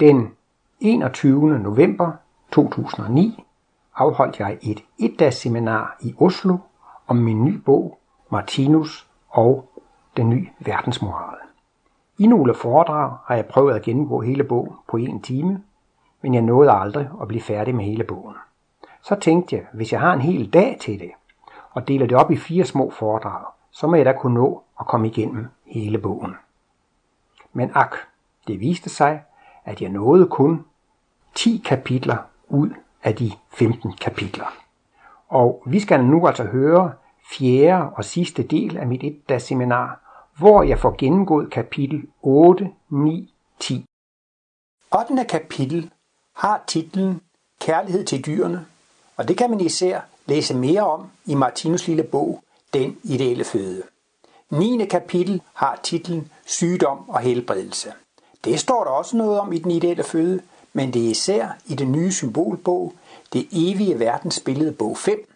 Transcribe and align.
Den 0.00 0.32
21. 0.80 1.58
november 1.58 2.12
2009 2.52 3.44
afholdt 3.96 4.38
jeg 4.38 4.58
et 4.62 4.84
et 4.98 5.36
i 6.00 6.14
Oslo 6.18 6.56
om 7.06 7.16
min 7.16 7.44
nye 7.44 7.58
bog 7.58 7.98
Martinus 8.30 9.06
og 9.28 9.68
den 10.16 10.30
nye 10.30 10.48
verdensmoral. 10.58 11.36
I 12.18 12.26
nogle 12.26 12.54
foredrag 12.54 13.16
har 13.24 13.34
jeg 13.34 13.46
prøvet 13.46 13.74
at 13.74 13.82
gennemgå 13.82 14.20
hele 14.20 14.44
bogen 14.44 14.72
på 14.88 14.96
en 14.96 15.22
time, 15.22 15.62
men 16.22 16.34
jeg 16.34 16.42
nåede 16.42 16.70
aldrig 16.70 17.10
at 17.22 17.28
blive 17.28 17.42
færdig 17.42 17.74
med 17.74 17.84
hele 17.84 18.04
bogen. 18.04 18.34
Så 19.02 19.14
tænkte 19.14 19.56
jeg, 19.56 19.66
hvis 19.72 19.92
jeg 19.92 20.00
har 20.00 20.12
en 20.12 20.20
hel 20.20 20.52
dag 20.52 20.76
til 20.80 20.98
det, 20.98 21.10
og 21.70 21.88
deler 21.88 22.06
det 22.06 22.16
op 22.16 22.30
i 22.30 22.36
fire 22.36 22.64
små 22.64 22.90
foredrag, 22.90 23.44
så 23.70 23.86
må 23.86 23.96
jeg 23.96 24.04
da 24.04 24.12
kunne 24.12 24.34
nå 24.34 24.62
at 24.80 24.86
komme 24.86 25.06
igennem 25.06 25.46
hele 25.66 25.98
bogen. 25.98 26.34
Men 27.52 27.70
ak, 27.74 27.96
det 28.46 28.60
viste 28.60 28.90
sig, 28.90 29.22
at 29.68 29.82
jeg 29.82 29.90
nåede 29.90 30.26
kun 30.26 30.64
10 31.34 31.62
kapitler 31.64 32.16
ud 32.48 32.70
af 33.02 33.16
de 33.16 33.32
15 33.52 33.92
kapitler. 34.00 34.56
Og 35.28 35.62
vi 35.66 35.80
skal 35.80 36.04
nu 36.04 36.26
altså 36.26 36.44
høre 36.44 36.92
fjerde 37.32 37.90
og 37.90 38.04
sidste 38.04 38.42
del 38.42 38.76
af 38.76 38.86
mit 38.86 39.04
et 39.04 39.42
seminar, 39.42 40.00
hvor 40.38 40.62
jeg 40.62 40.78
får 40.78 40.94
gennemgået 40.98 41.50
kapitel 41.50 42.02
8, 42.22 42.70
9, 42.90 43.34
10. 43.60 43.84
8. 44.94 45.24
kapitel 45.24 45.90
har 46.36 46.64
titlen 46.66 47.20
Kærlighed 47.60 48.04
til 48.04 48.26
dyrene, 48.26 48.66
og 49.16 49.28
det 49.28 49.36
kan 49.38 49.50
man 49.50 49.60
især 49.60 50.00
læse 50.26 50.56
mere 50.56 50.82
om 50.86 51.06
i 51.26 51.34
Martinus 51.34 51.86
lille 51.86 52.02
bog, 52.02 52.42
Den 52.74 52.96
ideelle 53.02 53.44
føde. 53.44 53.82
9. 54.50 54.86
kapitel 54.90 55.42
har 55.54 55.80
titlen 55.82 56.32
Sygdom 56.46 57.08
og 57.08 57.20
helbredelse. 57.20 57.92
Det 58.44 58.60
står 58.60 58.84
der 58.84 58.90
også 58.90 59.16
noget 59.16 59.40
om 59.40 59.52
i 59.52 59.58
den 59.58 59.70
ideelle 59.70 60.04
føde, 60.04 60.40
men 60.72 60.92
det 60.92 61.06
er 61.06 61.10
især 61.10 61.48
i 61.66 61.74
den 61.74 61.92
nye 61.92 62.12
symbolbog, 62.12 62.92
Det 63.32 63.48
evige 63.52 63.98
verdensbillede 63.98 64.72
bog 64.72 64.98
5, 64.98 65.32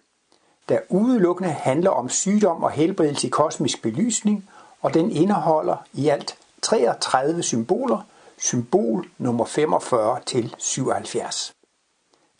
der 0.68 0.78
udelukkende 0.88 1.50
handler 1.50 1.90
om 1.90 2.08
sygdom 2.08 2.62
og 2.62 2.70
helbredelse 2.70 3.26
i 3.26 3.30
kosmisk 3.30 3.82
belysning, 3.82 4.48
og 4.82 4.94
den 4.94 5.10
indeholder 5.10 5.76
i 5.92 6.08
alt 6.08 6.36
33 6.62 7.42
symboler, 7.42 8.06
symbol 8.38 9.08
nummer 9.18 9.44
45 9.44 10.20
til 10.26 10.54
77. 10.58 11.52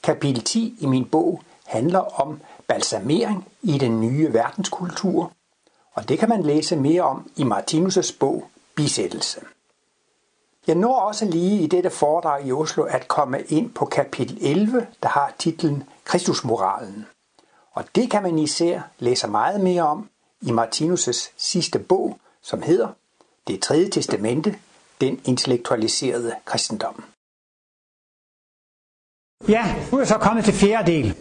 Kapitel 0.03 0.45
10 0.45 0.77
i 0.81 0.87
min 0.87 1.05
bog 1.05 1.41
handler 1.67 2.21
om 2.21 2.41
balsamering 2.69 3.49
i 3.63 3.79
den 3.79 4.01
nye 4.01 4.33
verdenskultur, 4.33 5.33
og 5.95 6.09
det 6.09 6.19
kan 6.19 6.29
man 6.29 6.43
læse 6.43 6.77
mere 6.77 7.03
om 7.03 7.31
i 7.37 7.43
Martinus' 7.43 8.19
bog 8.19 8.45
Bisættelse. 8.75 9.41
Jeg 10.67 10.75
når 10.75 10.95
også 10.95 11.25
lige 11.25 11.63
i 11.63 11.67
dette 11.67 11.91
foredrag 11.91 12.47
i 12.47 12.53
Oslo 12.53 12.83
at 12.83 13.09
komme 13.09 13.41
ind 13.43 13.71
på 13.71 13.85
kapitel 13.85 14.39
11, 14.41 14.87
der 15.03 15.09
har 15.09 15.33
titlen 15.39 15.85
Kristusmoralen. 16.05 17.07
Og 17.73 17.85
det 17.95 18.11
kan 18.11 18.23
man 18.23 18.39
især 18.39 18.81
læse 18.99 19.29
meget 19.29 19.61
mere 19.61 19.83
om 19.83 20.09
i 20.41 20.51
Martinus' 20.51 21.33
sidste 21.37 21.79
bog, 21.79 22.19
som 22.43 22.63
hedder 22.63 22.89
Det 23.47 23.61
tredje 23.61 23.89
testamente, 23.89 24.59
den 25.01 25.21
intellektualiserede 25.25 26.35
kristendom. 26.45 27.05
Ja, 29.49 29.77
nu 29.93 29.99
er 29.99 30.01
jeg 30.01 30.09
så 30.09 30.19
kommet 30.19 30.45
til 30.45 30.55
fjerde 30.55 30.93
del. 30.93 31.17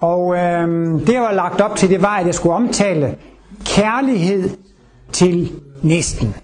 Og 0.00 0.36
øh, 0.36 0.68
det, 1.06 1.12
jeg 1.12 1.22
var 1.22 1.32
lagt 1.32 1.60
op 1.60 1.76
til, 1.76 1.90
det 1.90 2.02
var, 2.02 2.16
at 2.16 2.26
jeg 2.26 2.34
skulle 2.34 2.54
omtale 2.54 3.18
kærlighed 3.64 4.56
til 5.12 5.62
næsten. 5.82 6.34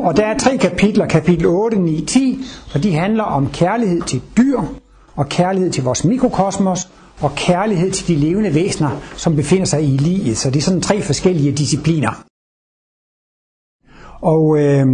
Og 0.00 0.16
der 0.16 0.26
er 0.26 0.38
tre 0.38 0.56
kapitler, 0.58 1.06
kapitel 1.06 1.46
8, 1.46 1.78
9, 1.78 2.04
10, 2.04 2.44
og 2.74 2.82
de 2.82 2.92
handler 2.94 3.24
om 3.24 3.48
kærlighed 3.52 4.02
til 4.02 4.22
dyr, 4.36 4.60
og 5.16 5.28
kærlighed 5.28 5.70
til 5.70 5.84
vores 5.84 6.04
mikrokosmos, 6.04 6.88
og 7.20 7.34
kærlighed 7.34 7.90
til 7.90 8.08
de 8.08 8.14
levende 8.14 8.54
væsener, 8.54 8.90
som 9.16 9.36
befinder 9.36 9.64
sig 9.64 9.82
i 9.84 9.96
livet. 9.96 10.36
Så 10.36 10.50
det 10.50 10.56
er 10.56 10.62
sådan 10.62 10.80
tre 10.80 11.02
forskellige 11.02 11.52
discipliner. 11.52 12.24
Og 14.20 14.58
øh, 14.58 14.86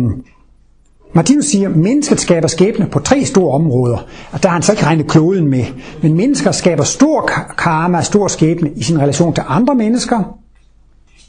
Martinus 1.15 1.45
siger, 1.45 1.69
at 1.69 1.77
mennesket 1.77 2.21
skaber 2.21 2.49
skæbne 2.49 2.87
på 2.87 2.99
tre 2.99 3.25
store 3.25 3.55
områder. 3.55 3.99
Og 4.33 4.43
der 4.43 4.49
har 4.49 4.55
han 4.55 4.63
så 4.63 4.73
ikke 4.73 4.85
regnet 4.85 5.09
kloden 5.09 5.49
med. 5.49 5.65
Men 6.03 6.15
mennesker 6.15 6.53
skaber 6.53 6.85
stor 6.85 7.31
karma, 7.59 8.03
stor 8.03 8.29
skæbne 8.29 8.71
i 8.77 8.83
sin 8.83 9.01
relation 9.01 9.35
til 9.35 9.45
andre 9.47 9.75
mennesker, 9.75 10.39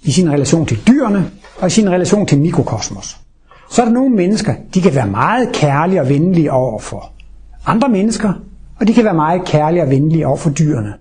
i 0.03 0.11
sin 0.11 0.31
relation 0.31 0.65
til 0.65 0.79
dyrene 0.87 1.31
og 1.59 1.67
i 1.67 1.69
sin 1.69 1.89
relation 1.89 2.25
til 2.25 2.39
mikrokosmos. 2.39 3.17
Så 3.69 3.81
er 3.81 3.85
der 3.85 3.93
nogle 3.93 4.15
mennesker, 4.15 4.53
de 4.73 4.81
kan 4.81 4.95
være 4.95 5.07
meget 5.07 5.49
kærlige 5.53 6.01
og 6.01 6.09
venlige 6.09 6.51
over 6.51 6.79
for 6.79 7.11
andre 7.65 7.89
mennesker, 7.89 8.33
og 8.79 8.87
de 8.87 8.93
kan 8.93 9.03
være 9.03 9.13
meget 9.13 9.45
kærlige 9.45 9.83
og 9.83 9.89
venlige 9.89 10.27
over 10.27 10.37
for 10.37 10.49
dyrene. 10.49 10.93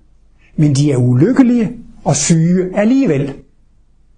Men 0.56 0.74
de 0.74 0.92
er 0.92 0.96
ulykkelige 0.96 1.72
og 2.04 2.16
syge 2.16 2.78
alligevel. 2.78 3.34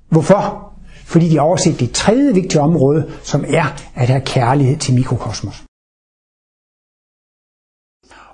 Hvorfor? 0.08 0.72
Fordi 1.04 1.28
de 1.28 1.36
har 1.36 1.42
overset 1.42 1.80
det 1.80 1.92
tredje 1.92 2.34
vigtige 2.34 2.60
område, 2.60 3.10
som 3.22 3.44
er 3.48 3.76
at 3.94 4.08
have 4.08 4.20
kærlighed 4.20 4.76
til 4.76 4.94
mikrokosmos. 4.94 5.62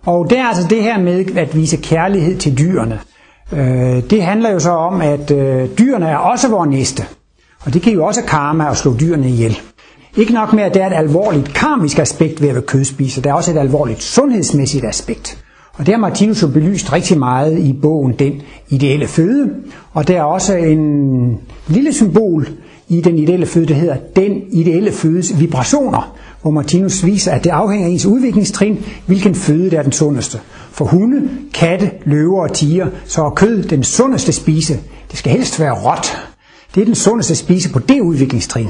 Og 0.03 0.31
det 0.31 0.39
er 0.39 0.45
altså 0.45 0.69
det 0.69 0.83
her 0.83 0.99
med 0.99 1.37
at 1.37 1.55
vise 1.55 1.77
kærlighed 1.77 2.39
til 2.39 2.59
dyrene. 2.59 3.01
Øh, 3.53 4.11
det 4.11 4.23
handler 4.23 4.51
jo 4.51 4.59
så 4.59 4.71
om, 4.71 5.01
at 5.01 5.31
øh, 5.31 5.79
dyrene 5.79 6.07
er 6.07 6.17
også 6.17 6.49
vores 6.49 6.71
næste. 6.71 7.03
Og 7.61 7.75
det 7.75 7.83
kan 7.83 7.93
jo 7.93 8.07
også 8.07 8.23
karma 8.29 8.71
at 8.71 8.77
slå 8.77 8.97
dyrene 9.01 9.29
ihjel. 9.29 9.59
Ikke 10.17 10.33
nok 10.33 10.53
med, 10.53 10.63
at 10.63 10.75
der 10.75 10.83
er 10.83 10.91
et 10.91 10.97
alvorligt 10.97 11.55
karmisk 11.55 11.99
aspekt 11.99 12.43
ved 12.43 12.49
at 12.49 12.55
være 12.55 12.65
kødspiser, 12.65 13.23
der 13.23 13.31
er 13.31 13.35
også 13.35 13.51
et 13.51 13.59
alvorligt 13.59 14.03
sundhedsmæssigt 14.03 14.85
aspekt. 14.85 15.45
Og 15.73 15.87
det 15.87 15.95
har 15.95 16.01
Martinus 16.01 16.43
jo 16.43 16.49
belyst 16.49 16.93
rigtig 16.93 17.19
meget 17.19 17.59
i 17.59 17.73
bogen 17.73 18.13
Den 18.19 18.43
ideelle 18.69 19.07
føde. 19.07 19.51
Og 19.93 20.09
der 20.09 20.17
er 20.17 20.23
også 20.23 20.57
en 20.57 21.39
lille 21.69 21.93
symbol 21.93 22.49
i 22.89 23.01
den 23.01 23.19
ideelle 23.19 23.47
føde, 23.47 23.67
der 23.67 23.75
hedder 23.75 23.97
Den 24.17 24.43
ideelle 24.51 24.93
fødes 24.93 25.41
vibrationer, 25.41 26.17
hvor 26.43 26.51
Martinus 26.51 27.05
viser, 27.07 27.33
at 27.33 27.45
det 27.45 27.51
afhænger 27.51 27.87
af 27.87 27.91
ens 27.91 28.07
udviklingstrin, 28.07 28.79
hvilken 29.07 29.35
føde 29.35 29.71
der 29.71 29.79
er 29.79 29.83
den 29.83 29.93
sundeste. 29.93 30.41
For 30.71 30.85
hunde, 30.85 31.29
katte, 31.55 31.91
løver 32.05 32.43
og 32.43 32.53
tiger, 32.53 32.87
så 33.05 33.25
er 33.25 33.31
kød 33.31 33.63
den 33.63 33.83
sundeste 33.83 34.33
spise. 34.33 34.79
Det 35.11 35.19
skal 35.19 35.33
helst 35.33 35.61
være 35.61 35.73
råt. 35.73 36.19
Det 36.75 36.81
er 36.81 36.85
den 36.85 36.95
sundeste 36.95 37.35
spise 37.35 37.73
på 37.73 37.79
det 37.79 38.01
udviklingstrin. 38.01 38.69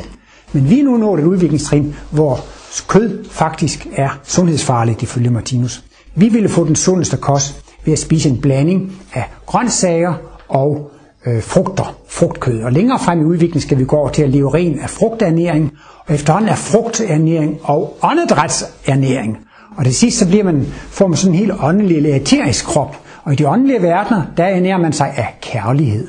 Men 0.53 0.71
vi 0.71 0.81
er 0.81 0.85
nu 0.85 0.97
nået 0.97 1.21
et 1.21 1.27
udviklingstrin, 1.27 1.95
hvor 2.11 2.41
kød 2.89 3.25
faktisk 3.31 3.87
er 3.97 4.19
sundhedsfarligt 4.25 5.03
ifølge 5.03 5.31
Martinus. 5.31 5.85
Vi 6.15 6.29
ville 6.29 6.49
få 6.49 6.67
den 6.67 6.77
sundeste 6.77 7.17
kost 7.17 7.63
ved 7.85 7.93
at 7.93 7.99
spise 7.99 8.29
en 8.29 8.41
blanding 8.41 8.93
af 9.15 9.25
grøntsager 9.47 10.15
og 10.49 10.91
øh, 11.27 11.43
frugter, 11.43 11.97
frugtkød. 12.09 12.63
Og 12.63 12.73
længere 12.73 12.99
frem 12.99 13.21
i 13.21 13.25
udviklingen 13.25 13.61
skal 13.61 13.79
vi 13.79 13.85
gå 13.85 13.97
over 13.97 14.09
til 14.09 14.23
at 14.23 14.31
leve 14.31 14.55
ren 14.55 14.79
af 14.79 14.91
frugternæring, 14.91 15.73
og 16.07 16.15
efterhånden 16.15 16.49
af 16.51 16.59
frugternæring 16.59 17.59
og 17.63 17.97
åndedrætsernæring. 18.03 19.39
Og 19.77 19.85
det 19.85 19.95
sidste, 19.95 20.19
så 20.19 20.27
bliver 20.27 20.45
man, 20.45 20.67
får 20.89 21.07
man 21.07 21.17
sådan 21.17 21.35
en 21.35 21.39
helt 21.39 21.53
åndelig 21.63 21.97
eller 21.97 22.17
eterisk 22.17 22.65
krop. 22.65 22.97
Og 23.25 23.33
i 23.33 23.37
de 23.37 23.49
åndelige 23.49 23.83
verdener, 23.83 24.23
der 24.37 24.45
ernærer 24.45 24.79
man 24.79 24.93
sig 24.93 25.15
af 25.17 25.39
kærlighed. 25.41 26.09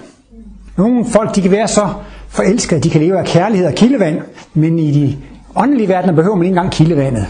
Nogle 0.78 1.06
folk, 1.06 1.36
de 1.36 1.42
kan 1.42 1.52
være 1.52 1.68
så 1.68 1.90
forelskede, 2.38 2.82
de 2.82 2.90
kan 2.90 3.02
leve 3.02 3.20
af 3.20 3.26
kærlighed 3.26 3.68
og 3.68 3.74
kildevand, 3.74 4.20
men 4.54 4.80
i 4.80 4.92
de 4.92 5.18
åndelige 5.56 5.88
verdener 5.88 6.14
behøver 6.14 6.36
man 6.36 6.46
ikke 6.46 6.56
engang 6.58 6.72
kildevandet. 6.72 7.26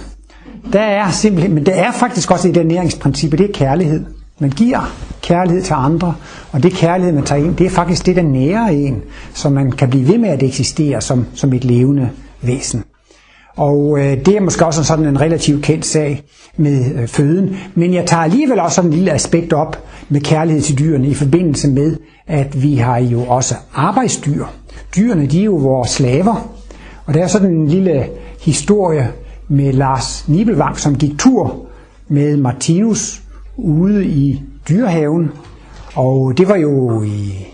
Der 0.74 0.82
er 0.82 1.12
simpelthen, 1.12 1.54
men 1.54 1.66
der 1.66 1.72
er 1.74 1.92
faktisk 1.92 2.32
også 2.32 2.50
et 2.50 2.58
ernæringsprincip, 2.58 3.32
det 3.32 3.42
er 3.42 3.54
kærlighed. 3.54 4.06
Man 4.40 4.50
giver 4.50 4.94
kærlighed 5.22 5.64
til 5.64 5.74
andre, 5.74 6.16
og 6.52 6.64
det 6.64 6.72
kærlighed, 6.72 7.14
man 7.14 7.24
tager 7.24 7.44
ind, 7.44 7.56
det 7.56 7.66
er 7.66 7.70
faktisk 7.70 8.06
det, 8.06 8.16
der 8.16 8.22
nærer 8.22 8.68
en, 8.68 9.02
så 9.34 9.50
man 9.50 9.72
kan 9.72 9.90
blive 9.90 10.08
ved 10.08 10.18
med 10.18 10.30
at 10.30 10.44
eksistere 10.44 11.02
som, 11.02 11.26
som 11.34 11.54
et 11.54 11.64
levende 11.64 12.10
væsen. 12.42 12.84
Og 13.56 14.00
øh, 14.00 14.26
det 14.26 14.28
er 14.28 14.42
måske 14.42 14.66
også 14.66 14.84
sådan 14.84 15.06
en 15.06 15.22
relativt 15.22 15.64
kendt 15.64 15.86
sag 15.86 16.24
med 16.58 16.96
øh, 16.96 17.08
føden, 17.08 17.58
men 17.76 17.94
jeg 17.94 18.06
tager 18.06 18.24
alligevel 18.24 18.60
også 18.60 18.76
sådan 18.76 18.92
en 18.92 18.96
lille 18.96 19.12
aspekt 19.12 19.54
op 19.54 19.84
med 20.10 20.22
kærlighed 20.22 20.62
til 20.62 20.80
dyrene 20.80 21.08
i 21.08 21.14
forbindelse 21.14 21.68
med, 21.68 21.98
at 22.28 22.64
vi 22.64 22.76
har 22.76 22.98
jo 22.98 23.22
også 23.22 23.56
arbejdsdyr. 23.74 24.46
Dyrene, 24.96 25.28
de 25.28 25.40
er 25.40 25.46
jo 25.46 25.56
vores 25.56 25.90
slaver, 25.90 26.50
og 27.06 27.14
der 27.14 27.24
er 27.24 27.28
sådan 27.28 27.52
en 27.52 27.68
lille 27.68 28.06
historie 28.42 29.12
med 29.48 29.74
Lars 29.74 30.28
Nibelvang, 30.28 30.80
som 30.80 30.96
gik 30.96 31.20
tur 31.20 31.56
med 32.08 32.38
Martinus 32.38 33.22
ude 33.58 34.06
i 34.06 34.42
dyrehaven. 34.70 35.32
Og 35.96 36.34
det 36.38 36.48
var 36.48 36.56
jo 36.56 37.04
i 37.04 37.48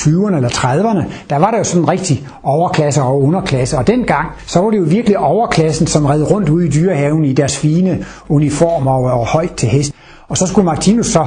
20'erne 0.00 0.36
eller 0.36 0.48
30'erne, 0.48 1.04
der 1.30 1.36
var 1.36 1.50
der 1.50 1.58
jo 1.58 1.64
sådan 1.64 1.82
en 1.82 1.88
rigtig 1.88 2.26
overklasse 2.42 3.02
og 3.02 3.22
underklasse. 3.22 3.78
Og 3.78 3.86
dengang, 3.86 4.28
så 4.46 4.60
var 4.60 4.70
det 4.70 4.78
jo 4.78 4.82
virkelig 4.82 5.18
overklassen, 5.18 5.86
som 5.86 6.06
red 6.06 6.30
rundt 6.30 6.48
ude 6.48 6.66
i 6.66 6.70
dyrehaven 6.70 7.24
i 7.24 7.32
deres 7.32 7.56
fine 7.56 8.04
uniformer 8.28 8.90
og, 8.90 9.20
og 9.20 9.26
højt 9.26 9.54
til 9.54 9.68
hest. 9.68 9.92
Og 10.28 10.36
så 10.36 10.46
skulle 10.46 10.64
Martinus 10.64 11.06
så 11.06 11.26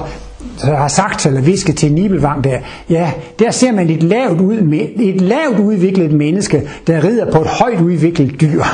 har 0.62 0.88
sagt 0.88 1.26
eller 1.26 1.42
visket 1.42 1.76
til 1.76 1.94
Nibelvang 1.94 2.44
der, 2.44 2.58
ja, 2.90 3.12
der 3.40 3.52
ser 3.52 3.72
man 3.72 3.90
et 3.90 4.04
lavt, 4.04 4.42
ud, 4.42 4.58
et 5.00 5.22
lavt 5.22 5.60
udviklet 5.60 6.12
menneske, 6.12 6.70
der 6.88 7.04
rider 7.04 7.32
på 7.32 7.42
et 7.42 7.48
højt 7.48 7.82
udviklet 7.82 8.42
dyr. 8.42 8.64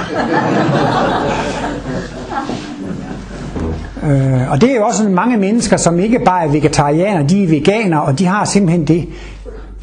Øh, 4.04 4.51
og 4.51 4.62
det 4.62 4.71
er 4.71 4.75
jo 4.75 4.86
også 4.86 5.10
mange 5.10 5.38
mennesker, 5.38 5.77
som 5.77 6.00
ikke 6.00 6.19
bare 6.19 6.44
er 6.44 6.51
vegetarianer, 6.51 7.27
de 7.27 7.44
er 7.44 7.48
veganere, 7.48 8.01
og 8.01 8.19
de 8.19 8.25
har 8.25 8.45
simpelthen 8.45 8.88
det. 8.88 9.07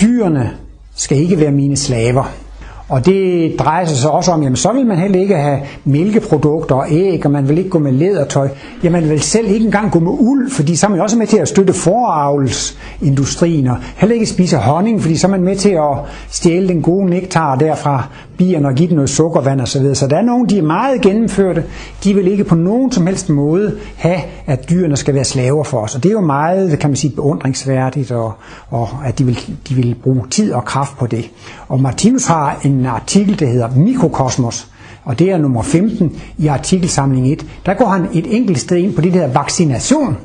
Dyrene 0.00 0.50
skal 0.94 1.18
ikke 1.18 1.40
være 1.40 1.50
mine 1.50 1.76
slaver. 1.76 2.45
Og 2.88 3.06
det 3.06 3.52
drejer 3.58 3.84
sig 3.84 3.96
så 3.96 4.08
også 4.08 4.32
om, 4.32 4.42
jamen 4.42 4.56
så 4.56 4.72
vil 4.72 4.86
man 4.86 4.98
heller 4.98 5.20
ikke 5.20 5.36
have 5.36 5.58
mælkeprodukter 5.84 6.74
og 6.74 6.86
æg, 6.90 7.24
og 7.24 7.30
man 7.30 7.48
vil 7.48 7.58
ikke 7.58 7.70
gå 7.70 7.78
med 7.78 7.92
lædertøj. 7.92 8.48
Jamen 8.82 9.00
man 9.00 9.10
vil 9.10 9.20
selv 9.20 9.50
ikke 9.50 9.64
engang 9.64 9.90
gå 9.90 9.98
med 10.00 10.12
uld, 10.18 10.50
fordi 10.50 10.76
så 10.76 10.86
er 10.86 10.90
man 10.90 11.00
også 11.00 11.18
med 11.18 11.26
til 11.26 11.36
at 11.36 11.48
støtte 11.48 11.72
foravlsindustrien, 11.72 13.66
og 13.66 13.76
heller 13.96 14.14
ikke 14.14 14.26
spise 14.26 14.56
honning, 14.56 15.02
fordi 15.02 15.16
så 15.16 15.26
er 15.26 15.30
man 15.30 15.42
med 15.42 15.56
til 15.56 15.70
at 15.70 15.96
stjæle 16.30 16.68
den 16.68 16.82
gode 16.82 17.10
nektar 17.10 17.56
derfra 17.56 18.08
bierne 18.38 18.68
og 18.68 18.74
give 18.74 18.88
dem 18.88 18.94
noget 18.94 19.10
sukkervand 19.10 19.60
osv. 19.60 19.94
Så 19.94 20.06
der 20.06 20.16
er 20.16 20.22
nogen, 20.22 20.48
de 20.48 20.58
er 20.58 20.62
meget 20.62 21.00
gennemførte, 21.00 21.64
de 22.04 22.14
vil 22.14 22.26
ikke 22.26 22.44
på 22.44 22.54
nogen 22.54 22.92
som 22.92 23.06
helst 23.06 23.28
måde 23.28 23.76
have, 23.96 24.20
at 24.46 24.70
dyrene 24.70 24.96
skal 24.96 25.14
være 25.14 25.24
slaver 25.24 25.64
for 25.64 25.78
os. 25.78 25.94
Og 25.94 26.02
det 26.02 26.08
er 26.08 26.12
jo 26.12 26.20
meget, 26.20 26.78
kan 26.78 26.90
man 26.90 26.96
sige, 26.96 27.14
beundringsværdigt, 27.14 28.12
og, 28.12 28.32
og 28.70 28.88
at 29.04 29.18
de 29.18 29.24
vil, 29.24 29.38
de 29.68 29.74
vil 29.74 29.96
bruge 30.02 30.22
tid 30.30 30.52
og 30.52 30.64
kraft 30.64 30.98
på 30.98 31.06
det. 31.06 31.30
Og 31.68 31.80
Martinus 31.80 32.26
har 32.26 32.60
en 32.64 32.75
en 32.78 32.86
artikel, 32.86 33.40
der 33.40 33.46
hedder 33.46 33.68
Mikrokosmos, 33.76 34.68
og 35.04 35.18
det 35.18 35.30
er 35.30 35.38
nummer 35.38 35.62
15 35.62 36.12
i 36.38 36.46
artikelsamling 36.46 37.32
1. 37.32 37.46
Der 37.66 37.74
går 37.74 37.86
han 37.86 38.06
et 38.12 38.36
enkelt 38.36 38.58
sted 38.58 38.76
ind 38.76 38.94
på 38.94 39.00
det 39.00 39.14
der 39.14 39.26
vaccination. 39.32 40.16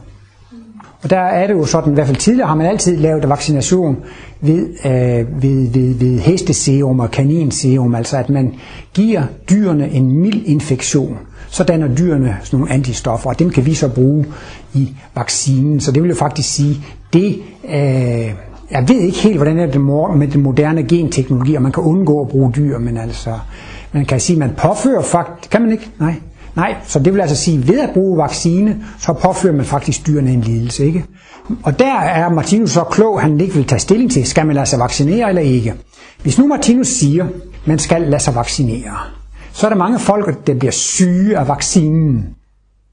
Og 1.04 1.10
der 1.10 1.20
er 1.20 1.48
det 1.48 1.54
jo 1.54 1.66
sådan, 1.66 1.92
i 1.92 1.94
hvert 1.94 2.08
fald 2.08 2.18
tidligere 2.18 2.48
har 2.48 2.56
man 2.56 2.66
altid 2.66 2.98
lavet 2.98 3.30
vaccination 3.30 3.98
ved, 4.42 4.68
øh, 4.86 5.42
ved, 5.44 5.72
ved, 5.72 5.96
ved 5.96 6.20
hesteserum 6.20 7.00
og 7.00 7.12
kaninserum, 7.12 7.96
altså 7.96 8.18
at 8.18 8.30
man 8.30 8.54
giver 8.94 9.24
dyrene 9.50 9.92
en 9.92 10.12
mild 10.12 10.46
infektion. 10.46 11.18
Så 11.50 11.64
danner 11.64 11.96
dyrene 11.96 12.38
sådan 12.44 12.60
nogle 12.60 12.74
antistoffer, 12.74 13.30
og 13.30 13.40
dem 13.40 13.50
kan 13.50 13.66
vi 13.66 13.74
så 13.74 13.88
bruge 13.90 14.26
i 14.74 14.96
vaccinen. 15.16 15.80
Så 15.80 15.92
det 15.92 16.04
vil 16.04 16.10
jo 16.10 16.16
faktisk 16.16 16.54
sige, 16.54 16.78
det 17.14 17.40
øh, 17.70 18.32
jeg 18.72 18.90
ved 18.90 19.00
ikke 19.00 19.18
helt, 19.18 19.36
hvordan 19.36 19.58
det 19.58 19.76
er 19.76 20.16
med 20.16 20.28
den 20.28 20.42
moderne 20.42 20.84
genteknologi, 20.84 21.56
og 21.56 21.62
man 21.62 21.72
kan 21.72 21.84
undgå 21.84 22.22
at 22.22 22.28
bruge 22.28 22.52
dyr, 22.56 22.78
men 22.78 22.98
altså, 22.98 23.40
man 23.92 24.06
kan 24.06 24.20
sige, 24.20 24.36
at 24.36 24.40
man 24.40 24.56
påfører 24.58 25.02
faktisk, 25.02 25.52
kan 25.52 25.62
man 25.62 25.72
ikke? 25.72 25.90
Nej. 26.00 26.16
Nej, 26.56 26.76
så 26.84 27.00
det 27.00 27.14
vil 27.14 27.22
altså 27.22 27.36
sige, 27.36 27.58
at 27.58 27.68
ved 27.68 27.80
at 27.80 27.90
bruge 27.94 28.18
vaccine, 28.18 28.84
så 29.00 29.14
påfører 29.14 29.54
man 29.54 29.66
faktisk 29.66 30.08
dyrene 30.08 30.32
en 30.32 30.42
lidelse, 30.42 30.86
ikke? 30.86 31.06
Og 31.64 31.80
der 31.80 32.00
er 32.00 32.30
Martinus 32.30 32.72
så 32.72 32.84
klog, 32.84 33.22
han 33.22 33.40
ikke 33.40 33.54
vil 33.54 33.66
tage 33.66 33.80
stilling 33.80 34.12
til, 34.12 34.26
skal 34.26 34.46
man 34.46 34.56
lade 34.56 34.66
sig 34.66 34.80
vaccinere 34.80 35.30
eller 35.30 35.42
ikke. 35.42 35.74
Hvis 36.22 36.38
nu 36.38 36.48
Martinus 36.48 36.88
siger, 36.88 37.24
at 37.24 37.32
man 37.66 37.80
skal 37.80 38.02
lade 38.02 38.24
sig 38.24 38.36
vaccinere, 38.36 38.98
så 39.54 39.68
er 39.68 39.70
der 39.70 39.78
mange 39.78 40.00
folk, 40.00 40.48
der 40.48 40.54
bliver 40.54 40.72
syge 40.72 41.38
af 41.38 41.48
vaccinen. 41.48 42.26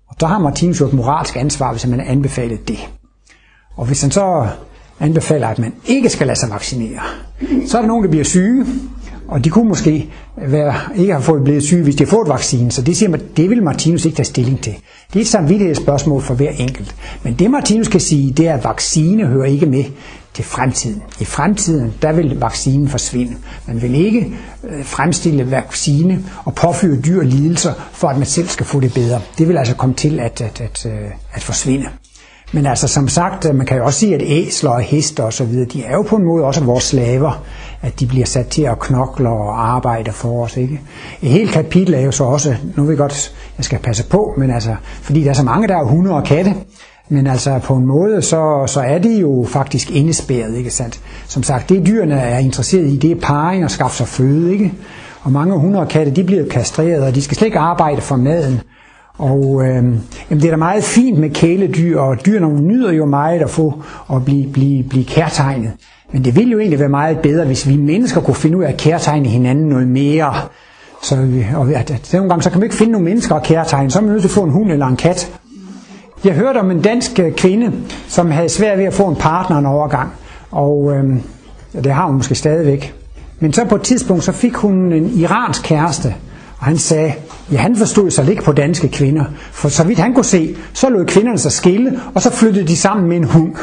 Og 0.08 0.20
der 0.20 0.26
har 0.26 0.38
Martinus 0.38 0.80
jo 0.80 0.86
et 0.86 0.92
moralsk 0.92 1.36
ansvar, 1.36 1.72
hvis 1.72 1.86
man 1.86 2.00
anbefaler 2.00 2.56
det. 2.68 2.88
Og 3.76 3.86
hvis 3.86 4.02
han 4.02 4.10
så 4.10 4.46
anbefaler, 5.00 5.48
at 5.48 5.58
man 5.58 5.72
ikke 5.86 6.08
skal 6.08 6.26
lade 6.26 6.38
sig 6.38 6.50
vaccinere. 6.50 7.00
Så 7.66 7.76
er 7.76 7.82
der 7.82 7.88
nogen, 7.88 8.04
der 8.04 8.10
bliver 8.10 8.24
syge, 8.24 8.66
og 9.28 9.44
de 9.44 9.50
kunne 9.50 9.68
måske 9.68 10.10
være, 10.36 10.74
ikke 10.96 11.12
have 11.12 11.22
fået 11.22 11.44
blevet 11.44 11.62
syge, 11.62 11.82
hvis 11.82 11.96
de 11.96 12.04
har 12.04 12.10
fået 12.10 12.28
vaccinen. 12.28 12.70
Så 12.70 12.82
det 12.82 12.96
siger 12.96 13.10
man, 13.10 13.20
det 13.36 13.50
vil 13.50 13.62
Martinus 13.62 14.04
ikke 14.04 14.16
tage 14.16 14.24
stilling 14.24 14.60
til. 14.60 14.74
Det 15.12 15.16
er 15.16 15.20
et 15.20 15.26
samvittighedsspørgsmål 15.28 16.22
for 16.22 16.34
hver 16.34 16.50
enkelt. 16.50 16.94
Men 17.22 17.34
det 17.34 17.50
Martinus 17.50 17.88
kan 17.88 18.00
sige, 18.00 18.32
det 18.32 18.48
er, 18.48 18.54
at 18.54 18.64
vaccine 18.64 19.26
hører 19.26 19.44
ikke 19.46 19.66
med 19.66 19.84
til 20.34 20.44
fremtiden. 20.44 21.02
I 21.20 21.24
fremtiden, 21.24 21.94
der 22.02 22.12
vil 22.12 22.38
vaccinen 22.40 22.88
forsvinde. 22.88 23.36
Man 23.66 23.82
vil 23.82 23.94
ikke 23.94 24.36
øh, 24.64 24.84
fremstille 24.84 25.50
vaccine 25.50 26.24
og 26.44 26.54
påføre 26.54 26.96
dyr 26.96 27.22
lidelser, 27.22 27.72
for 27.92 28.08
at 28.08 28.16
man 28.16 28.26
selv 28.26 28.48
skal 28.48 28.66
få 28.66 28.80
det 28.80 28.94
bedre. 28.94 29.20
Det 29.38 29.48
vil 29.48 29.56
altså 29.58 29.74
komme 29.74 29.94
til 29.94 30.20
at, 30.20 30.40
at, 30.40 30.60
at, 30.60 30.86
øh, 30.86 31.10
at 31.32 31.42
forsvinde. 31.42 31.86
Men 32.52 32.66
altså 32.66 32.88
som 32.88 33.08
sagt, 33.08 33.48
øh, 33.48 33.54
man 33.54 33.66
kan 33.66 33.76
jo 33.76 33.84
også 33.84 33.98
sige, 33.98 34.14
at 34.14 34.22
æsler 34.24 34.70
og 34.70 34.80
hester 34.80 35.22
og 35.22 35.32
så 35.32 35.44
videre, 35.44 35.64
de 35.64 35.84
er 35.84 35.92
jo 35.92 36.02
på 36.02 36.16
en 36.16 36.24
måde 36.24 36.44
også 36.44 36.64
vores 36.64 36.84
slaver, 36.84 37.42
at 37.82 38.00
de 38.00 38.06
bliver 38.06 38.26
sat 38.26 38.46
til 38.46 38.62
at 38.62 38.78
knokle 38.78 39.28
og 39.28 39.74
arbejde 39.74 40.12
for 40.12 40.44
os. 40.44 40.56
Ikke? 40.56 40.80
Et 41.22 41.30
helt 41.30 41.50
kapitel 41.50 41.94
er 41.94 42.00
jo 42.00 42.10
så 42.10 42.24
også, 42.24 42.56
nu 42.76 42.82
vil 42.82 42.90
jeg 42.90 42.98
godt, 42.98 43.32
jeg 43.58 43.64
skal 43.64 43.78
passe 43.78 44.04
på, 44.04 44.34
men 44.36 44.50
altså, 44.50 44.76
fordi 45.02 45.24
der 45.24 45.30
er 45.30 45.34
så 45.34 45.42
mange, 45.42 45.68
der 45.68 45.76
er 45.76 45.84
hunde 45.84 46.10
og 46.10 46.24
katte, 46.24 46.54
men 47.08 47.26
altså 47.26 47.58
på 47.64 47.74
en 47.74 47.86
måde, 47.86 48.22
så, 48.22 48.64
så 48.66 48.80
er 48.80 48.98
de 48.98 49.18
jo 49.20 49.46
faktisk 49.48 49.90
indespærret, 49.90 50.56
ikke 50.56 50.70
sandt? 50.70 51.00
Som 51.26 51.42
sagt, 51.42 51.68
det 51.68 51.86
dyrene 51.86 52.14
er 52.20 52.38
interesseret 52.38 52.86
i, 52.86 52.96
det 52.96 53.10
er 53.10 53.20
parring 53.22 53.64
og 53.64 53.70
skaffe 53.70 53.96
sig 53.96 54.08
føde, 54.08 54.52
ikke? 54.52 54.72
Og 55.22 55.32
mange 55.32 55.58
hunde 55.58 55.80
og 55.80 55.88
katte, 55.88 56.12
de 56.12 56.24
bliver 56.24 56.48
kastreret, 56.48 57.02
og 57.02 57.14
de 57.14 57.22
skal 57.22 57.36
slet 57.36 57.46
ikke 57.46 57.58
arbejde 57.58 58.00
for 58.00 58.16
maden. 58.16 58.60
Og 59.18 59.62
øh, 59.62 59.74
jamen, 59.74 60.00
det 60.30 60.44
er 60.44 60.50
da 60.50 60.56
meget 60.56 60.84
fint 60.84 61.18
med 61.18 61.30
kæledyr, 61.30 61.98
og 61.98 62.26
dyrene 62.26 62.60
nyder 62.60 62.92
jo 62.92 63.06
meget 63.06 63.40
at 63.42 63.50
få 63.50 63.82
at 64.12 64.24
blive, 64.24 64.52
blive, 64.52 64.82
blive 64.82 65.04
kærtegnet. 65.04 65.72
Men 66.12 66.24
det 66.24 66.36
ville 66.36 66.52
jo 66.52 66.58
egentlig 66.58 66.78
være 66.80 66.88
meget 66.88 67.18
bedre, 67.18 67.44
hvis 67.44 67.68
vi 67.68 67.76
mennesker 67.76 68.20
kunne 68.20 68.34
finde 68.34 68.56
ud 68.56 68.62
af 68.64 68.68
at 68.68 68.76
kærtegne 68.76 69.28
hinanden 69.28 69.68
noget 69.68 69.88
mere. 69.88 70.34
Så, 71.02 71.16
og 71.56 71.70
at, 71.70 71.90
at 71.90 72.10
nogle 72.12 72.28
gange 72.28 72.42
så 72.42 72.50
kan 72.50 72.58
man 72.58 72.64
ikke 72.64 72.76
finde 72.76 72.92
nogle 72.92 73.04
mennesker 73.04 73.34
at 73.34 73.42
kærtegne, 73.42 73.90
så 73.90 73.98
er 73.98 74.02
man 74.02 74.10
nødt 74.12 74.22
til 74.22 74.28
at 74.28 74.32
få 74.32 74.42
en 74.42 74.50
hund 74.50 74.72
eller 74.72 74.86
en 74.86 74.96
kat. 74.96 75.38
Jeg 76.24 76.34
hørte 76.34 76.58
om 76.58 76.70
en 76.70 76.82
dansk 76.82 77.18
øh, 77.18 77.32
kvinde, 77.32 77.72
som 78.08 78.30
havde 78.30 78.48
svært 78.48 78.78
ved 78.78 78.84
at 78.84 78.94
få 78.94 79.08
en 79.08 79.16
partner 79.16 79.58
en 79.58 79.66
overgang. 79.66 80.10
Og 80.50 80.92
øh, 80.96 81.04
det 81.84 81.92
har 81.92 82.06
hun 82.06 82.14
måske 82.16 82.34
stadigvæk. 82.34 82.94
Men 83.40 83.52
så 83.52 83.64
på 83.64 83.74
et 83.74 83.82
tidspunkt, 83.82 84.24
så 84.24 84.32
fik 84.32 84.54
hun 84.54 84.92
en 84.92 85.10
iransk 85.16 85.62
kæreste, 85.62 86.14
og 86.58 86.66
han 86.66 86.78
sagde, 86.78 87.14
ja 87.52 87.56
han 87.56 87.76
forstod 87.76 88.10
sig 88.10 88.30
ikke 88.30 88.42
på 88.42 88.52
danske 88.52 88.88
kvinder, 88.88 89.24
for 89.52 89.68
så 89.68 89.84
vidt 89.84 89.98
han 89.98 90.14
kunne 90.14 90.24
se, 90.24 90.56
så 90.72 90.88
lod 90.88 91.04
kvinderne 91.06 91.38
sig 91.38 91.52
skille, 91.52 92.00
og 92.14 92.22
så 92.22 92.30
flyttede 92.30 92.66
de 92.66 92.76
sammen 92.76 93.08
med 93.08 93.16
en 93.16 93.24
hund. 93.24 93.54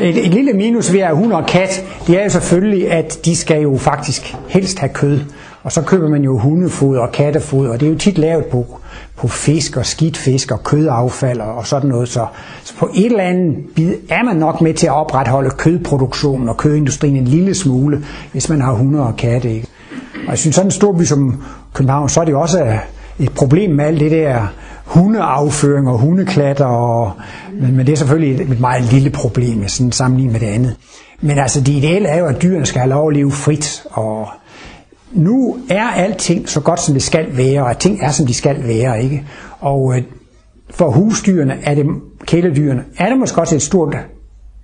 Et, 0.00 0.26
et 0.26 0.34
lille 0.34 0.52
minus 0.52 0.92
ved 0.92 1.00
at 1.00 1.16
hund 1.16 1.32
og 1.32 1.46
kat, 1.46 1.84
det 2.06 2.18
er 2.18 2.24
jo 2.24 2.30
selvfølgelig, 2.30 2.90
at 2.90 3.18
de 3.24 3.36
skal 3.36 3.62
jo 3.62 3.76
faktisk 3.78 4.34
helst 4.48 4.78
have 4.78 4.92
kød. 4.92 5.20
Og 5.64 5.72
så 5.72 5.82
køber 5.82 6.08
man 6.08 6.22
jo 6.22 6.38
hundefoder 6.38 7.00
og 7.00 7.12
kattefoder, 7.12 7.72
og 7.72 7.80
det 7.80 7.86
er 7.86 7.90
jo 7.90 7.98
tit 7.98 8.18
lavet 8.18 8.44
på, 8.46 8.66
på 9.16 9.28
fisk 9.28 9.76
og 9.76 9.86
skidt 9.86 10.16
fisk 10.16 10.50
og 10.50 10.64
kødaffald 10.64 11.40
og 11.40 11.66
sådan 11.66 11.88
noget. 11.88 12.08
Så, 12.08 12.26
så 12.64 12.74
på 12.76 12.90
et 12.94 13.06
eller 13.06 13.24
andet 13.24 13.56
bid 13.76 13.94
er 14.08 14.24
man 14.24 14.36
nok 14.36 14.60
med 14.60 14.74
til 14.74 14.86
at 14.86 14.92
opretholde 14.92 15.50
kødproduktionen 15.50 16.48
og 16.48 16.56
kødindustrien 16.56 17.16
en 17.16 17.24
lille 17.24 17.54
smule, 17.54 18.04
hvis 18.32 18.48
man 18.48 18.60
har 18.60 18.72
hunde 18.72 19.00
og 19.06 19.16
katte. 19.16 19.54
Ikke? 19.54 19.68
Og 20.14 20.30
jeg 20.30 20.38
synes, 20.38 20.56
sådan 20.56 20.66
en 20.66 20.70
stor 20.70 20.92
by 20.92 21.04
som 21.04 21.42
København, 21.74 22.08
så 22.08 22.20
er 22.20 22.24
det 22.24 22.32
jo 22.32 22.40
også 22.40 22.78
et 23.18 23.32
problem 23.32 23.70
med 23.70 23.84
alt 23.84 24.00
det 24.00 24.10
der 24.10 24.46
hundeafføring 24.84 25.88
og 25.88 25.98
hundeklatter, 25.98 26.64
og, 26.64 27.12
men, 27.60 27.76
men 27.76 27.86
det 27.86 27.92
er 27.92 27.96
selvfølgelig 27.96 28.34
et, 28.34 28.50
et 28.52 28.60
meget 28.60 28.82
lille 28.82 29.10
problem, 29.10 29.68
sådan 29.68 29.92
sammenlignet 29.92 30.32
med 30.32 30.40
det 30.40 30.54
andet. 30.54 30.76
Men 31.20 31.38
altså 31.38 31.60
det 31.60 31.72
ideelle 31.72 32.08
er 32.08 32.18
jo, 32.18 32.26
at 32.26 32.42
dyrene 32.42 32.66
skal 32.66 32.80
have 32.80 32.90
lov 32.90 33.08
at 33.08 33.16
leve 33.16 33.32
frit, 33.32 33.82
og 33.90 34.28
nu 35.14 35.58
er 35.68 35.84
alting 35.84 36.48
så 36.48 36.60
godt, 36.60 36.80
som 36.80 36.94
det 36.94 37.02
skal 37.02 37.36
være, 37.36 37.62
og 37.62 37.70
at 37.70 37.78
ting 37.78 37.98
er, 38.02 38.10
som 38.10 38.26
de 38.26 38.34
skal 38.34 38.64
være, 38.64 39.02
ikke? 39.02 39.24
Og 39.60 39.96
øh, 39.96 40.02
for 40.70 40.90
husdyrene, 40.90 41.58
er 41.62 41.74
det, 41.74 41.86
kæledyrene, 42.26 42.84
er 42.98 43.08
det 43.08 43.18
måske 43.18 43.40
også 43.40 43.54
et 43.54 43.62
stort 43.62 43.96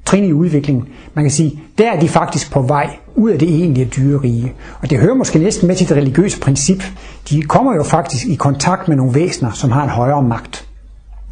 trin 0.05 0.25
i 0.25 0.33
udviklingen. 0.33 0.89
Man 1.15 1.25
kan 1.25 1.31
sige, 1.31 1.63
der 1.79 1.93
er 1.93 2.01
de 2.01 2.09
faktisk 2.09 2.53
på 2.53 2.63
vej 2.63 2.97
ud 3.17 3.31
af 3.31 3.39
det 3.39 3.49
egentlige 3.49 3.87
dyrerige. 3.97 4.55
Og 4.81 4.91
det 4.91 4.99
hører 4.99 5.15
måske 5.15 5.39
næsten 5.39 5.69
med 5.69 5.77
til 5.77 5.89
det 5.89 5.97
religiøse 5.97 6.41
princip. 6.41 6.83
De 7.31 7.43
kommer 7.43 7.75
jo 7.75 7.83
faktisk 7.83 8.27
i 8.27 8.35
kontakt 8.35 8.89
med 8.89 8.97
nogle 8.97 9.15
væsener, 9.15 9.53
som 9.53 9.71
har 9.71 9.85
en 9.85 9.91
højere 9.91 10.23
magt. 10.23 10.67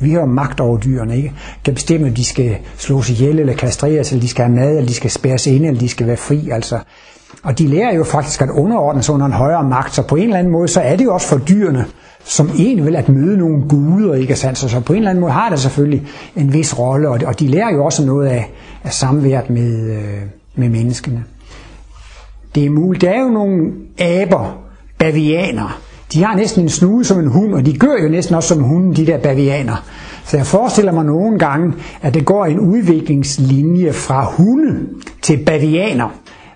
Vi 0.00 0.12
har 0.12 0.24
magt 0.24 0.60
over 0.60 0.78
dyrene, 0.78 1.16
ikke? 1.16 1.32
Kan 1.64 1.74
bestemme, 1.74 2.06
om 2.06 2.14
de 2.14 2.24
skal 2.24 2.56
slås 2.76 3.10
ihjel, 3.10 3.38
eller 3.38 3.54
kastreres, 3.54 4.12
eller 4.12 4.22
de 4.22 4.28
skal 4.28 4.44
have 4.44 4.56
mad, 4.56 4.70
eller 4.70 4.86
de 4.86 4.94
skal 4.94 5.10
spærres 5.10 5.46
ind, 5.46 5.66
eller 5.66 5.80
de 5.80 5.88
skal 5.88 6.06
være 6.06 6.16
fri. 6.16 6.50
Altså, 6.50 6.78
og 7.42 7.58
de 7.58 7.66
lærer 7.66 7.94
jo 7.94 8.04
faktisk 8.04 8.42
at 8.42 8.50
underordne 8.50 9.02
sig 9.02 9.14
under 9.14 9.26
en 9.26 9.32
højere 9.32 9.64
magt, 9.64 9.94
så 9.94 10.02
på 10.02 10.16
en 10.16 10.22
eller 10.22 10.36
anden 10.36 10.52
måde, 10.52 10.68
så 10.68 10.80
er 10.80 10.96
det 10.96 11.04
jo 11.04 11.14
også 11.14 11.26
for 11.26 11.38
dyrene, 11.38 11.84
som 12.24 12.50
egentlig 12.58 12.84
vil 12.84 12.96
at 12.96 13.08
møde 13.08 13.36
nogle 13.36 13.68
guder, 13.68 14.14
ikke 14.14 14.36
sandt? 14.36 14.58
Så 14.58 14.80
på 14.80 14.92
en 14.92 14.96
eller 14.96 15.10
anden 15.10 15.20
måde 15.20 15.32
har 15.32 15.50
det 15.50 15.58
selvfølgelig 15.58 16.06
en 16.36 16.52
vis 16.52 16.78
rolle, 16.78 17.08
og 17.08 17.40
de 17.40 17.48
lærer 17.48 17.72
jo 17.74 17.84
også 17.84 18.06
noget 18.06 18.26
af, 18.26 18.50
af 18.84 18.92
samværet 18.92 19.50
med, 19.50 19.90
øh, 19.90 20.22
med 20.54 20.68
menneskene. 20.68 21.24
Det 22.54 22.66
er 22.66 22.70
muligt. 22.70 23.02
Der 23.02 23.10
er 23.10 23.20
jo 23.20 23.28
nogle 23.28 23.72
aber, 23.98 24.58
bavianer. 24.98 25.80
De 26.12 26.24
har 26.24 26.36
næsten 26.36 26.62
en 26.62 26.68
snude 26.68 27.04
som 27.04 27.18
en 27.18 27.26
hund, 27.26 27.54
og 27.54 27.66
de 27.66 27.78
gør 27.78 28.02
jo 28.02 28.08
næsten 28.08 28.34
også 28.34 28.54
som 28.54 28.62
hunden, 28.62 28.96
de 28.96 29.06
der 29.06 29.18
bavianer. 29.18 29.84
Så 30.24 30.36
jeg 30.36 30.46
forestiller 30.46 30.92
mig 30.92 31.04
nogle 31.04 31.38
gange, 31.38 31.72
at 32.02 32.14
det 32.14 32.24
går 32.24 32.44
en 32.46 32.58
udviklingslinje 32.58 33.92
fra 33.92 34.24
hunde 34.24 34.88
til 35.22 35.44
bavianer. 35.46 36.08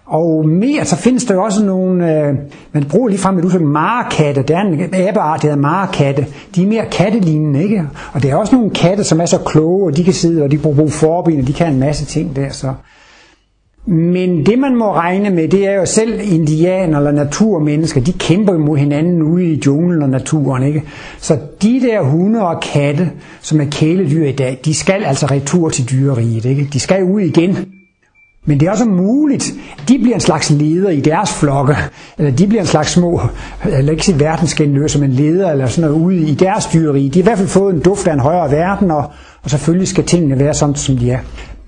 Og 0.07 0.49
mere, 0.49 0.85
så 0.85 0.97
findes 0.97 1.25
der 1.25 1.35
jo 1.35 1.43
også 1.43 1.65
nogle, 1.65 2.19
øh, 2.19 2.35
man 2.73 2.85
bruger 2.85 3.09
lige 3.09 3.19
frem 3.19 3.39
et 3.39 3.45
udtryk, 3.45 3.61
marekatte. 3.61 4.43
Der 4.43 4.57
er 4.57 4.61
en 4.61 4.95
abeart, 4.95 5.43
der 5.43 5.49
hedder 5.49 5.63
marekatte. 5.63 6.27
De 6.55 6.63
er 6.63 6.67
mere 6.67 6.85
kattelignende, 6.93 7.63
ikke? 7.63 7.85
Og 8.13 8.23
der 8.23 8.33
er 8.33 8.37
også 8.37 8.57
nogle 8.57 8.71
katte, 8.71 9.05
som 9.05 9.21
er 9.21 9.27
så 9.27 9.39
kloge, 9.39 9.87
og 9.87 9.97
de 9.97 10.05
kan 10.05 10.13
sidde, 10.13 10.43
og 10.43 10.51
de 10.51 10.59
bruger 10.59 10.89
forben, 10.89 11.41
og 11.41 11.47
de 11.47 11.53
kan 11.53 11.73
en 11.73 11.81
masse 11.81 12.05
ting 12.05 12.37
der. 12.37 12.51
Så. 12.51 12.73
Men 13.87 14.47
det 14.47 14.59
man 14.59 14.77
må 14.77 14.93
regne 14.93 15.31
med, 15.31 15.49
det 15.49 15.67
er 15.67 15.75
jo 15.75 15.87
selv 15.87 16.21
indianer 16.23 16.99
eller 16.99 17.13
naturmennesker, 17.13 18.01
de 18.01 18.13
kæmper 18.13 18.59
mod 18.59 18.79
hinanden 18.79 19.23
ude 19.23 19.45
i 19.45 19.63
junglen 19.67 20.03
og 20.03 20.09
naturen. 20.09 20.63
Ikke? 20.63 20.83
Så 21.19 21.39
de 21.63 21.81
der 21.81 22.03
hunde 22.03 22.47
og 22.47 22.61
katte, 22.73 23.11
som 23.41 23.61
er 23.61 23.65
kæledyr 23.71 24.27
i 24.27 24.33
dag, 24.33 24.61
de 24.65 24.75
skal 24.75 25.05
altså 25.05 25.27
retur 25.27 25.69
til 25.69 25.91
dyreriget. 25.91 26.45
Ikke? 26.45 26.69
De 26.73 26.81
skal 26.81 27.05
ud 27.05 27.21
igen. 27.21 27.57
Men 28.47 28.61
det 28.61 28.67
er 28.67 28.71
også 28.71 28.85
muligt, 28.85 29.55
at 29.79 29.89
de 29.89 29.99
bliver 29.99 30.15
en 30.15 30.21
slags 30.21 30.51
leder 30.51 30.91
i 30.91 31.01
deres 31.01 31.33
flokke, 31.33 31.77
eller 32.19 32.31
de 32.31 32.47
bliver 32.47 32.61
en 32.61 32.67
slags 32.67 32.91
små, 32.91 33.21
eller 33.65 33.93
ikke 33.93 34.05
sige 34.05 34.21
verdensgenløse, 34.21 35.01
men 35.01 35.11
leder 35.11 35.51
eller 35.51 35.67
sådan 35.67 35.91
noget 35.91 36.05
ude 36.05 36.17
i 36.17 36.35
deres 36.35 36.67
dyreri. 36.67 37.09
De 37.09 37.19
har 37.19 37.23
i 37.23 37.27
hvert 37.27 37.39
fald 37.39 37.49
fået 37.49 37.75
en 37.75 37.81
duft 37.81 38.07
af 38.07 38.13
en 38.13 38.21
højere 38.21 38.51
verden, 38.51 38.91
og, 38.91 39.11
og 39.43 39.51
selvfølgelig 39.51 39.89
skal 39.89 40.05
tingene 40.05 40.39
være 40.39 40.55
sådan, 40.55 40.75
som 40.75 40.97
de 40.97 41.11
er. 41.11 41.19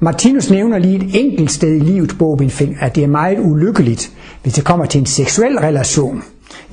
Martinus 0.01 0.51
nævner 0.51 0.79
lige 0.79 0.97
et 0.97 1.11
enkelt 1.15 1.51
sted 1.51 1.77
i 1.77 1.81
livets 1.81 2.15
bogbind, 2.15 2.51
at 2.81 2.97
det 2.97 3.05
er 3.05 3.09
meget 3.09 3.39
ulykkeligt, 3.39 4.13
hvis 4.43 4.55
det 4.55 4.65
kommer 4.65 4.85
til 4.85 5.01
en 5.01 5.07
seksuel 5.07 5.59
relation 5.59 6.23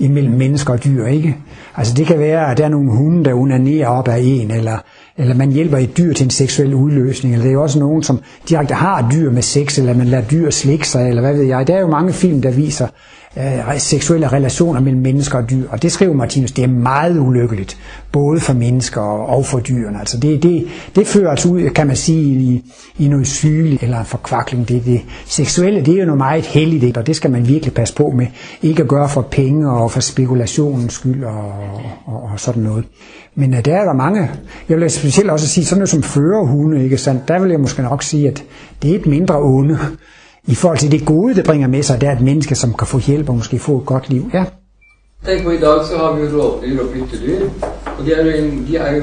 imellem 0.01 0.33
mennesker 0.33 0.73
og 0.73 0.83
dyr, 0.83 1.05
ikke? 1.05 1.37
Altså 1.75 1.93
det 1.93 2.05
kan 2.05 2.19
være, 2.19 2.51
at 2.51 2.57
der 2.57 2.65
er 2.65 2.69
nogle 2.69 2.91
hunde, 2.91 3.25
der 3.25 3.33
unanerer 3.33 3.87
op 3.87 4.07
af 4.07 4.19
en, 4.23 4.51
eller, 4.51 4.77
eller 5.17 5.35
man 5.35 5.51
hjælper 5.51 5.77
et 5.77 5.97
dyr 5.97 6.13
til 6.13 6.23
en 6.23 6.29
seksuel 6.29 6.73
udløsning, 6.73 7.33
eller 7.33 7.43
det 7.43 7.49
er 7.49 7.53
jo 7.53 7.63
også 7.63 7.79
nogen, 7.79 8.03
som 8.03 8.19
direkte 8.49 8.73
har 8.73 9.09
dyr 9.11 9.31
med 9.31 9.41
sex, 9.41 9.77
eller 9.77 9.93
man 9.93 10.07
lader 10.07 10.23
dyr 10.23 10.49
slikke 10.49 10.87
sig, 10.87 11.09
eller 11.09 11.21
hvad 11.21 11.33
ved 11.33 11.43
jeg. 11.43 11.67
Der 11.67 11.75
er 11.75 11.79
jo 11.79 11.87
mange 11.87 12.13
film, 12.13 12.41
der 12.41 12.51
viser 12.51 12.87
øh, 13.37 13.79
seksuelle 13.79 14.27
relationer 14.27 14.79
mellem 14.79 15.01
mennesker 15.01 15.37
og 15.37 15.49
dyr, 15.49 15.69
og 15.69 15.81
det 15.81 15.91
skriver 15.91 16.13
Martinus, 16.13 16.51
det 16.51 16.63
er 16.63 16.67
meget 16.67 17.19
ulykkeligt, 17.19 17.77
både 18.11 18.39
for 18.39 18.53
mennesker 18.53 19.01
og 19.01 19.45
for 19.45 19.59
dyrene. 19.59 19.99
Altså 19.99 20.17
det, 20.17 20.43
det, 20.43 20.67
det 20.95 21.07
fører 21.07 21.29
altså 21.29 21.49
ud, 21.49 21.69
kan 21.69 21.87
man 21.87 21.95
sige, 21.95 22.21
i, 22.21 22.71
i 22.97 23.07
noget 23.07 23.27
sygeligt 23.27 23.83
eller 23.83 23.99
en 23.99 24.05
forkvakling. 24.05 24.67
Det, 24.67 24.85
det 24.85 25.01
seksuelle, 25.25 25.85
det 25.85 25.93
er 25.93 25.99
jo 25.99 26.05
noget 26.05 26.17
meget 26.17 26.45
heldigt, 26.45 26.97
og 26.97 27.07
det 27.07 27.15
skal 27.15 27.31
man 27.31 27.47
virkelig 27.47 27.73
passe 27.73 27.95
på 27.95 28.09
med. 28.15 28.27
Ikke 28.61 28.83
at 28.83 28.89
gøre 28.89 29.09
for 29.09 29.21
penge 29.21 29.71
og 29.71 29.91
for 29.91 29.99
spekulationens 29.99 30.93
skyld 30.93 31.23
og, 31.23 31.53
og, 32.05 32.23
og 32.23 32.39
sådan 32.39 32.63
noget. 32.63 32.85
Men 33.35 33.53
øh, 33.53 33.65
der 33.65 33.75
er 33.75 33.83
der 33.83 33.93
mange, 33.93 34.29
jeg 34.69 34.77
vil 34.77 34.89
specielt 34.89 35.29
også 35.29 35.47
sige, 35.47 35.65
sådan 35.65 35.79
noget 35.79 35.89
som 35.89 36.03
førerhunde, 36.03 36.83
ikke 36.83 36.97
sandt? 36.97 37.27
Der 37.27 37.39
vil 37.39 37.49
jeg 37.51 37.59
måske 37.59 37.81
nok 37.81 38.03
sige, 38.03 38.27
at 38.27 38.43
det 38.81 38.91
er 38.91 38.95
et 38.95 39.05
mindre 39.05 39.35
onde 39.41 39.79
i 40.47 40.55
forhold 40.55 40.77
til 40.77 40.91
det 40.91 41.05
gode, 41.05 41.35
det 41.35 41.45
bringer 41.45 41.67
med 41.67 41.83
sig, 41.83 42.01
det 42.01 42.09
er 42.09 42.13
et 42.13 42.21
menneske, 42.21 42.55
som 42.55 42.73
kan 42.73 42.87
få 42.87 42.99
hjælp 42.99 43.29
og 43.29 43.35
måske 43.35 43.59
få 43.59 43.77
et 43.77 43.85
godt 43.85 44.09
liv. 44.09 44.29
Ja. 44.33 44.43
Tenk 45.25 45.43
på, 45.43 45.51
I 45.51 45.57
dag 45.57 45.85
så 45.85 45.97
har 45.97 46.11
vi 46.15 46.21
jo 46.21 46.41
rovdyr 46.41 46.81
og 46.81 46.89
byttedyr, 46.89 47.49
og 47.99 48.05
de 48.05 48.13
er, 48.13 48.25
jo 48.25 48.31
en, 48.31 48.65
de 48.67 48.77
er 48.77 48.95
jo 48.95 49.01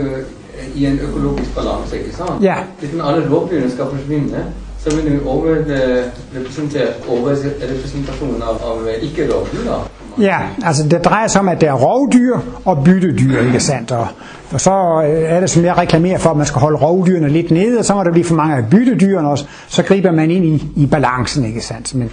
i 0.75 0.87
en 0.87 0.99
økologisk 0.99 1.55
balance, 1.55 1.99
ikke 1.99 2.17
sant? 2.17 2.43
Ja. 2.43 2.55
Hvis 2.79 2.91
alle 2.91 3.35
rovdyrene 3.35 3.71
skal 3.71 3.85
forsvinde, 3.95 4.45
så 4.79 4.97
vil 4.97 5.13
vi 5.13 5.19
overrepresentere 5.27 6.89
overrepresentasjonen 7.09 8.43
av, 8.43 8.61
av 8.65 8.89
ikke-rovdyr. 9.03 9.65
da. 9.65 9.79
Ja, 10.21 10.39
altså 10.65 10.89
det 10.89 11.05
drejer 11.05 11.29
sig 11.29 11.41
om, 11.41 11.49
at 11.49 11.61
der 11.61 11.69
er 11.69 11.75
rovdyr 11.75 12.39
og 12.65 12.85
byttedyr, 12.85 13.41
ikke 13.41 13.61
sandt? 13.61 13.93
Og, 13.93 14.07
og 14.53 14.61
så 14.61 15.03
øh, 15.07 15.23
er 15.23 15.41
det, 15.41 15.51
som 15.51 15.65
jeg 15.65 15.79
reklamerer 15.79 16.19
for, 16.19 16.31
at 16.31 16.37
man 16.37 16.47
skal 16.47 16.61
holde 16.61 16.79
rovdyrene 16.79 17.29
lidt 17.29 17.51
nede, 17.51 17.79
og 17.79 17.85
så 17.85 17.95
må 17.95 18.05
der 18.05 18.13
blive 18.13 18.25
for 18.25 18.35
mange 18.35 18.57
af 18.57 18.63
byttedyrene 18.71 19.29
også, 19.29 19.45
så 19.69 19.83
griber 19.83 20.13
man 20.13 20.31
ind 20.31 20.45
i, 20.45 20.67
i 20.77 20.87
balancen, 20.87 21.45
ikke 21.45 21.61
sandt? 21.61 21.95
Men 21.95 22.11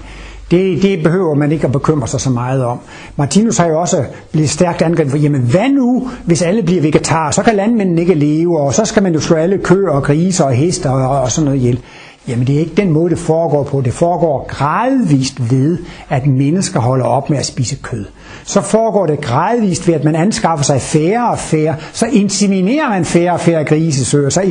det, 0.51 0.82
det 0.82 1.04
behøver 1.04 1.36
man 1.36 1.51
ikke 1.51 1.65
at 1.65 1.72
bekymre 1.72 2.08
sig 2.08 2.22
så 2.22 2.30
meget 2.30 2.65
om. 2.65 2.80
Martinus 3.15 3.58
har 3.58 3.68
jo 3.68 3.80
også 3.82 4.04
blevet 4.32 4.50
stærkt 4.50 4.82
angrebet 4.82 5.12
for, 5.12 5.18
jamen 5.18 5.42
hvad 5.42 5.70
nu, 5.70 6.10
hvis 6.25 6.42
alle 6.42 6.63
bliver 6.63 6.82
vegetarer, 6.82 7.32
så 7.32 7.44
kan 7.44 7.56
landmændene 7.56 8.01
ikke 8.01 8.13
leve, 8.13 8.60
og 8.60 8.74
så 8.74 8.86
skal 8.86 9.04
man 9.04 9.13
jo 9.13 9.20
slå 9.20 9.36
alle 9.36 9.58
køer 9.58 9.89
og 9.89 10.04
griser 10.04 10.46
og 10.46 10.54
heste 10.54 10.89
og, 10.89 11.22
og 11.22 11.32
sådan 11.32 11.46
noget 11.46 11.58
ihjel. 11.58 11.80
Jamen 12.27 12.48
det 12.48 12.55
er 12.55 12.60
ikke 12.60 12.75
den 12.75 12.91
måde, 12.91 13.10
det 13.10 13.20
foregår 13.20 13.63
på. 13.63 13.82
Det 13.82 13.94
foregår 13.94 14.46
gradvist 14.50 15.51
ved, 15.51 15.77
at 16.10 16.27
mennesker 16.27 16.79
holder 16.79 17.05
op 17.05 17.29
med 17.29 17.38
at 17.38 17.46
spise 17.46 17.75
kød. 17.75 18.05
Så 18.44 18.62
foregår 18.62 19.05
det 19.05 19.22
gradvist 19.22 19.88
ved, 19.88 19.94
at 19.94 20.03
man 20.03 20.15
anskaffer 20.15 20.63
sig 20.63 20.82
færre 20.82 21.29
og 21.32 21.39
færre. 21.39 21.75
Så 21.94 22.05
inseminerer 22.05 22.89
man 22.89 23.05
færre 23.05 23.34
og 23.34 23.39
færre 23.39 23.63
grisesøer. 23.63 24.29
Så 24.29 24.41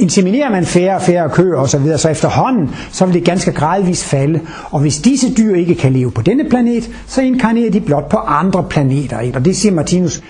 inseminerer 0.00 0.50
man 0.50 0.64
færre 0.64 0.94
og 0.94 1.02
færre 1.02 1.30
køer 1.30 1.56
osv. 1.56 1.96
Så 1.96 2.08
efterhånden, 2.08 2.70
så 2.92 3.06
vil 3.06 3.14
det 3.14 3.24
ganske 3.24 3.52
gradvist 3.52 4.04
falde. 4.04 4.40
Og 4.70 4.80
hvis 4.80 4.98
disse 4.98 5.34
dyr 5.34 5.54
ikke 5.54 5.74
kan 5.74 5.92
leve 5.92 6.10
på 6.10 6.22
denne 6.22 6.44
planet, 6.50 6.90
så 7.06 7.22
inkarnerer 7.22 7.70
de 7.70 7.80
blot 7.80 8.08
på 8.08 8.16
andre 8.16 8.64
planeter. 8.70 9.18
Og 9.34 9.44
det 9.44 9.56
siger 9.56 9.72
Martinus 9.72 10.22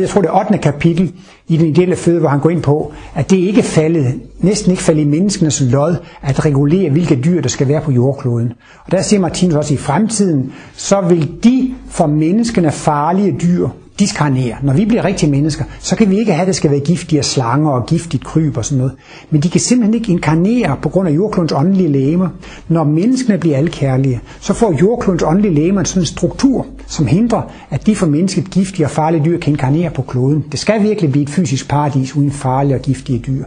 jeg 0.00 0.08
tror 0.08 0.20
det 0.20 0.28
er 0.28 0.46
8. 0.46 0.58
kapitel 0.58 1.12
i 1.48 1.56
den 1.56 1.66
ideelle 1.66 1.96
føde, 1.96 2.20
hvor 2.20 2.28
han 2.28 2.40
går 2.40 2.50
ind 2.50 2.62
på, 2.62 2.92
at 3.14 3.30
det 3.30 3.36
ikke 3.36 3.62
faldet, 3.62 4.20
næsten 4.38 4.70
ikke 4.70 4.82
faldet 4.82 5.02
i 5.02 5.06
menneskenes 5.06 5.60
lod 5.60 5.96
at 6.22 6.44
regulere, 6.44 6.90
hvilke 6.90 7.20
dyr 7.24 7.40
der 7.40 7.48
skal 7.48 7.68
være 7.68 7.80
på 7.80 7.92
jordkloden. 7.92 8.52
Og 8.84 8.92
der 8.92 9.02
siger 9.02 9.20
Martinus 9.20 9.54
også, 9.54 9.74
at 9.74 9.80
i 9.80 9.82
fremtiden, 9.82 10.52
så 10.76 11.00
vil 11.00 11.30
de 11.44 11.74
for 11.88 12.06
menneskene 12.06 12.72
farlige 12.72 13.36
dyr 13.42 13.68
diskarnere. 13.98 14.56
Når 14.62 14.72
vi 14.72 14.84
bliver 14.84 15.04
rigtige 15.04 15.30
mennesker, 15.30 15.64
så 15.80 15.96
kan 15.96 16.10
vi 16.10 16.18
ikke 16.18 16.32
have, 16.32 16.42
at 16.42 16.46
det 16.46 16.56
skal 16.56 16.70
være 16.70 16.80
giftige 16.80 17.22
slanger 17.22 17.70
og 17.70 17.86
giftigt 17.86 18.24
kryb 18.24 18.56
og 18.56 18.64
sådan 18.64 18.78
noget. 18.78 18.92
Men 19.30 19.40
de 19.40 19.48
kan 19.48 19.60
simpelthen 19.60 19.94
ikke 19.94 20.12
inkarnere 20.12 20.76
på 20.82 20.88
grund 20.88 21.08
af 21.08 21.12
jordklodens 21.12 21.52
åndelige 21.52 21.88
lægemer. 21.88 22.28
Når 22.68 22.84
menneskene 22.84 23.38
bliver 23.38 23.56
alkærlige, 23.56 24.20
så 24.40 24.52
får 24.52 24.74
jordklodens 24.80 25.22
åndelige 25.22 25.54
lægemer 25.54 25.80
en 25.80 25.86
sådan 25.86 26.02
en 26.02 26.06
struktur, 26.06 26.66
som 26.86 27.06
hindrer, 27.06 27.42
at 27.70 27.86
de 27.86 27.96
for 27.96 28.06
mennesket 28.06 28.50
giftige 28.50 28.86
og 28.86 28.90
farlige 28.90 29.24
dyr 29.24 29.38
kan 29.38 29.52
inkarnere 29.52 29.90
på 29.90 30.02
kloden. 30.02 30.44
Det 30.52 30.60
skal 30.60 30.82
virkelig 30.82 31.10
blive 31.10 31.22
et 31.22 31.30
fysisk 31.30 31.68
paradis 31.68 32.16
uden 32.16 32.30
farlige 32.30 32.74
og 32.76 32.80
giftige 32.82 33.18
dyr. 33.18 33.44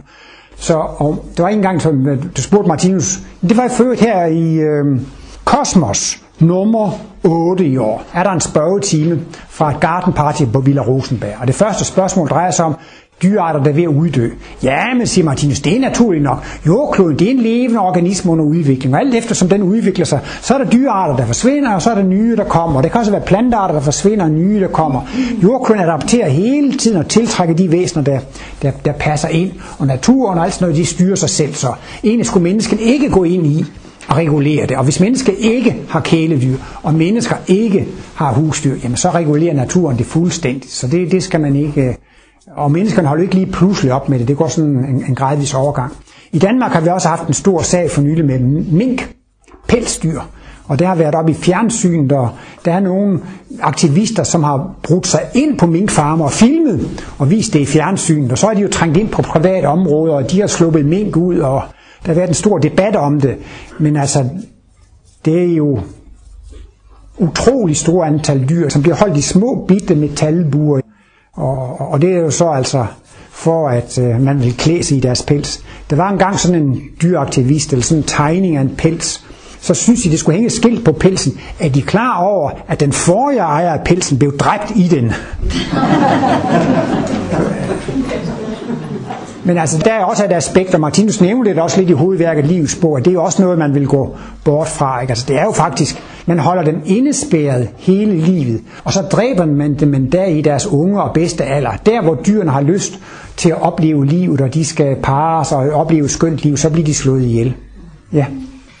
Så 0.56 0.74
og 0.78 1.24
der 1.36 1.42
var 1.42 1.50
en 1.50 1.62
gang, 1.62 1.82
som 1.82 2.06
øh, 2.06 2.22
du 2.36 2.42
spurgte 2.42 2.68
Martinus, 2.68 3.18
det 3.42 3.56
var 3.56 3.68
født 3.68 4.00
her 4.00 4.26
i 4.26 4.54
øh, 4.54 5.00
Kosmos, 5.44 6.22
nummer 6.40 6.90
8 7.24 7.64
i 7.64 7.76
år, 7.76 8.02
er 8.14 8.22
der 8.22 8.30
en 8.30 8.40
spørgetime 8.40 9.20
fra 9.48 9.70
et 9.70 9.80
gardenparty 9.80 10.42
på 10.52 10.60
Villa 10.60 10.82
Rosenberg. 10.82 11.34
Og 11.40 11.46
det 11.46 11.54
første 11.54 11.84
spørgsmål 11.84 12.28
drejer 12.28 12.50
sig 12.50 12.64
om 12.64 12.74
dyrearter, 13.22 13.62
der 13.62 13.70
er 13.70 13.74
ved 13.74 13.82
at 13.82 13.88
uddø. 13.88 14.28
Ja, 14.62 14.94
men 14.96 15.06
siger 15.06 15.24
Martinus, 15.24 15.60
det 15.60 15.76
er 15.76 15.80
naturligt 15.80 16.22
nok. 16.22 16.44
Jordkloden, 16.66 17.18
det 17.18 17.26
er 17.26 17.30
en 17.30 17.38
levende 17.38 17.80
organisme 17.80 18.32
under 18.32 18.44
udvikling, 18.44 18.94
og 18.94 19.00
alt 19.00 19.14
efter 19.14 19.34
som 19.34 19.48
den 19.48 19.62
udvikler 19.62 20.04
sig, 20.04 20.20
så 20.42 20.54
er 20.54 20.58
der 20.58 20.70
dyrearter, 20.70 21.16
der 21.16 21.26
forsvinder, 21.26 21.74
og 21.74 21.82
så 21.82 21.90
er 21.90 21.94
der 21.94 22.02
nye, 22.02 22.36
der 22.36 22.44
kommer. 22.44 22.82
Det 22.82 22.90
kan 22.90 22.98
også 22.98 23.12
være 23.12 23.20
plantearter, 23.20 23.74
der 23.74 23.80
forsvinder, 23.80 24.24
og 24.24 24.30
nye, 24.30 24.60
der 24.60 24.68
kommer. 24.68 25.00
Jordkloden 25.42 25.82
adapterer 25.82 26.28
hele 26.28 26.72
tiden 26.72 26.96
og 26.96 27.08
tiltrækker 27.08 27.54
de 27.54 27.72
væsener, 27.72 28.04
der, 28.04 28.18
der, 28.62 28.70
der 28.84 28.92
passer 28.92 29.28
ind. 29.28 29.52
Og 29.78 29.86
naturen 29.86 30.38
og 30.38 30.44
alt 30.44 30.54
sådan 30.54 30.68
noget, 30.68 30.76
de 30.76 30.86
styrer 30.86 31.16
sig 31.16 31.30
selv. 31.30 31.54
Så 31.54 31.72
egentlig 32.04 32.26
skulle 32.26 32.44
mennesken 32.44 32.78
ikke 32.78 33.10
gå 33.10 33.24
ind 33.24 33.46
i 33.46 33.64
at 34.08 34.16
regulere 34.16 34.66
det. 34.66 34.76
Og 34.76 34.84
hvis 34.84 35.00
mennesker 35.00 35.32
ikke 35.38 35.76
har 35.88 36.00
kæledyr, 36.00 36.56
og 36.82 36.94
mennesker 36.94 37.36
ikke 37.46 37.88
har 38.14 38.32
husdyr, 38.32 38.76
jamen 38.82 38.96
så 38.96 39.10
regulerer 39.10 39.54
naturen 39.54 39.98
det 39.98 40.06
fuldstændigt. 40.06 40.72
Så 40.72 40.86
det, 40.86 41.12
det 41.12 41.22
skal 41.22 41.40
man 41.40 41.56
ikke... 41.56 41.82
Øh, 41.82 41.94
og 42.56 42.70
menneskerne 42.70 43.08
holder 43.08 43.22
ikke 43.22 43.34
lige 43.34 43.52
pludselig 43.52 43.92
op 43.92 44.08
med 44.08 44.18
det. 44.18 44.28
Det 44.28 44.36
går 44.36 44.48
sådan 44.48 44.70
en, 44.70 45.04
en 45.08 45.14
gradvis 45.14 45.54
overgang. 45.54 45.92
I 46.32 46.38
Danmark 46.38 46.72
har 46.72 46.80
vi 46.80 46.88
også 46.88 47.08
haft 47.08 47.26
en 47.26 47.34
stor 47.34 47.62
sag 47.62 47.90
for 47.90 48.02
nylig 48.02 48.24
med 48.24 48.38
mink, 48.72 49.14
pelsdyr. 49.68 50.20
Og 50.68 50.78
det 50.78 50.86
har 50.86 50.94
været 50.94 51.14
op 51.14 51.28
i 51.28 51.34
fjernsynet, 51.34 52.12
og 52.12 52.30
der 52.64 52.72
er 52.72 52.80
nogle 52.80 53.20
aktivister, 53.62 54.22
som 54.22 54.42
har 54.42 54.70
brudt 54.82 55.06
sig 55.06 55.20
ind 55.34 55.58
på 55.58 55.66
minkfarmer 55.66 56.24
og 56.24 56.32
filmet 56.32 57.04
og 57.18 57.30
vist 57.30 57.52
det 57.52 57.60
i 57.60 57.66
fjernsynet. 57.66 58.32
Og 58.32 58.38
så 58.38 58.46
er 58.46 58.54
de 58.54 58.60
jo 58.60 58.68
trængt 58.68 58.96
ind 58.96 59.08
på 59.08 59.22
private 59.22 59.66
områder, 59.66 60.14
og 60.14 60.30
de 60.30 60.40
har 60.40 60.46
sluppet 60.46 60.84
mink 60.84 61.16
ud, 61.16 61.38
og 61.38 61.62
der 62.02 62.08
har 62.08 62.14
været 62.14 62.28
en 62.28 62.34
stor 62.34 62.58
debat 62.58 62.96
om 62.96 63.20
det, 63.20 63.36
men 63.78 63.96
altså, 63.96 64.28
det 65.24 65.42
er 65.42 65.56
jo 65.56 65.80
utrolig 67.18 67.76
store 67.76 68.06
antal 68.06 68.48
dyr, 68.48 68.68
som 68.68 68.82
bliver 68.82 68.96
holdt 68.96 69.16
i 69.16 69.20
små 69.20 69.64
bitte 69.68 69.94
metalbuer. 69.94 70.80
Og, 71.32 71.80
og 71.80 72.02
det 72.02 72.12
er 72.12 72.18
jo 72.18 72.30
så 72.30 72.48
altså 72.48 72.86
for, 73.30 73.68
at 73.68 73.98
øh, 73.98 74.20
man 74.20 74.42
vil 74.42 74.56
klæde 74.56 74.82
sig 74.82 74.96
i 74.96 75.00
deres 75.00 75.22
pels. 75.22 75.64
Der 75.90 75.96
var 75.96 76.10
engang 76.10 76.38
sådan 76.38 76.62
en 76.62 76.80
dyraktivist, 77.02 77.72
eller 77.72 77.84
sådan 77.84 78.02
en 78.02 78.06
tegning 78.06 78.56
af 78.56 78.60
en 78.60 78.74
pels, 78.78 79.24
så 79.60 79.74
synes 79.74 80.02
de, 80.02 80.10
det 80.10 80.18
skulle 80.18 80.36
hænge 80.36 80.50
skilt 80.50 80.84
på 80.84 80.92
pelsen. 80.92 81.38
Er 81.60 81.68
de 81.68 81.82
klar 81.82 82.18
over, 82.18 82.50
at 82.68 82.80
den 82.80 82.92
forrige 82.92 83.40
ejer 83.40 83.72
af 83.72 83.84
pelsen 83.84 84.18
blev 84.18 84.38
dræbt 84.38 84.72
i 84.76 84.88
den? 84.88 85.12
Men 89.48 89.58
altså, 89.58 89.78
der 89.78 89.92
er 89.92 90.04
også 90.04 90.24
et 90.24 90.32
aspekt, 90.32 90.74
og 90.74 90.80
Martinus 90.80 91.20
nævnte 91.20 91.50
det 91.50 91.62
også 91.62 91.78
lidt 91.78 91.90
i 91.90 91.92
hovedværket 91.92 92.44
Livsbog, 92.44 92.78
spor, 92.80 92.96
at 92.96 93.04
det 93.04 93.14
er 93.14 93.18
også 93.18 93.42
noget, 93.42 93.58
man 93.58 93.74
vil 93.74 93.86
gå 93.86 94.16
bort 94.44 94.68
fra. 94.68 95.00
Ikke? 95.00 95.10
Altså, 95.10 95.24
det 95.28 95.36
er 95.36 95.44
jo 95.44 95.52
faktisk, 95.52 96.02
man 96.26 96.38
holder 96.38 96.62
dem 96.62 96.82
indespærret 96.86 97.68
hele 97.76 98.16
livet, 98.16 98.60
og 98.84 98.92
så 98.92 99.02
dræber 99.02 99.44
man 99.44 99.74
dem 99.74 99.94
endda 99.94 100.24
i 100.24 100.40
deres 100.40 100.66
unge 100.66 101.02
og 101.02 101.14
bedste 101.14 101.44
alder. 101.44 101.70
Der, 101.86 102.02
hvor 102.02 102.14
dyrene 102.26 102.50
har 102.50 102.60
lyst 102.60 102.98
til 103.36 103.50
at 103.50 103.62
opleve 103.62 104.06
livet, 104.06 104.40
og 104.40 104.54
de 104.54 104.64
skal 104.64 104.96
pares 105.02 105.52
og 105.52 105.58
opleve 105.58 106.04
et 106.04 106.10
skønt 106.10 106.44
liv, 106.44 106.56
så 106.56 106.70
bliver 106.70 106.86
de 106.86 106.94
slået 106.94 107.22
ihjel. 107.22 107.54
Ja. 108.12 108.26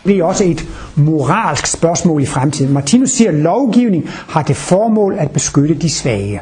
Det 0.06 0.18
er 0.18 0.24
også 0.24 0.44
et 0.44 0.68
moralsk 0.96 1.66
spørgsmål 1.66 2.22
i 2.22 2.26
fremtiden. 2.26 2.72
Martinus 2.72 3.10
siger, 3.10 3.30
at 3.30 3.36
lovgivning 3.36 4.04
har 4.08 4.42
det 4.42 4.56
formål 4.56 5.16
at 5.18 5.30
beskytte 5.30 5.74
de 5.74 5.90
svage. 5.90 6.40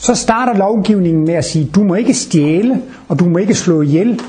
Så 0.00 0.14
starter 0.14 0.54
lovgivningen 0.54 1.24
med 1.24 1.34
at 1.34 1.44
sige, 1.44 1.70
du 1.74 1.82
må 1.82 1.94
ikke 1.94 2.14
stjæle, 2.14 2.82
og 3.08 3.18
du 3.18 3.24
må 3.24 3.38
ikke 3.38 3.54
slå 3.54 3.82
ihjel, 3.82 4.20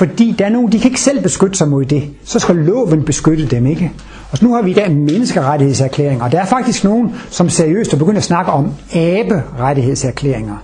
Fordi 0.00 0.34
der 0.38 0.44
er 0.44 0.48
nogen, 0.48 0.72
de 0.72 0.78
kan 0.78 0.90
ikke 0.90 1.00
selv 1.00 1.22
beskytte 1.22 1.58
sig 1.58 1.68
mod 1.68 1.84
det. 1.84 2.02
Så 2.24 2.38
skal 2.38 2.56
loven 2.56 3.04
beskytte 3.04 3.46
dem, 3.46 3.66
ikke? 3.66 3.92
Og 4.30 4.38
så 4.38 4.44
nu 4.44 4.54
har 4.54 4.62
vi 4.62 4.70
i 4.70 4.74
dag 4.74 4.90
menneskerettighedserklæringer, 4.90 6.24
og 6.24 6.32
der 6.32 6.40
er 6.40 6.44
faktisk 6.44 6.84
nogen, 6.84 7.14
som 7.30 7.48
seriøst 7.48 7.92
er 7.92 7.96
begyndt 7.96 8.18
at 8.18 8.24
snakke 8.24 8.52
om 8.52 8.72
aberettighedserklæringer. 8.94 10.56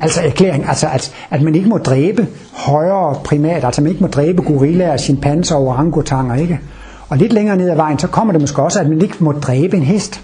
Altså 0.00 0.20
erklæring, 0.20 0.64
altså 0.68 0.86
at, 0.92 1.12
at 1.30 1.42
man 1.42 1.54
ikke 1.54 1.68
må 1.68 1.78
dræbe 1.78 2.26
højere 2.52 3.14
primat, 3.24 3.64
altså 3.64 3.82
man 3.82 3.90
ikke 3.90 4.02
må 4.02 4.08
dræbe 4.08 4.42
gorillaer, 4.42 4.96
chimpanser 4.96 5.54
og 5.54 5.66
orangutanger, 5.66 6.34
ikke? 6.34 6.60
Og 7.08 7.16
lidt 7.16 7.32
længere 7.32 7.56
ned 7.56 7.70
ad 7.70 7.76
vejen, 7.76 7.98
så 7.98 8.06
kommer 8.06 8.32
det 8.32 8.40
måske 8.40 8.62
også, 8.62 8.80
at 8.80 8.88
man 8.88 9.02
ikke 9.02 9.16
må 9.18 9.32
dræbe 9.32 9.76
en 9.76 9.82
hest. 9.82 10.20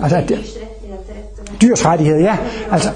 Altså, 0.00 0.16
at, 0.16 0.32
dyrs 1.62 1.86
rettigheder, 1.86 2.20
ja. 2.20 2.36
Altså, 2.70 2.90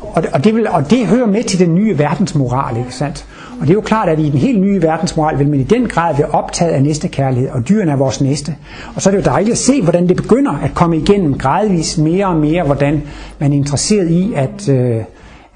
og, 0.00 0.22
det, 0.22 0.30
og, 0.32 0.44
det 0.44 0.54
vil, 0.54 0.68
og 0.68 0.90
det 0.90 1.06
hører 1.06 1.26
med 1.26 1.44
til 1.44 1.58
den 1.58 1.74
nye 1.74 1.98
verdensmoral, 1.98 2.76
ikke 2.76 2.94
sandt? 2.94 3.26
Og 3.60 3.66
det 3.66 3.70
er 3.70 3.74
jo 3.74 3.80
klart, 3.80 4.08
at 4.08 4.18
i 4.18 4.30
den 4.30 4.38
helt 4.38 4.60
nye 4.60 4.82
verdensmoral 4.82 5.38
vil 5.38 5.48
man 5.48 5.60
i 5.60 5.62
den 5.62 5.86
grad 5.86 6.16
være 6.16 6.26
optaget 6.26 6.72
af 6.72 6.82
næste 6.82 7.08
kærlighed, 7.08 7.50
og 7.50 7.68
dyrene 7.68 7.92
er 7.92 7.96
vores 7.96 8.20
næste. 8.20 8.54
Og 8.94 9.02
så 9.02 9.10
er 9.10 9.14
det 9.14 9.18
jo 9.18 9.30
dejligt 9.30 9.52
at 9.52 9.58
se, 9.58 9.82
hvordan 9.82 10.08
det 10.08 10.16
begynder 10.16 10.52
at 10.52 10.74
komme 10.74 10.96
igennem 10.96 11.38
gradvist 11.38 11.98
mere 11.98 12.26
og 12.26 12.36
mere, 12.36 12.64
hvordan 12.64 13.02
man 13.38 13.52
er 13.52 13.56
interesseret 13.56 14.10
i 14.10 14.32
at, 14.36 14.68
øh, 14.68 14.96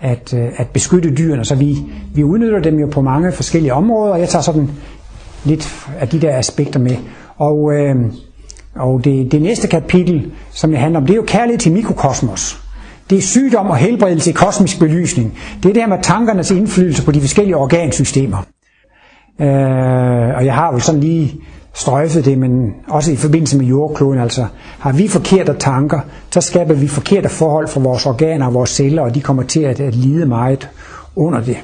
at, 0.00 0.34
øh, 0.34 0.48
at 0.56 0.66
beskytte 0.68 1.14
dyrene. 1.14 1.44
Så 1.44 1.54
vi, 1.54 1.76
vi 2.14 2.24
udnytter 2.24 2.60
dem 2.60 2.78
jo 2.78 2.86
på 2.86 3.00
mange 3.00 3.32
forskellige 3.32 3.74
områder, 3.74 4.12
og 4.12 4.20
jeg 4.20 4.28
tager 4.28 4.42
sådan 4.42 4.70
lidt 5.44 5.88
af 6.00 6.08
de 6.08 6.20
der 6.20 6.38
aspekter 6.38 6.80
med. 6.80 6.96
Og, 7.36 7.72
øh, 7.74 7.96
og 8.74 9.04
det, 9.04 9.32
det 9.32 9.42
næste 9.42 9.68
kapitel, 9.68 10.32
som 10.50 10.72
jeg 10.72 10.80
handler 10.80 11.00
om, 11.00 11.06
det 11.06 11.12
er 11.12 11.16
jo 11.16 11.24
kærlighed 11.26 11.58
til 11.58 11.72
mikrokosmos. 11.72 12.62
Det 13.10 13.18
er 13.18 13.22
sygdom 13.22 13.66
og 13.66 13.76
helbredelse 13.76 14.30
i 14.30 14.32
kosmisk 14.32 14.78
belysning. 14.78 15.38
Det 15.62 15.68
er 15.68 15.72
det 15.72 15.82
her 15.82 15.88
med 15.88 15.98
tankernes 16.02 16.50
indflydelse 16.50 17.04
på 17.04 17.12
de 17.12 17.20
forskellige 17.20 17.56
organsystemer. 17.56 18.38
Øh, 19.40 20.36
og 20.36 20.44
jeg 20.44 20.54
har 20.54 20.72
jo 20.72 20.78
sådan 20.78 21.00
lige 21.00 21.40
strøjfet 21.74 22.24
det, 22.24 22.38
men 22.38 22.74
også 22.88 23.12
i 23.12 23.16
forbindelse 23.16 23.58
med 23.58 23.66
jordkloden, 23.66 24.20
altså 24.20 24.46
har 24.78 24.92
vi 24.92 25.08
forkerte 25.08 25.54
tanker, 25.58 26.00
så 26.30 26.40
skaber 26.40 26.74
vi 26.74 26.88
forkerte 26.88 27.28
forhold 27.28 27.68
for 27.68 27.80
vores 27.80 28.06
organer 28.06 28.46
og 28.46 28.54
vores 28.54 28.70
celler, 28.70 29.02
og 29.02 29.14
de 29.14 29.20
kommer 29.20 29.42
til 29.42 29.60
at, 29.60 29.80
at 29.80 29.94
lide 29.94 30.26
meget 30.26 30.68
under 31.16 31.40
det. 31.40 31.56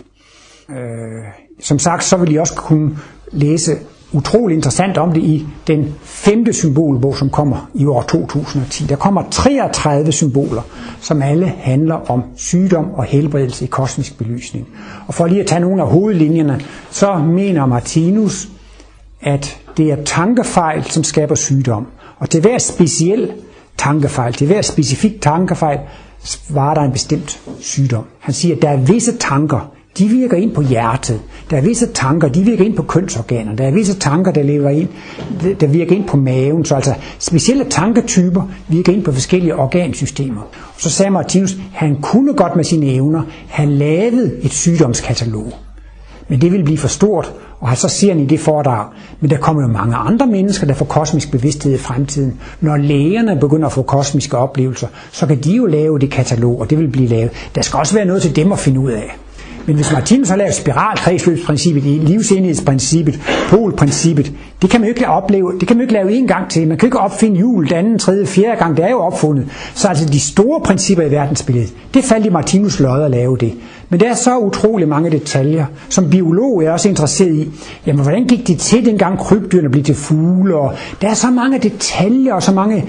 Øh, 0.71 1.25
som 1.61 1.79
sagt, 1.79 2.05
så 2.05 2.17
vil 2.17 2.33
I 2.33 2.37
også 2.37 2.55
kunne 2.55 2.99
læse 3.33 3.73
utrolig 4.13 4.55
interessant 4.55 4.99
om 4.99 5.13
det 5.13 5.21
i 5.23 5.47
den 5.67 5.95
femte 6.03 6.53
symbolbog, 6.53 7.17
som 7.17 7.31
kommer 7.31 7.71
i 7.75 7.87
år 7.87 8.03
2010. 8.03 8.85
Der 8.85 8.97
kommer 8.97 9.23
33 9.31 10.13
symboler, 10.13 10.63
som 11.01 11.23
alle 11.23 11.47
handler 11.47 12.11
om 12.11 12.23
sygdom 12.37 12.91
og 12.95 13.05
helbredelse 13.05 13.65
i 13.65 13.69
kosmisk 13.69 14.19
belysning. 14.19 14.67
Og 15.07 15.15
for 15.15 15.27
lige 15.27 15.41
at 15.41 15.47
tage 15.47 15.61
nogle 15.61 15.83
af 15.83 15.89
hovedlinjerne, 15.89 16.61
så 16.91 17.19
mener 17.19 17.67
Martinus, 17.67 18.49
at 19.21 19.59
det 19.77 19.93
er 19.93 20.05
tankefejl, 20.05 20.85
som 20.85 21.05
skaber 21.05 21.35
sygdom. 21.35 21.87
Og 22.19 22.31
til 22.31 22.41
hver 22.41 22.59
speciel 22.59 23.33
tankefejl, 23.79 24.33
til 24.33 24.47
hver 24.47 24.63
specifik 24.63 25.21
tankefejl, 25.23 25.79
svarer 26.25 26.75
der 26.75 26.83
en 26.83 26.93
bestemt 26.93 27.41
sygdom. 27.61 28.05
Han 28.19 28.35
siger, 28.35 28.57
at 28.57 28.63
der 28.63 28.69
er 28.69 28.77
visse 28.77 29.17
tanker, 29.17 29.73
de 29.99 30.09
virker 30.09 30.37
ind 30.37 30.55
på 30.55 30.63
hjertet. 30.63 31.21
Der 31.51 31.57
er 31.57 31.61
visse 31.61 31.87
tanker, 31.87 32.29
de 32.29 32.43
virker 32.43 32.65
ind 32.65 32.77
på 32.77 32.83
kønsorganer. 32.83 33.57
Der 33.57 33.65
er 33.67 33.71
visse 33.71 33.99
tanker, 33.99 34.33
der, 34.33 34.43
lever 34.43 34.71
ind, 34.71 34.89
der 35.61 35.67
virker 35.67 35.97
ind 35.97 36.09
på 36.09 36.17
maven. 36.17 36.65
Så 36.65 36.75
altså 36.75 36.95
specielle 37.19 37.65
tanketyper 37.65 38.43
virker 38.69 38.93
ind 38.93 39.05
på 39.05 39.13
forskellige 39.13 39.57
organsystemer. 39.57 40.41
Og 40.43 40.81
så 40.81 40.91
sagde 40.91 41.11
Martinus, 41.11 41.57
han 41.73 41.97
kunne 42.03 42.35
godt 42.35 42.57
med 42.57 42.65
sine 42.65 42.87
evner 42.87 43.23
have 43.49 43.71
lavet 43.71 44.39
et 44.43 44.53
sygdomskatalog. 44.53 45.53
Men 46.29 46.41
det 46.41 46.53
vil 46.53 46.65
blive 46.65 46.79
for 46.79 46.89
stort, 46.89 47.33
og 47.61 47.77
så 47.77 47.89
siger 47.89 48.15
han 48.15 48.23
i 48.23 48.27
det 48.27 48.41
foredrag, 48.41 48.87
men 49.21 49.31
der 49.31 49.37
kommer 49.37 49.63
jo 49.63 49.69
mange 49.69 49.97
andre 49.97 50.27
mennesker, 50.27 50.67
der 50.67 50.75
får 50.75 50.85
kosmisk 50.85 51.31
bevidsthed 51.31 51.75
i 51.75 51.79
fremtiden. 51.79 52.41
Når 52.61 52.77
lægerne 52.77 53.41
begynder 53.41 53.67
at 53.67 53.73
få 53.73 53.83
kosmiske 53.83 54.39
oplevelser, 54.39 54.89
så 55.13 55.27
kan 55.27 55.39
de 55.39 55.53
jo 55.53 55.67
lave 55.67 55.99
det 55.99 56.11
katalog, 56.11 56.61
og 56.61 56.71
det 56.71 56.79
vil 56.79 56.89
blive 56.89 57.09
lavet. 57.09 57.31
Der 57.55 57.63
skal 57.63 57.79
også 57.79 57.95
være 57.95 58.05
noget 58.05 58.23
til 58.23 58.37
dem 58.37 58.53
at 58.53 58.59
finde 58.59 58.81
ud 58.81 58.91
af. 58.91 59.17
Men 59.69 59.77
hvis 59.77 59.93
Martinus 59.93 60.29
har 60.29 60.37
lavet 60.37 60.55
spiralkredsløbsprincippet, 60.55 61.83
livsenhedsprincippet, 61.83 63.21
polprincippet, 63.49 64.33
det 64.63 64.71
kan 64.71 64.81
man 64.81 64.89
jo 64.89 64.95
ikke 64.95 65.09
opleve, 65.09 65.53
det 65.61 65.69
kan 65.69 65.77
man 65.77 65.81
jo 65.81 65.83
ikke 65.83 65.93
lave 65.93 66.13
en 66.13 66.27
gang 66.27 66.51
til. 66.51 66.69
Man 66.69 66.79
kan 66.79 66.87
ikke 66.87 66.99
opfinde 66.99 67.41
jul, 67.41 67.73
anden, 67.73 67.99
tredje, 67.99 68.27
fjerde 68.27 68.59
gang, 68.59 68.77
det 68.77 68.85
er 68.85 68.91
jo 68.91 68.99
opfundet. 68.99 69.47
Så 69.75 69.89
altså 69.89 70.09
de 70.09 70.21
store 70.21 70.61
principper 70.61 71.05
i 71.05 71.11
verdensbilledet, 71.11 71.75
det 71.95 72.05
faldt 72.05 72.27
i 72.27 72.29
Martinus 72.29 72.81
lod 72.81 73.03
at 73.03 73.11
lave 73.11 73.37
det. 73.37 73.53
Men 73.89 74.01
der 74.01 74.11
er 74.11 74.15
så 74.15 74.39
utrolig 74.39 74.89
mange 74.89 75.11
detaljer. 75.11 75.67
Som 75.89 76.11
biolog 76.11 76.59
er 76.59 76.63
jeg 76.63 76.73
også 76.73 76.89
interesseret 76.89 77.35
i, 77.35 77.51
jamen 77.87 78.03
hvordan 78.03 78.25
gik 78.25 78.47
det 78.47 78.59
til, 78.59 78.87
dengang 78.87 79.19
krybdyrene 79.19 79.71
blev 79.71 79.85
til 79.85 79.95
fugle, 79.95 80.57
og 80.57 80.75
der 81.03 81.09
er 81.09 81.15
så 81.15 81.31
mange 81.31 81.59
detaljer 81.59 82.35
og 82.35 82.43
så 82.43 82.53
mange 82.53 82.85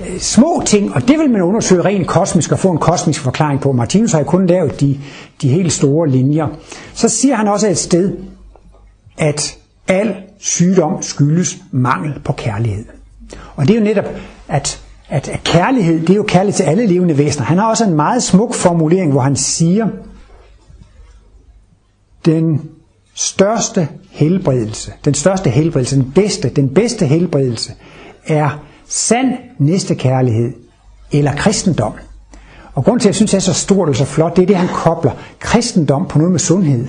Øh, 0.00 0.18
små 0.18 0.62
ting, 0.66 0.94
og 0.94 1.08
det 1.08 1.18
vil 1.18 1.30
man 1.30 1.42
undersøge 1.42 1.84
rent 1.84 2.06
kosmisk 2.06 2.52
og 2.52 2.58
få 2.58 2.70
en 2.70 2.78
kosmisk 2.78 3.20
forklaring 3.20 3.60
på. 3.60 3.72
Martinus 3.72 4.12
har 4.12 4.18
jo 4.18 4.24
kun 4.24 4.46
lavet 4.46 4.80
de, 4.80 5.00
de 5.42 5.48
helt 5.48 5.72
store 5.72 6.08
linjer. 6.08 6.46
Så 6.94 7.08
siger 7.08 7.34
han 7.34 7.48
også 7.48 7.68
et 7.68 7.78
sted, 7.78 8.16
at 9.18 9.58
al 9.88 10.14
sygdom 10.38 11.02
skyldes 11.02 11.58
mangel 11.70 12.20
på 12.24 12.32
kærlighed. 12.32 12.84
Og 13.56 13.68
det 13.68 13.74
er 13.74 13.78
jo 13.78 13.84
netop, 13.84 14.04
at, 14.48 14.82
at, 15.08 15.28
at 15.28 15.44
kærlighed, 15.44 16.00
det 16.00 16.10
er 16.10 16.16
jo 16.16 16.22
kærlighed 16.28 16.56
til 16.56 16.62
alle 16.64 16.86
levende 16.86 17.18
væsener. 17.18 17.44
Han 17.44 17.58
har 17.58 17.70
også 17.70 17.84
en 17.84 17.94
meget 17.94 18.22
smuk 18.22 18.54
formulering, 18.54 19.12
hvor 19.12 19.20
han 19.20 19.36
siger, 19.36 19.88
den 22.24 22.60
største 23.14 23.88
helbredelse, 24.10 24.92
den 25.04 25.14
største 25.14 25.50
helbredelse, 25.50 25.96
den 25.96 26.12
bedste, 26.14 26.48
den 26.48 26.74
bedste 26.74 27.06
helbredelse, 27.06 27.72
er 28.26 28.65
sand 28.88 29.32
næstekærlighed 29.58 30.52
eller 31.12 31.36
kristendom. 31.36 31.92
Og 32.74 32.84
grund 32.84 33.00
til, 33.00 33.06
at 33.08 33.10
jeg 33.10 33.14
synes, 33.14 33.30
det 33.30 33.36
er 33.36 33.40
så 33.40 33.52
stort 33.52 33.88
og 33.88 33.96
så 33.96 34.04
flot, 34.04 34.36
det 34.36 34.42
er 34.42 34.46
det, 34.46 34.56
han 34.56 34.68
kobler 34.68 35.10
kristendom 35.38 36.06
på 36.08 36.18
noget 36.18 36.32
med 36.32 36.40
sundhed. 36.40 36.86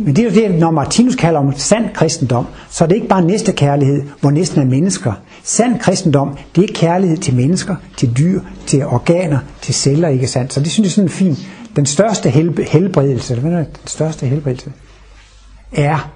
Men 0.00 0.16
det 0.16 0.18
er 0.18 0.24
jo 0.24 0.48
det, 0.48 0.58
når 0.60 0.70
Martinus 0.70 1.14
kalder 1.14 1.40
om 1.40 1.52
sand 1.56 1.84
kristendom, 1.94 2.46
så 2.70 2.84
er 2.84 2.88
det 2.88 2.94
ikke 2.94 3.08
bare 3.08 3.22
næste 3.22 3.52
kærlighed, 3.52 4.02
hvor 4.20 4.30
næsten 4.30 4.60
er 4.60 4.64
mennesker. 4.64 5.12
Sand 5.44 5.78
kristendom, 5.80 6.36
det 6.56 6.64
er 6.70 6.74
kærlighed 6.74 7.16
til 7.16 7.34
mennesker, 7.36 7.76
til 7.96 8.16
dyr, 8.18 8.40
til 8.66 8.86
organer, 8.86 9.38
til 9.62 9.74
celler, 9.74 10.08
ikke 10.08 10.26
sandt? 10.26 10.52
Så 10.52 10.60
det 10.60 10.70
synes 10.70 10.96
jeg 10.96 11.02
er 11.02 11.06
en 11.06 11.12
fint. 11.12 11.38
Den 11.76 11.86
største 11.86 12.30
helbredelse, 12.30 13.34
eller 13.34 13.48
hvad 13.48 13.58
er 13.60 13.64
den 13.64 13.86
største 13.86 14.26
helbredelse, 14.26 14.72
er 15.72 16.10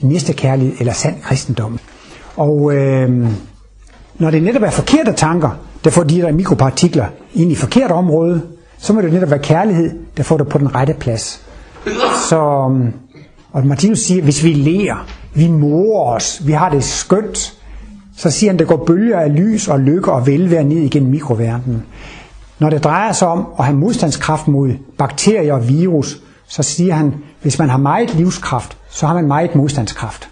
næste 0.00 0.32
kærlighed 0.32 0.74
eller 0.78 0.92
sand 0.92 1.20
kristendom. 1.22 1.78
Og 2.36 2.74
øh, 2.74 3.28
når 4.20 4.30
det 4.30 4.42
netop 4.42 4.62
er 4.62 4.70
forkerte 4.70 5.12
tanker, 5.12 5.50
der 5.84 5.90
får 5.90 6.02
de 6.02 6.20
der 6.20 6.32
mikropartikler 6.32 7.06
ind 7.34 7.52
i 7.52 7.54
forkert 7.54 7.90
område, 7.90 8.42
så 8.78 8.92
må 8.92 9.00
det 9.00 9.12
netop 9.12 9.30
være 9.30 9.38
kærlighed, 9.38 9.90
der 10.16 10.22
får 10.22 10.36
det 10.36 10.48
på 10.48 10.58
den 10.58 10.74
rette 10.74 10.94
plads. 10.94 11.46
Så, 12.28 12.64
um, 12.66 12.92
og 13.52 13.66
Martinus 13.66 13.98
siger, 13.98 14.22
hvis 14.22 14.44
vi 14.44 14.52
lærer, 14.52 15.06
vi 15.34 15.48
morer 15.48 16.16
os, 16.16 16.42
vi 16.46 16.52
har 16.52 16.68
det 16.68 16.84
skønt, 16.84 17.54
så 18.16 18.30
siger 18.30 18.50
han, 18.50 18.58
der 18.58 18.64
går 18.64 18.84
bølger 18.86 19.20
af 19.20 19.36
lys 19.36 19.68
og 19.68 19.80
lykke 19.80 20.12
og 20.12 20.26
velvære 20.26 20.64
ned 20.64 20.78
igennem 20.78 21.10
mikroverdenen. 21.10 21.82
Når 22.58 22.70
det 22.70 22.84
drejer 22.84 23.12
sig 23.12 23.28
om 23.28 23.46
at 23.58 23.64
have 23.64 23.76
modstandskraft 23.76 24.48
mod 24.48 24.70
bakterier 24.98 25.54
og 25.54 25.68
virus, 25.68 26.20
så 26.48 26.62
siger 26.62 26.94
han, 26.94 27.14
hvis 27.42 27.58
man 27.58 27.68
har 27.68 27.78
meget 27.78 28.14
livskraft, 28.14 28.76
så 28.90 29.06
har 29.06 29.14
man 29.14 29.26
meget 29.26 29.54
modstandskraft. 29.54 30.28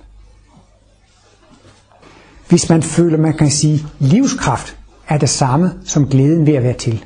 Hvis 2.48 2.68
man 2.68 2.82
føler, 2.82 3.18
man 3.18 3.36
kan 3.36 3.50
sige, 3.50 3.86
livskraft 3.98 4.76
er 5.08 5.18
det 5.18 5.28
samme 5.28 5.72
som 5.84 6.08
glæden 6.08 6.46
ved 6.46 6.54
at 6.54 6.62
være 6.62 6.72
til. 6.72 7.04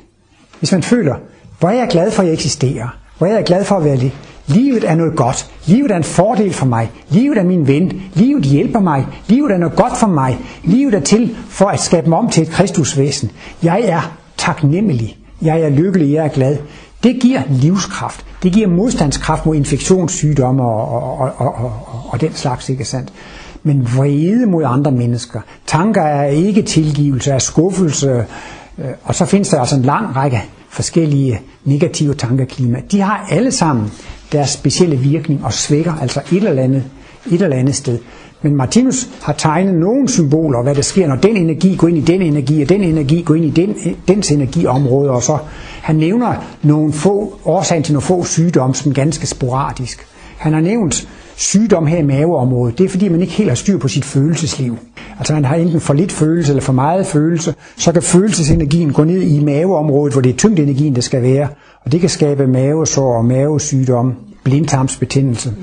Hvis 0.59 0.71
man 0.71 0.83
føler, 0.83 1.15
hvor 1.59 1.69
er 1.69 1.73
jeg 1.73 1.87
glad 1.89 2.11
for, 2.11 2.21
at 2.21 2.27
jeg 2.27 2.33
eksisterer, 2.33 2.97
hvor 3.17 3.27
er 3.27 3.33
jeg 3.33 3.43
glad 3.43 3.65
for 3.65 3.75
at 3.75 3.83
være 3.83 3.95
liv. 3.95 4.09
Livet 4.47 4.89
er 4.89 4.95
noget 4.95 5.15
godt. 5.15 5.51
Livet 5.65 5.91
er 5.91 5.97
en 5.97 6.03
fordel 6.03 6.53
for 6.53 6.65
mig. 6.65 6.91
Livet 7.09 7.37
er 7.37 7.43
min 7.43 7.67
ven. 7.67 8.01
Livet 8.13 8.43
hjælper 8.43 8.79
mig. 8.79 9.07
Livet 9.27 9.51
er 9.51 9.57
noget 9.57 9.75
godt 9.75 9.97
for 9.97 10.07
mig. 10.07 10.37
Livet 10.63 10.93
er 10.93 10.99
til 10.99 11.37
for 11.49 11.65
at 11.65 11.79
skabe 11.79 12.09
mig 12.09 12.17
om 12.17 12.29
til 12.29 12.43
et 12.43 12.49
kristusvæsen. 12.49 13.31
Jeg 13.63 13.81
er 13.81 14.17
taknemmelig. 14.37 15.17
Jeg 15.41 15.61
er 15.61 15.69
lykkelig. 15.69 16.13
Jeg 16.13 16.25
er 16.25 16.29
glad. 16.29 16.57
Det 17.03 17.21
giver 17.21 17.41
livskraft. 17.49 18.25
Det 18.43 18.53
giver 18.53 18.67
modstandskraft 18.67 19.45
mod 19.45 19.55
infektionssygdomme 19.55 20.63
og, 20.63 20.89
og, 20.89 21.17
og, 21.17 21.31
og, 21.37 21.55
og, 21.55 22.01
og 22.09 22.21
den 22.21 22.33
slags, 22.33 22.69
ikke 22.69 22.85
sandt? 22.85 23.13
Men 23.63 23.87
vrede 23.95 24.45
mod 24.45 24.63
andre 24.65 24.91
mennesker. 24.91 25.39
Tanker 25.67 26.01
er 26.01 26.25
ikke 26.25 26.61
tilgivelse, 26.61 27.31
er 27.31 27.39
skuffelse. 27.39 28.25
Øh, 28.77 28.85
og 29.03 29.15
så 29.15 29.25
findes 29.25 29.49
der 29.49 29.59
altså 29.59 29.75
en 29.75 29.81
lang 29.81 30.15
række 30.15 30.43
forskellige 30.69 31.39
negative 31.65 32.13
tankeklima. 32.13 32.81
De 32.91 33.01
har 33.01 33.27
alle 33.31 33.51
sammen 33.51 33.91
deres 34.31 34.49
specielle 34.49 34.95
virkning 34.95 35.45
og 35.45 35.53
svækker 35.53 35.93
altså 36.01 36.21
et 36.31 36.43
eller 36.43 36.63
andet, 36.63 36.83
et 37.31 37.41
eller 37.41 37.57
andet 37.57 37.75
sted. 37.75 37.99
Men 38.41 38.55
Martinus 38.55 39.09
har 39.21 39.33
tegnet 39.33 39.73
nogle 39.73 40.09
symboler, 40.09 40.63
hvad 40.63 40.75
der 40.75 40.81
sker, 40.81 41.07
når 41.07 41.15
den 41.15 41.37
energi 41.37 41.75
går 41.75 41.87
ind 41.87 41.97
i 41.97 42.01
den 42.01 42.21
energi, 42.21 42.61
og 42.61 42.69
den 42.69 42.81
energi 42.81 43.21
går 43.21 43.35
ind 43.35 43.45
i 43.45 43.49
den, 43.49 43.75
dens 44.07 44.31
energiområde, 44.31 45.09
og 45.09 45.23
så 45.23 45.37
han 45.81 45.95
nævner 45.95 46.33
nogle 46.61 46.93
få 46.93 47.39
årsager 47.45 47.81
til 47.81 47.93
nogle 47.93 48.05
få 48.05 48.23
sygdomme, 48.23 48.75
som 48.75 48.93
ganske 48.93 49.27
sporadisk. 49.27 50.07
Han 50.37 50.53
har 50.53 50.61
nævnt 50.61 51.07
sygdom 51.35 51.87
her 51.87 51.97
i 51.97 52.01
maveområdet. 52.01 52.77
Det 52.77 52.83
er 52.85 52.89
fordi, 52.89 53.09
man 53.09 53.21
ikke 53.21 53.33
helt 53.33 53.49
har 53.49 53.55
styr 53.55 53.77
på 53.77 53.87
sit 53.87 54.05
følelsesliv. 54.05 54.77
Altså 55.17 55.33
man 55.33 55.45
har 55.45 55.55
enten 55.55 55.79
for 55.79 55.93
lidt 55.93 56.11
følelse 56.11 56.51
eller 56.51 56.61
for 56.61 56.73
meget 56.73 57.05
følelse. 57.05 57.55
Så 57.77 57.91
kan 57.91 58.01
følelsesenergien 58.01 58.93
gå 58.93 59.03
ned 59.03 59.21
i 59.21 59.43
maveområdet, 59.43 60.13
hvor 60.13 60.21
det 60.21 60.29
er 60.29 60.37
tyngdenergien, 60.37 60.95
der 60.95 61.01
skal 61.01 61.21
være. 61.21 61.47
Og 61.85 61.91
det 61.91 61.99
kan 61.99 62.09
skabe 62.09 62.47
mavesår 62.47 63.17
og 63.17 63.25
mavesygdom, 63.25 64.13
blindtarmsbetændelse. 64.43 65.53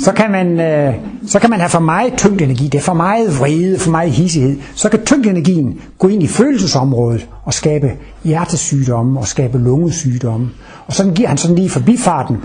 Så 0.00 0.12
kan, 0.12 0.30
man, 0.30 0.60
øh, 0.60 0.94
så 1.26 1.38
kan 1.38 1.50
man 1.50 1.60
have 1.60 1.68
for 1.68 1.80
meget 1.80 2.12
tyngdenergi, 2.16 2.64
det 2.64 2.78
er 2.78 2.82
for 2.82 2.94
meget 2.94 3.40
vrede, 3.40 3.78
for 3.78 3.90
meget 3.90 4.10
hissighed. 4.10 4.56
Så 4.74 4.88
kan 4.88 5.04
tyngdenergien 5.04 5.80
gå 5.98 6.08
ind 6.08 6.22
i 6.22 6.26
følelsesområdet 6.26 7.28
og 7.44 7.54
skabe 7.54 7.92
hjertesygdomme 8.24 9.20
og 9.20 9.26
skabe 9.26 9.58
lungesygdomme. 9.58 10.50
Og 10.86 10.92
sådan 10.92 11.14
giver 11.14 11.28
han 11.28 11.38
sådan 11.38 11.56
lige 11.56 11.70
forbifarten. 11.70 12.36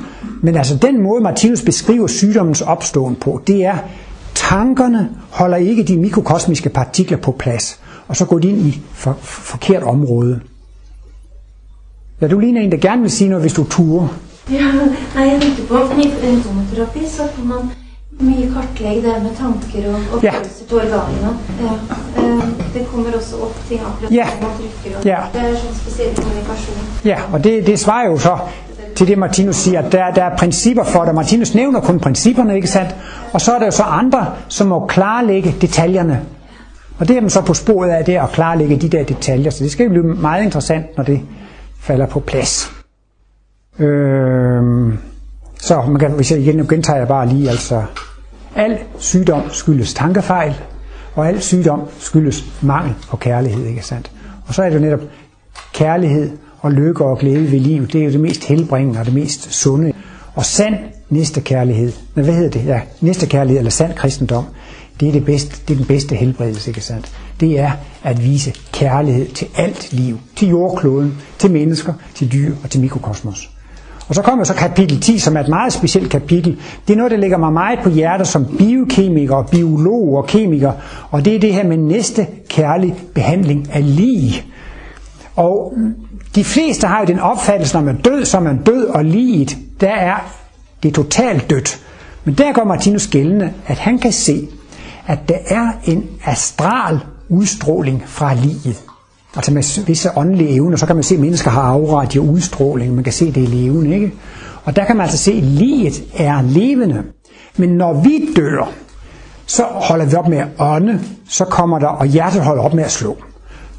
Men 0.42 0.56
altså 0.56 0.76
den 0.76 1.04
måde 1.04 1.24
Martinus 1.24 1.62
beskriver 1.62 2.08
sygdommens 2.08 2.62
opståen 2.62 3.16
på, 3.16 3.42
det 3.48 3.66
er, 3.66 3.78
tankerne 4.36 5.10
holder 5.30 5.58
ikke 5.58 5.84
de 5.84 5.98
mikrokosmiske 5.98 6.70
partikler 6.70 7.18
på 7.18 7.32
plads. 7.32 7.80
Og 8.08 8.16
så 8.16 8.26
går 8.26 8.40
de 8.40 8.50
ind 8.50 8.60
i 8.60 8.82
for, 8.94 9.18
forkert 9.22 9.84
område. 9.84 10.40
Ja, 12.22 12.28
du 12.28 12.40
ligner 12.40 12.62
en, 12.62 12.72
der 12.72 12.78
gerne 12.78 13.02
vil 13.02 13.12
sige 13.12 13.30
noget, 13.30 13.44
hvis 13.44 13.54
du 13.54 13.64
turer. 13.64 14.08
Ja, 14.52 14.68
nei, 15.16 15.28
jeg 15.32 15.42
tenkte 15.42 15.64
på 15.68 15.76
i 17.02 17.06
så 17.08 17.28
får 17.36 17.46
man 17.46 17.72
mye 18.20 18.48
kartlegge 18.54 19.02
det 19.02 19.24
med 19.24 19.36
tanker 19.38 19.90
og, 19.90 20.00
og 20.14 20.24
Ja. 20.24 20.32
følelser 20.32 20.66
til 20.68 20.78
organene. 20.78 21.38
Ja. 21.62 21.74
Eh, 22.22 22.48
Det 22.74 22.88
kommer 22.88 23.12
også 23.16 23.36
opp 23.42 23.56
ting 23.70 23.82
akkurat 23.82 24.12
Ja. 24.12 24.26
når 24.26 24.48
man 24.48 24.58
trykker. 24.58 24.98
Og 24.98 25.06
Ja. 25.06 25.20
Det 25.34 25.42
er 25.42 25.56
sånn 25.56 25.76
spesiell 25.76 26.16
kommunikasjon. 26.16 26.76
Ja, 27.06 27.18
og 27.34 27.44
det, 27.44 27.68
det 27.68 27.80
svarer 27.80 28.08
jo 28.08 28.18
så 28.18 28.38
til 28.96 29.08
det, 29.08 29.18
Martinus 29.18 29.56
siger, 29.56 29.80
at 29.82 29.92
der, 29.92 30.12
der 30.12 30.24
er 30.24 30.38
principper 30.38 30.84
for 30.84 31.04
det. 31.06 31.16
Martinus 31.16 31.56
nævner 31.56 31.80
kun 31.82 32.00
principperne, 32.00 32.56
ikke 32.56 32.68
sandt? 32.68 32.96
Og 33.34 33.42
så 33.42 33.52
er 33.56 33.60
der 33.60 33.66
jo 33.66 33.72
så 33.72 33.84
andre, 33.84 34.26
som 34.48 34.68
må 34.68 34.86
klarlægge 34.86 35.56
detaljerne. 35.62 36.22
Og 37.00 37.08
det 37.08 37.18
er 37.18 37.22
man 37.22 37.30
så 37.30 37.42
på 37.42 37.54
sporet 37.54 37.90
af 37.90 38.06
det, 38.06 38.16
at 38.16 38.32
klarlægge 38.32 38.78
de 38.78 38.90
der 38.90 39.04
detaljer. 39.04 39.52
Så 39.52 39.64
det 39.64 39.72
skal 39.72 39.84
jo 39.84 39.90
blive 39.90 40.04
meget 40.06 40.44
interessant, 40.44 40.98
når 40.98 41.04
det 41.04 41.22
falder 41.82 42.06
på 42.06 42.20
plads. 42.20 42.81
Øh, 43.80 44.94
så 45.62 45.82
man 45.82 46.00
kan, 46.00 46.12
hvis 46.12 46.32
jeg 46.32 46.40
igen 46.40 46.56
nu 46.56 46.66
gentager 46.70 47.00
jeg 47.00 47.08
bare 47.08 47.28
lige, 47.28 47.50
altså 47.50 47.84
al 48.56 48.78
sygdom 48.98 49.42
skyldes 49.50 49.94
tankefejl, 49.94 50.56
og 51.16 51.28
al 51.28 51.42
sygdom 51.42 51.82
skyldes 52.00 52.46
mangel 52.62 52.94
på 53.10 53.18
kærlighed, 53.18 53.66
ikke 53.66 53.86
sandt? 53.86 54.12
Og 54.48 54.54
så 54.54 54.64
er 54.64 54.70
det 54.70 54.76
jo 54.76 54.82
netop 54.82 55.02
kærlighed 55.74 56.32
og 56.60 56.72
lykke 56.72 57.06
og 57.06 57.18
glæde 57.18 57.52
ved 57.52 57.60
liv, 57.60 57.88
det 57.88 58.02
er 58.02 58.06
jo 58.06 58.12
det 58.12 58.20
mest 58.20 58.44
helbringende 58.44 59.00
og 59.00 59.06
det 59.06 59.14
mest 59.14 59.54
sunde. 59.54 59.94
Og 60.36 60.46
sand 60.46 60.76
næstekærlighed, 61.10 61.92
men 62.16 62.26
hvad 62.26 62.34
hedder 62.34 62.50
det? 62.50 62.66
Ja, 62.66 62.82
næstekærlighed 63.02 63.58
eller 63.58 63.72
sand 63.72 63.94
kristendom, 63.94 64.46
det 65.00 65.08
er, 65.08 65.12
det, 65.12 65.26
bedste, 65.26 65.56
det 65.68 65.74
er 65.74 65.78
den 65.78 65.88
bedste 65.88 66.16
helbredelse, 66.16 66.70
ikke 66.70 66.82
sandt? 66.82 67.12
Det 67.40 67.60
er 67.60 67.72
at 68.04 68.24
vise 68.24 68.54
kærlighed 68.74 69.28
til 69.28 69.48
alt 69.56 69.94
liv, 69.94 70.18
til 70.36 70.50
jordkloden, 70.50 71.18
til 71.40 71.52
mennesker, 71.52 71.94
til 72.16 72.32
dyr 72.32 72.56
og 72.64 72.70
til 72.70 72.82
mikrokosmos. 72.82 73.50
Og 74.12 74.16
så 74.16 74.22
kommer 74.22 74.44
så 74.44 74.54
kapitel 74.54 75.02
10, 75.02 75.20
som 75.20 75.38
er 75.38 75.40
et 75.42 75.48
meget 75.48 75.74
specielt 75.74 76.12
kapitel. 76.12 76.58
Det 76.88 76.94
er 76.94 76.98
noget, 76.98 77.12
der 77.12 77.18
ligger 77.18 77.38
mig 77.38 77.54
meget 77.54 77.80
på 77.84 77.90
hjertet 77.90 78.28
som 78.28 78.46
biokemiker, 78.58 79.44
biolog 79.44 80.18
og 80.18 80.28
kemiker, 80.28 80.72
og 81.12 81.26
det 81.26 81.36
er 81.36 81.40
det 81.40 81.54
her 81.54 81.64
med 81.64 81.78
næste 81.78 82.28
kærlig 82.50 82.96
behandling 83.16 83.70
af 83.74 83.96
lige. 83.96 84.44
Og 85.36 85.74
de 86.36 86.44
fleste 86.44 86.88
har 86.88 87.00
jo 87.00 87.06
den 87.06 87.20
opfattelse, 87.20 87.76
når 87.76 87.84
man 87.84 87.98
er 87.98 88.02
død, 88.02 88.26
så 88.26 88.38
er 88.38 88.42
man 88.42 88.58
død, 88.64 88.86
og 88.86 89.06
liget, 89.06 89.58
der 89.82 89.92
er 89.92 90.16
det 90.84 90.94
totalt 90.94 91.50
dødt. 91.50 91.80
Men 92.26 92.34
der 92.34 92.54
går 92.54 92.64
Martinus 92.64 93.08
gældende, 93.08 93.54
at 93.68 93.78
han 93.78 94.00
kan 94.00 94.12
se, 94.12 94.48
at 95.08 95.20
der 95.30 95.38
er 95.48 95.72
en 95.86 96.10
astral 96.26 97.00
udstråling 97.30 98.04
fra 98.06 98.34
liget. 98.34 98.84
Altså 99.36 99.54
med 99.54 99.86
visse 99.86 100.18
åndelige 100.18 100.50
evner, 100.50 100.78
så 100.78 100.86
kan 100.86 100.96
man 100.96 101.04
se, 101.04 101.16
at 101.16 101.22
mennesker 101.22 101.52
har 101.52 101.62
aura, 101.62 102.06
de 102.06 102.18
har 102.18 102.32
udstråling, 102.32 102.96
man 102.96 103.04
kan 103.04 103.14
se, 103.14 103.26
det 103.32 103.42
i 103.42 103.46
levende, 103.46 103.96
ikke? 103.96 104.14
Og 104.64 104.76
der 104.76 104.86
kan 104.86 104.96
man 104.96 105.04
altså 105.04 105.18
se, 105.18 105.32
at 105.32 105.44
livet 105.44 106.04
er 106.18 106.42
levende. 106.42 107.04
Men 107.58 107.70
når 107.70 107.94
vi 107.94 108.30
dør, 108.36 108.72
så 109.46 109.64
holder 109.64 110.06
vi 110.06 110.16
op 110.16 110.28
med 110.28 110.38
at 110.38 110.48
ånde, 110.60 111.00
så 111.30 111.46
kommer 111.46 111.80
der, 111.80 111.88
og 111.88 112.06
hjertet 112.06 112.42
holder 112.42 112.64
op 112.64 112.74
med 112.74 112.84
at 112.84 112.92
slå. 112.92 113.18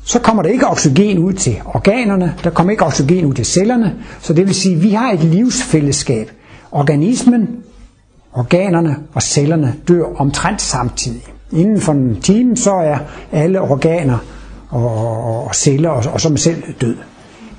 Så 0.05 0.19
kommer 0.19 0.43
der 0.43 0.51
ikke 0.51 0.67
oxygen 0.67 1.19
ud 1.19 1.33
til 1.33 1.57
organerne, 1.65 2.35
der 2.45 2.51
kommer 2.51 2.71
ikke 2.71 2.85
oxygen 2.85 3.25
ud 3.25 3.35
til 3.35 3.45
cellerne, 3.45 3.95
så 4.21 4.33
det 4.33 4.47
vil 4.47 4.55
sige, 4.55 4.77
at 4.77 4.83
vi 4.83 4.91
har 4.91 5.13
et 5.13 5.25
livsfællesskab. 5.25 6.31
Organismen, 6.71 7.49
organerne 8.33 8.97
og 9.15 9.23
cellerne 9.23 9.75
dør 9.89 10.05
omtrent 10.17 10.63
samtidig. 10.63 11.23
Inden 11.53 11.81
for 11.81 11.93
en 11.93 12.21
time, 12.21 12.57
så 12.57 12.73
er 12.75 12.99
alle 13.33 13.61
organer 13.61 14.19
og, 14.73 14.85
og, 14.85 15.45
og 15.45 15.55
celler 15.55 15.91
og, 15.91 16.05
og 16.13 16.21
som 16.21 16.37
selv 16.37 16.63
død. 16.81 16.97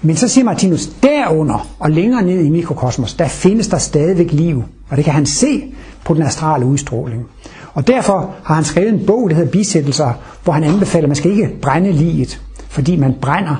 Men 0.01 0.15
så 0.15 0.27
siger 0.27 0.45
Martinus, 0.45 0.85
derunder 1.03 1.67
og 1.79 1.91
længere 1.91 2.21
ned 2.21 2.39
i 2.39 2.49
mikrokosmos, 2.49 3.13
der 3.13 3.27
findes 3.27 3.67
der 3.67 3.77
stadigvæk 3.77 4.31
liv, 4.31 4.63
og 4.89 4.97
det 4.97 5.05
kan 5.05 5.13
han 5.13 5.25
se 5.25 5.73
på 6.05 6.13
den 6.13 6.23
astrale 6.23 6.65
udstråling. 6.65 7.25
Og 7.73 7.87
derfor 7.87 8.35
har 8.43 8.55
han 8.55 8.63
skrevet 8.63 8.93
en 8.93 9.05
bog, 9.05 9.29
der 9.29 9.35
hedder 9.35 9.51
Bisættelser, 9.51 10.13
hvor 10.43 10.53
han 10.53 10.63
anbefaler, 10.63 11.03
at 11.03 11.09
man 11.09 11.15
skal 11.15 11.31
ikke 11.31 11.49
brænde 11.61 11.91
liget, 11.91 12.41
fordi 12.69 12.95
man 12.95 13.15
brænder 13.21 13.55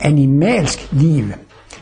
animalsk 0.00 0.88
liv. 0.92 1.24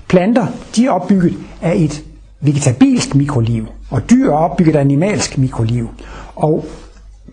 Planter, 0.08 0.46
de 0.76 0.86
er 0.86 0.90
opbygget 0.90 1.34
af 1.62 1.72
et 1.76 2.04
vegetabilsk 2.40 3.14
mikroliv, 3.14 3.66
og 3.90 4.10
dyr 4.10 4.30
er 4.30 4.36
opbygget 4.36 4.76
af 4.76 4.80
animalsk 4.80 5.38
mikroliv. 5.38 5.88
Og 6.34 6.64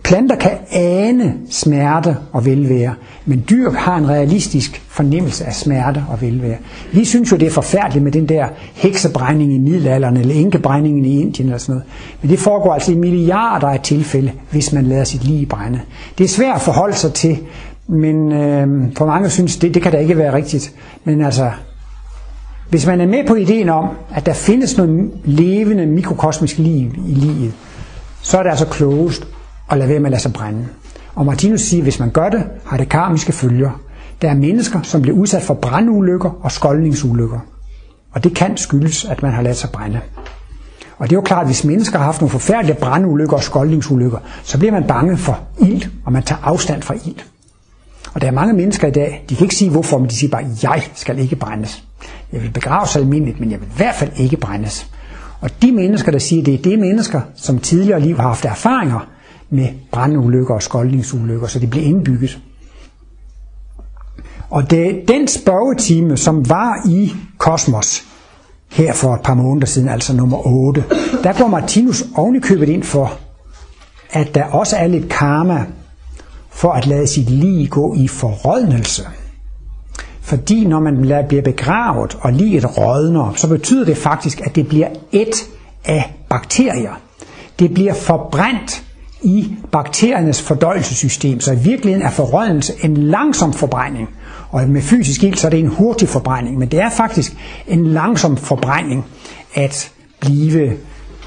planter 0.03 0.35
kan 0.35 0.51
ane 0.71 1.33
smerte 1.49 2.17
og 2.31 2.45
velvære, 2.45 2.93
men 3.25 3.43
dyr 3.49 3.71
har 3.71 3.97
en 3.97 4.09
realistisk 4.09 4.83
fornemmelse 4.89 5.45
af 5.45 5.53
smerte 5.53 6.03
og 6.09 6.21
velvære. 6.21 6.57
Vi 6.93 7.05
synes 7.05 7.31
jo, 7.31 7.37
det 7.37 7.45
er 7.45 7.51
forfærdeligt 7.51 8.03
med 8.03 8.11
den 8.11 8.29
der 8.29 8.47
heksebrænding 8.73 9.53
i 9.53 9.57
middelalderen, 9.57 10.17
eller 10.17 10.35
enkebrændingen 10.35 11.05
i 11.05 11.21
Indien 11.21 11.47
eller 11.47 11.57
sådan 11.57 11.75
noget. 11.75 11.89
Men 12.21 12.31
det 12.31 12.39
foregår 12.39 12.73
altså 12.73 12.91
i 12.91 12.95
milliarder 12.95 13.67
af 13.67 13.79
tilfælde, 13.79 14.31
hvis 14.51 14.73
man 14.73 14.85
lader 14.85 15.03
sit 15.03 15.23
liv 15.23 15.47
brænde. 15.47 15.79
Det 16.17 16.23
er 16.23 16.27
svært 16.27 16.55
at 16.55 16.61
forholde 16.61 16.95
sig 16.95 17.13
til, 17.13 17.37
men 17.87 18.31
øh, 18.31 18.67
for 18.97 19.05
mange 19.05 19.29
synes, 19.29 19.57
det, 19.57 19.73
det 19.73 19.81
kan 19.81 19.91
da 19.91 19.97
ikke 19.97 20.17
være 20.17 20.33
rigtigt. 20.33 20.73
Men 21.03 21.25
altså, 21.25 21.51
hvis 22.69 22.85
man 22.85 23.01
er 23.01 23.07
med 23.07 23.27
på 23.27 23.35
ideen 23.35 23.69
om, 23.69 23.87
at 24.15 24.25
der 24.25 24.33
findes 24.33 24.77
noget 24.77 25.11
levende 25.25 25.85
mikrokosmisk 25.85 26.57
liv 26.57 26.91
i 27.07 27.13
livet, 27.13 27.53
så 28.21 28.37
er 28.37 28.43
det 28.43 28.49
altså 28.49 28.65
klogest 28.65 29.27
og 29.67 29.77
lade 29.77 29.89
være 29.89 29.99
med 29.99 30.05
at 30.05 30.11
lade 30.11 30.21
sig 30.21 30.33
brænde. 30.33 30.67
Og 31.15 31.25
Martinus 31.25 31.61
siger, 31.61 31.81
at 31.81 31.85
hvis 31.85 31.99
man 31.99 32.09
gør 32.09 32.29
det, 32.29 32.43
har 32.65 32.77
det 32.77 32.89
karmiske 32.89 33.31
følger. 33.31 33.81
Der 34.21 34.29
er 34.29 34.35
mennesker, 34.35 34.81
som 34.81 35.01
bliver 35.01 35.17
udsat 35.17 35.41
for 35.41 35.53
brandulykker 35.53 36.29
og 36.41 36.51
skoldningsulykker. 36.51 37.39
Og 38.11 38.23
det 38.23 38.35
kan 38.35 38.57
skyldes, 38.57 39.05
at 39.05 39.21
man 39.21 39.31
har 39.31 39.41
ladet 39.41 39.57
sig 39.57 39.69
brænde. 39.69 39.99
Og 40.97 41.09
det 41.09 41.15
er 41.15 41.17
jo 41.17 41.21
klart, 41.21 41.41
at 41.41 41.47
hvis 41.47 41.63
mennesker 41.63 41.97
har 41.97 42.05
haft 42.05 42.21
nogle 42.21 42.31
forfærdelige 42.31 42.77
brandulykker 42.81 43.35
og 43.35 43.43
skoldningsulykker, 43.43 44.17
så 44.43 44.57
bliver 44.57 44.71
man 44.71 44.83
bange 44.87 45.17
for 45.17 45.39
ild, 45.61 45.83
og 46.05 46.11
man 46.11 46.23
tager 46.23 46.41
afstand 46.43 46.81
fra 46.81 46.93
ild. 46.93 47.19
Og 48.13 48.21
der 48.21 48.27
er 48.27 48.31
mange 48.31 48.53
mennesker 48.53 48.87
i 48.87 48.91
dag, 48.91 49.25
de 49.29 49.35
kan 49.35 49.45
ikke 49.45 49.55
sige 49.55 49.71
hvorfor, 49.71 49.97
men 49.97 50.09
de 50.09 50.15
siger 50.15 50.31
bare, 50.31 50.45
jeg 50.63 50.83
skal 50.95 51.19
ikke 51.19 51.35
brændes. 51.35 51.83
Jeg 52.31 52.41
vil 52.41 52.51
begraves 52.51 52.95
almindeligt, 52.95 53.39
men 53.39 53.51
jeg 53.51 53.59
vil 53.59 53.67
i 53.67 53.71
hvert 53.75 53.95
fald 53.95 54.11
ikke 54.17 54.37
brændes. 54.37 54.87
Og 55.41 55.49
de 55.61 55.71
mennesker, 55.71 56.11
der 56.11 56.19
siger 56.19 56.43
det, 56.43 56.63
det 56.63 56.73
er 56.73 56.77
mennesker, 56.77 57.21
som 57.35 57.59
tidligere 57.59 57.99
liv 57.99 58.15
har 58.15 58.27
haft 58.27 58.45
erfaringer 58.45 59.12
med 59.53 59.67
brandulykker 59.91 60.53
og 60.53 60.63
skoldningsulykker, 60.63 61.47
så 61.47 61.59
det 61.59 61.69
bliver 61.69 61.85
indbygget. 61.85 62.39
Og 64.49 64.69
det, 64.71 65.03
den 65.07 65.27
spørgetime, 65.27 66.17
som 66.17 66.49
var 66.49 66.87
i 66.89 67.13
Kosmos, 67.37 68.03
her 68.71 68.93
for 68.93 69.15
et 69.15 69.21
par 69.21 69.33
måneder 69.33 69.65
siden, 69.67 69.89
altså 69.89 70.13
nummer 70.15 70.47
8, 70.47 70.83
der 71.23 71.33
går 71.39 71.47
Martinus 71.47 72.03
ovenikøbet 72.15 72.69
ind 72.69 72.83
for, 72.83 73.13
at 74.09 74.35
der 74.35 74.43
også 74.43 74.75
er 74.77 74.87
lidt 74.87 75.09
karma 75.09 75.65
for 76.49 76.71
at 76.71 76.87
lade 76.87 77.07
sit 77.07 77.29
liv 77.29 77.67
gå 77.67 77.95
i 77.95 78.07
forrådnelse. 78.07 79.03
Fordi 80.21 80.65
når 80.65 80.79
man 80.79 81.05
lader- 81.05 81.27
bliver 81.27 81.43
begravet, 81.43 82.17
og 82.21 82.33
liget 82.33 82.77
rådner, 82.77 83.33
så 83.35 83.47
betyder 83.49 83.85
det 83.85 83.97
faktisk, 83.97 84.41
at 84.41 84.55
det 84.55 84.67
bliver 84.67 84.87
et 85.11 85.35
af 85.85 86.13
bakterier. 86.29 86.99
Det 87.59 87.73
bliver 87.73 87.93
forbrændt 87.93 88.83
i 89.23 89.55
bakteriernes 89.71 90.41
fordøjelsessystem, 90.41 91.39
så 91.39 91.51
i 91.51 91.55
virkeligheden 91.55 92.05
er 92.07 92.11
forrådnelse 92.11 92.73
en 92.83 92.97
langsom 92.97 93.53
forbrænding. 93.53 94.09
Og 94.49 94.69
med 94.69 94.81
fysisk 94.81 95.23
ild, 95.23 95.35
så 95.35 95.47
er 95.47 95.51
det 95.51 95.59
en 95.59 95.67
hurtig 95.67 96.09
forbrænding, 96.09 96.57
men 96.57 96.67
det 96.67 96.79
er 96.79 96.89
faktisk 96.89 97.35
en 97.67 97.87
langsom 97.87 98.37
forbrænding 98.37 99.05
at 99.53 99.91
blive 100.19 100.73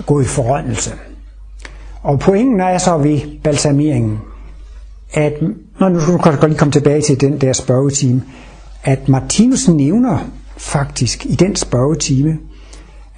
gået 0.06 0.24
i 0.24 0.28
forrådnelse. 0.28 0.90
Og 2.02 2.18
pointen 2.18 2.60
er 2.60 2.78
så 2.78 2.98
ved 2.98 3.20
balsameringen, 3.44 4.18
at, 5.12 5.32
når 5.80 5.88
nu 5.88 5.98
kan 5.98 6.32
jeg 6.32 6.40
godt 6.40 6.50
lige 6.50 6.58
komme 6.58 6.72
tilbage 6.72 7.02
til 7.02 7.20
den 7.20 7.40
der 7.40 7.52
spørgetime, 7.52 8.22
at 8.84 9.08
Martinus 9.08 9.68
nævner 9.68 10.18
faktisk 10.56 11.26
i 11.26 11.34
den 11.34 11.56
spørgetime, 11.56 12.38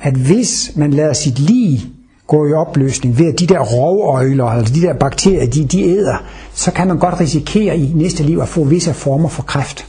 at 0.01 0.15
hvis 0.15 0.73
man 0.77 0.91
lader 0.91 1.13
sit 1.13 1.39
lig 1.39 1.81
gå 2.29 2.47
i 2.47 2.53
opløsning 2.53 3.19
ved 3.19 3.27
at 3.27 3.41
de 3.41 3.47
der 3.47 3.61
rovøjler, 3.61 4.45
altså 4.45 4.75
de 4.75 4.83
der 4.83 4.95
bakterier, 4.95 5.47
de, 5.51 5.65
de 5.65 5.89
æder, 5.89 6.17
så 6.55 6.71
kan 6.71 6.89
man 6.89 6.99
godt 6.99 7.21
risikere 7.21 7.79
i 7.79 7.93
næste 7.95 8.23
liv 8.23 8.39
at 8.39 8.49
få 8.49 8.65
visse 8.65 8.95
former 8.95 9.29
for 9.29 9.43
kræft. 9.43 9.87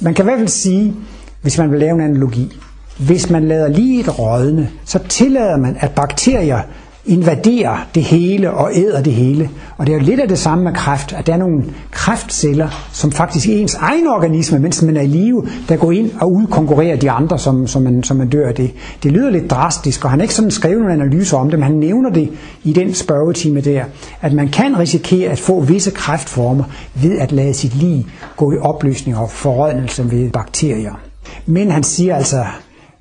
Man 0.00 0.14
kan 0.14 0.24
i 0.24 0.26
hvert 0.26 0.38
fald 0.38 0.48
sige, 0.48 0.94
hvis 1.42 1.58
man 1.58 1.70
vil 1.70 1.80
lave 1.80 1.94
en 1.94 2.00
analogi, 2.00 2.58
hvis 2.98 3.30
man 3.30 3.48
lader 3.48 3.68
lige 3.68 4.00
et 4.00 4.18
rådne, 4.18 4.70
så 4.84 4.98
tillader 5.08 5.56
man, 5.56 5.76
at 5.80 5.90
bakterier 5.90 6.60
invaderer 7.06 7.86
det 7.94 8.02
hele 8.02 8.50
og 8.50 8.70
æder 8.74 9.02
det 9.02 9.12
hele. 9.12 9.50
Og 9.76 9.86
det 9.86 9.94
er 9.94 9.98
jo 9.98 10.04
lidt 10.04 10.20
af 10.20 10.28
det 10.28 10.38
samme 10.38 10.64
med 10.64 10.72
kræft, 10.72 11.12
at 11.12 11.26
der 11.26 11.32
er 11.32 11.36
nogle 11.36 11.64
kræftceller, 11.90 12.68
som 12.92 13.12
faktisk 13.12 13.48
i 13.48 13.60
ens 13.60 13.74
egen 13.74 14.06
organisme, 14.06 14.58
mens 14.58 14.82
man 14.82 14.96
er 14.96 15.00
i 15.00 15.06
live, 15.06 15.46
der 15.68 15.76
går 15.76 15.92
ind 15.92 16.10
og 16.20 16.32
udkonkurrerer 16.32 16.96
de 16.96 17.10
andre, 17.10 17.38
som, 17.38 17.66
som, 17.66 17.82
man, 17.82 18.02
som 18.02 18.16
man 18.16 18.28
dør 18.28 18.48
af 18.48 18.54
det. 18.54 18.70
Det 19.02 19.12
lyder 19.12 19.30
lidt 19.30 19.50
drastisk, 19.50 20.04
og 20.04 20.10
han 20.10 20.18
har 20.18 20.22
ikke 20.22 20.34
sådan 20.34 20.50
skrevet 20.50 20.78
nogle 20.78 20.92
analyser 20.92 21.36
om 21.36 21.50
det, 21.50 21.58
men 21.58 21.66
han 21.66 21.76
nævner 21.76 22.10
det 22.10 22.30
i 22.64 22.72
den 22.72 22.94
spørgetime 22.94 23.60
der, 23.60 23.84
at 24.20 24.32
man 24.32 24.48
kan 24.48 24.78
risikere 24.78 25.30
at 25.30 25.38
få 25.38 25.60
visse 25.60 25.90
kræftformer 25.90 26.64
ved 26.94 27.18
at 27.18 27.32
lade 27.32 27.54
sit 27.54 27.74
liv 27.74 28.02
gå 28.36 28.52
i 28.52 28.58
opløsning 28.58 29.16
og 29.16 29.30
forrådnelse 29.30 30.10
ved 30.10 30.30
bakterier. 30.30 31.00
Men 31.46 31.70
han 31.70 31.82
siger 31.82 32.16
altså, 32.16 32.44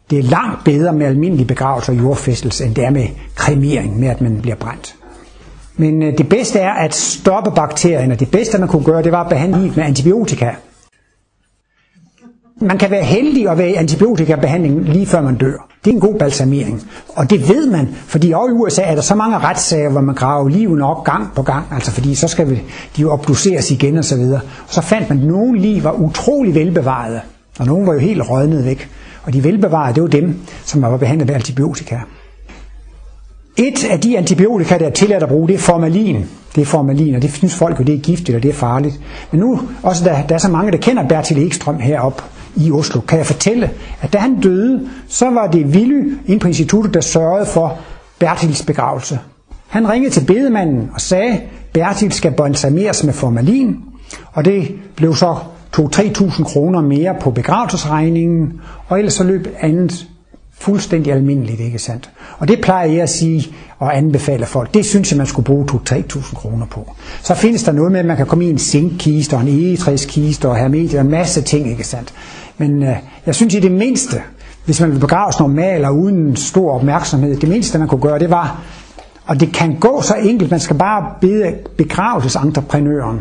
det 0.09 0.19
er 0.19 0.23
langt 0.23 0.63
bedre 0.65 0.93
med 0.93 1.05
almindelig 1.05 1.47
begravelse 1.47 1.91
og 1.91 1.97
jordfæstelse, 1.97 2.65
end 2.65 2.75
det 2.75 2.85
er 2.85 2.89
med 2.89 3.07
kremering, 3.35 3.99
med 3.99 4.07
at 4.07 4.21
man 4.21 4.41
bliver 4.41 4.55
brændt. 4.55 4.95
Men 5.77 6.03
øh, 6.03 6.17
det 6.17 6.29
bedste 6.29 6.59
er 6.59 6.71
at 6.71 6.95
stoppe 6.95 7.51
bakterierne. 7.55 8.15
Det 8.15 8.31
bedste, 8.31 8.57
man 8.57 8.67
kunne 8.67 8.83
gøre, 8.83 9.03
det 9.03 9.11
var 9.11 9.23
at 9.23 9.29
behandle 9.29 9.73
med 9.75 9.83
antibiotika. 9.83 10.49
Man 12.61 12.77
kan 12.77 12.91
være 12.91 13.03
heldig 13.03 13.49
at 13.49 13.57
være 13.57 13.69
i 13.69 13.73
antibiotikabehandling 13.73 14.83
lige 14.83 15.05
før 15.05 15.21
man 15.21 15.35
dør. 15.35 15.67
Det 15.85 15.91
er 15.91 15.95
en 15.95 16.01
god 16.01 16.15
balsamering. 16.19 16.81
Og 17.09 17.29
det 17.29 17.49
ved 17.49 17.71
man, 17.71 17.87
fordi 18.07 18.33
over 18.33 18.49
i 18.49 18.51
USA 18.51 18.81
er 18.81 18.95
der 18.95 19.01
så 19.01 19.15
mange 19.15 19.37
retssager, 19.37 19.89
hvor 19.89 20.01
man 20.01 20.15
graver 20.15 20.49
liven 20.49 20.81
op 20.81 21.03
gang 21.03 21.27
på 21.35 21.41
gang, 21.41 21.65
altså 21.71 21.91
fordi 21.91 22.15
så 22.15 22.27
skal 22.27 22.49
de 22.97 23.01
jo 23.01 23.11
obduceres 23.11 23.71
igen 23.71 23.97
og 23.97 24.05
så 24.05 24.17
videre. 24.17 24.41
Og 24.67 24.73
så 24.73 24.81
fandt 24.81 25.09
man, 25.09 25.19
at 25.19 25.25
nogle 25.25 25.59
liv 25.59 25.83
var 25.83 25.91
utrolig 25.91 26.55
velbevarede, 26.55 27.21
og 27.59 27.65
nogle 27.65 27.87
var 27.87 27.93
jo 27.93 27.99
helt 27.99 28.29
rødnet 28.29 28.65
væk. 28.65 28.89
Og 29.23 29.33
de 29.33 29.43
velbevarede, 29.43 29.95
det 29.95 30.03
var 30.03 30.09
dem, 30.09 30.39
som 30.65 30.81
var 30.81 30.97
behandlet 30.97 31.27
med 31.27 31.35
antibiotika. 31.35 31.99
Et 33.57 33.85
af 33.89 33.99
de 33.99 34.17
antibiotika, 34.17 34.77
der 34.77 34.85
er 34.85 34.89
tilladt 34.89 35.23
at 35.23 35.29
bruge, 35.29 35.47
det 35.47 35.53
er 35.53 35.59
formalin. 35.59 36.25
Det 36.55 36.61
er 36.61 36.65
formalin, 36.65 37.15
og 37.15 37.21
det 37.21 37.31
synes 37.33 37.55
folk 37.55 37.79
jo, 37.79 37.83
det 37.83 37.95
er 37.95 37.99
giftigt, 37.99 38.35
og 38.35 38.43
det 38.43 38.49
er 38.49 38.53
farligt. 38.53 38.99
Men 39.31 39.39
nu, 39.39 39.61
også 39.83 40.03
der, 40.03 40.27
der 40.27 40.35
er 40.35 40.39
så 40.39 40.49
mange, 40.49 40.71
der 40.71 40.77
kender 40.77 41.07
Bertil 41.07 41.45
Ekstrøm 41.45 41.79
heroppe 41.79 42.23
i 42.55 42.71
Oslo, 42.71 43.01
kan 43.01 43.17
jeg 43.17 43.25
fortælle, 43.25 43.71
at 44.01 44.13
da 44.13 44.17
han 44.17 44.39
døde, 44.39 44.89
så 45.07 45.29
var 45.29 45.47
det 45.47 45.65
Willy 45.65 46.13
ind 46.25 46.39
på 46.39 46.47
instituttet, 46.47 46.93
der 46.93 47.01
sørgede 47.01 47.45
for 47.45 47.77
Bertils 48.19 48.65
begravelse. 48.65 49.19
Han 49.67 49.89
ringede 49.89 50.13
til 50.13 50.25
bedemanden 50.25 50.89
og 50.93 51.01
sagde, 51.01 51.41
Bertil 51.73 52.11
skal 52.11 52.31
balsameres 52.31 53.03
med 53.03 53.13
formalin, 53.13 53.75
og 54.33 54.45
det 54.45 54.75
blev 54.95 55.15
så 55.15 55.35
2-3.000 55.77 56.43
kroner 56.43 56.81
mere 56.81 57.15
på 57.21 57.31
begravelsesregningen, 57.31 58.61
og 58.87 58.97
ellers 58.97 59.13
så 59.13 59.23
løb 59.23 59.47
andet 59.59 60.07
fuldstændig 60.59 61.13
almindeligt, 61.13 61.59
ikke 61.59 61.79
sandt? 61.79 62.09
Og 62.39 62.47
det 62.47 62.61
plejer 62.61 62.87
jeg 62.87 63.01
at 63.01 63.09
sige 63.09 63.47
og 63.79 63.97
anbefale 63.97 64.45
folk. 64.45 64.73
Det 64.73 64.85
synes 64.85 65.11
jeg, 65.11 65.17
man 65.17 65.27
skulle 65.27 65.45
bruge 65.45 65.65
2-3.000 65.71 66.35
kroner 66.35 66.65
på. 66.65 66.95
Så 67.21 67.35
findes 67.35 67.63
der 67.63 67.71
noget 67.71 67.91
med, 67.91 67.99
at 67.99 68.05
man 68.05 68.17
kan 68.17 68.25
komme 68.25 68.45
i 68.45 68.49
en 68.49 68.57
zinkkiste 68.57 69.33
og 69.33 69.41
en 69.41 69.47
egetræskiste 69.47 70.49
og 70.49 70.57
hermetik 70.57 70.93
og 70.93 71.01
en 71.01 71.11
masse 71.11 71.41
ting, 71.41 71.69
ikke 71.69 71.83
sandt? 71.83 72.13
Men 72.57 72.83
øh, 72.83 72.95
jeg 73.25 73.35
synes 73.35 73.53
i 73.53 73.59
det 73.59 73.71
mindste, 73.71 74.21
hvis 74.65 74.81
man 74.81 74.91
vil 74.91 74.99
begraves 74.99 75.39
normalt 75.39 75.85
og 75.85 75.97
uden 75.97 76.35
stor 76.35 76.75
opmærksomhed, 76.75 77.35
det 77.37 77.49
mindste 77.49 77.79
man 77.79 77.87
kunne 77.87 78.01
gøre, 78.01 78.19
det 78.19 78.29
var, 78.29 78.61
og 79.25 79.39
det 79.39 79.53
kan 79.53 79.75
gå 79.79 80.01
så 80.01 80.13
enkelt, 80.13 80.51
man 80.51 80.59
skal 80.59 80.77
bare 80.77 81.05
bede 81.21 81.53
begravelsesentreprenøren 81.77 83.19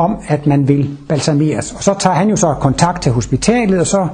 om, 0.00 0.16
at 0.28 0.46
man 0.46 0.68
vil 0.68 0.90
balsameres. 1.08 1.72
Og 1.72 1.82
så 1.82 1.94
tager 2.00 2.16
han 2.16 2.28
jo 2.30 2.36
så 2.36 2.54
kontakt 2.60 3.02
til 3.02 3.12
hospitalet, 3.12 3.80
og 3.80 3.86
så, 3.86 4.08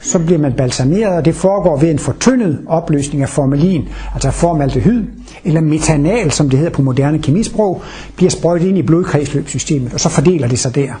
så 0.00 0.18
bliver 0.18 0.38
man 0.38 0.52
balsameret, 0.52 1.16
og 1.16 1.24
det 1.24 1.34
foregår 1.34 1.76
ved 1.76 1.90
en 1.90 1.98
fortyndet 1.98 2.58
opløsning 2.68 3.22
af 3.22 3.28
formalin, 3.28 3.88
altså 4.14 4.30
formaldehyd, 4.30 5.04
eller 5.44 5.60
metanal, 5.60 6.30
som 6.30 6.50
det 6.50 6.58
hedder 6.58 6.72
på 6.72 6.82
moderne 6.82 7.18
kemisprog, 7.18 7.82
bliver 8.16 8.30
sprøjtet 8.30 8.66
ind 8.66 8.78
i 8.78 8.82
blodkredsløbssystemet, 8.82 9.94
og 9.94 10.00
så 10.00 10.08
fordeler 10.08 10.48
det 10.48 10.58
sig 10.58 10.74
der. 10.74 10.92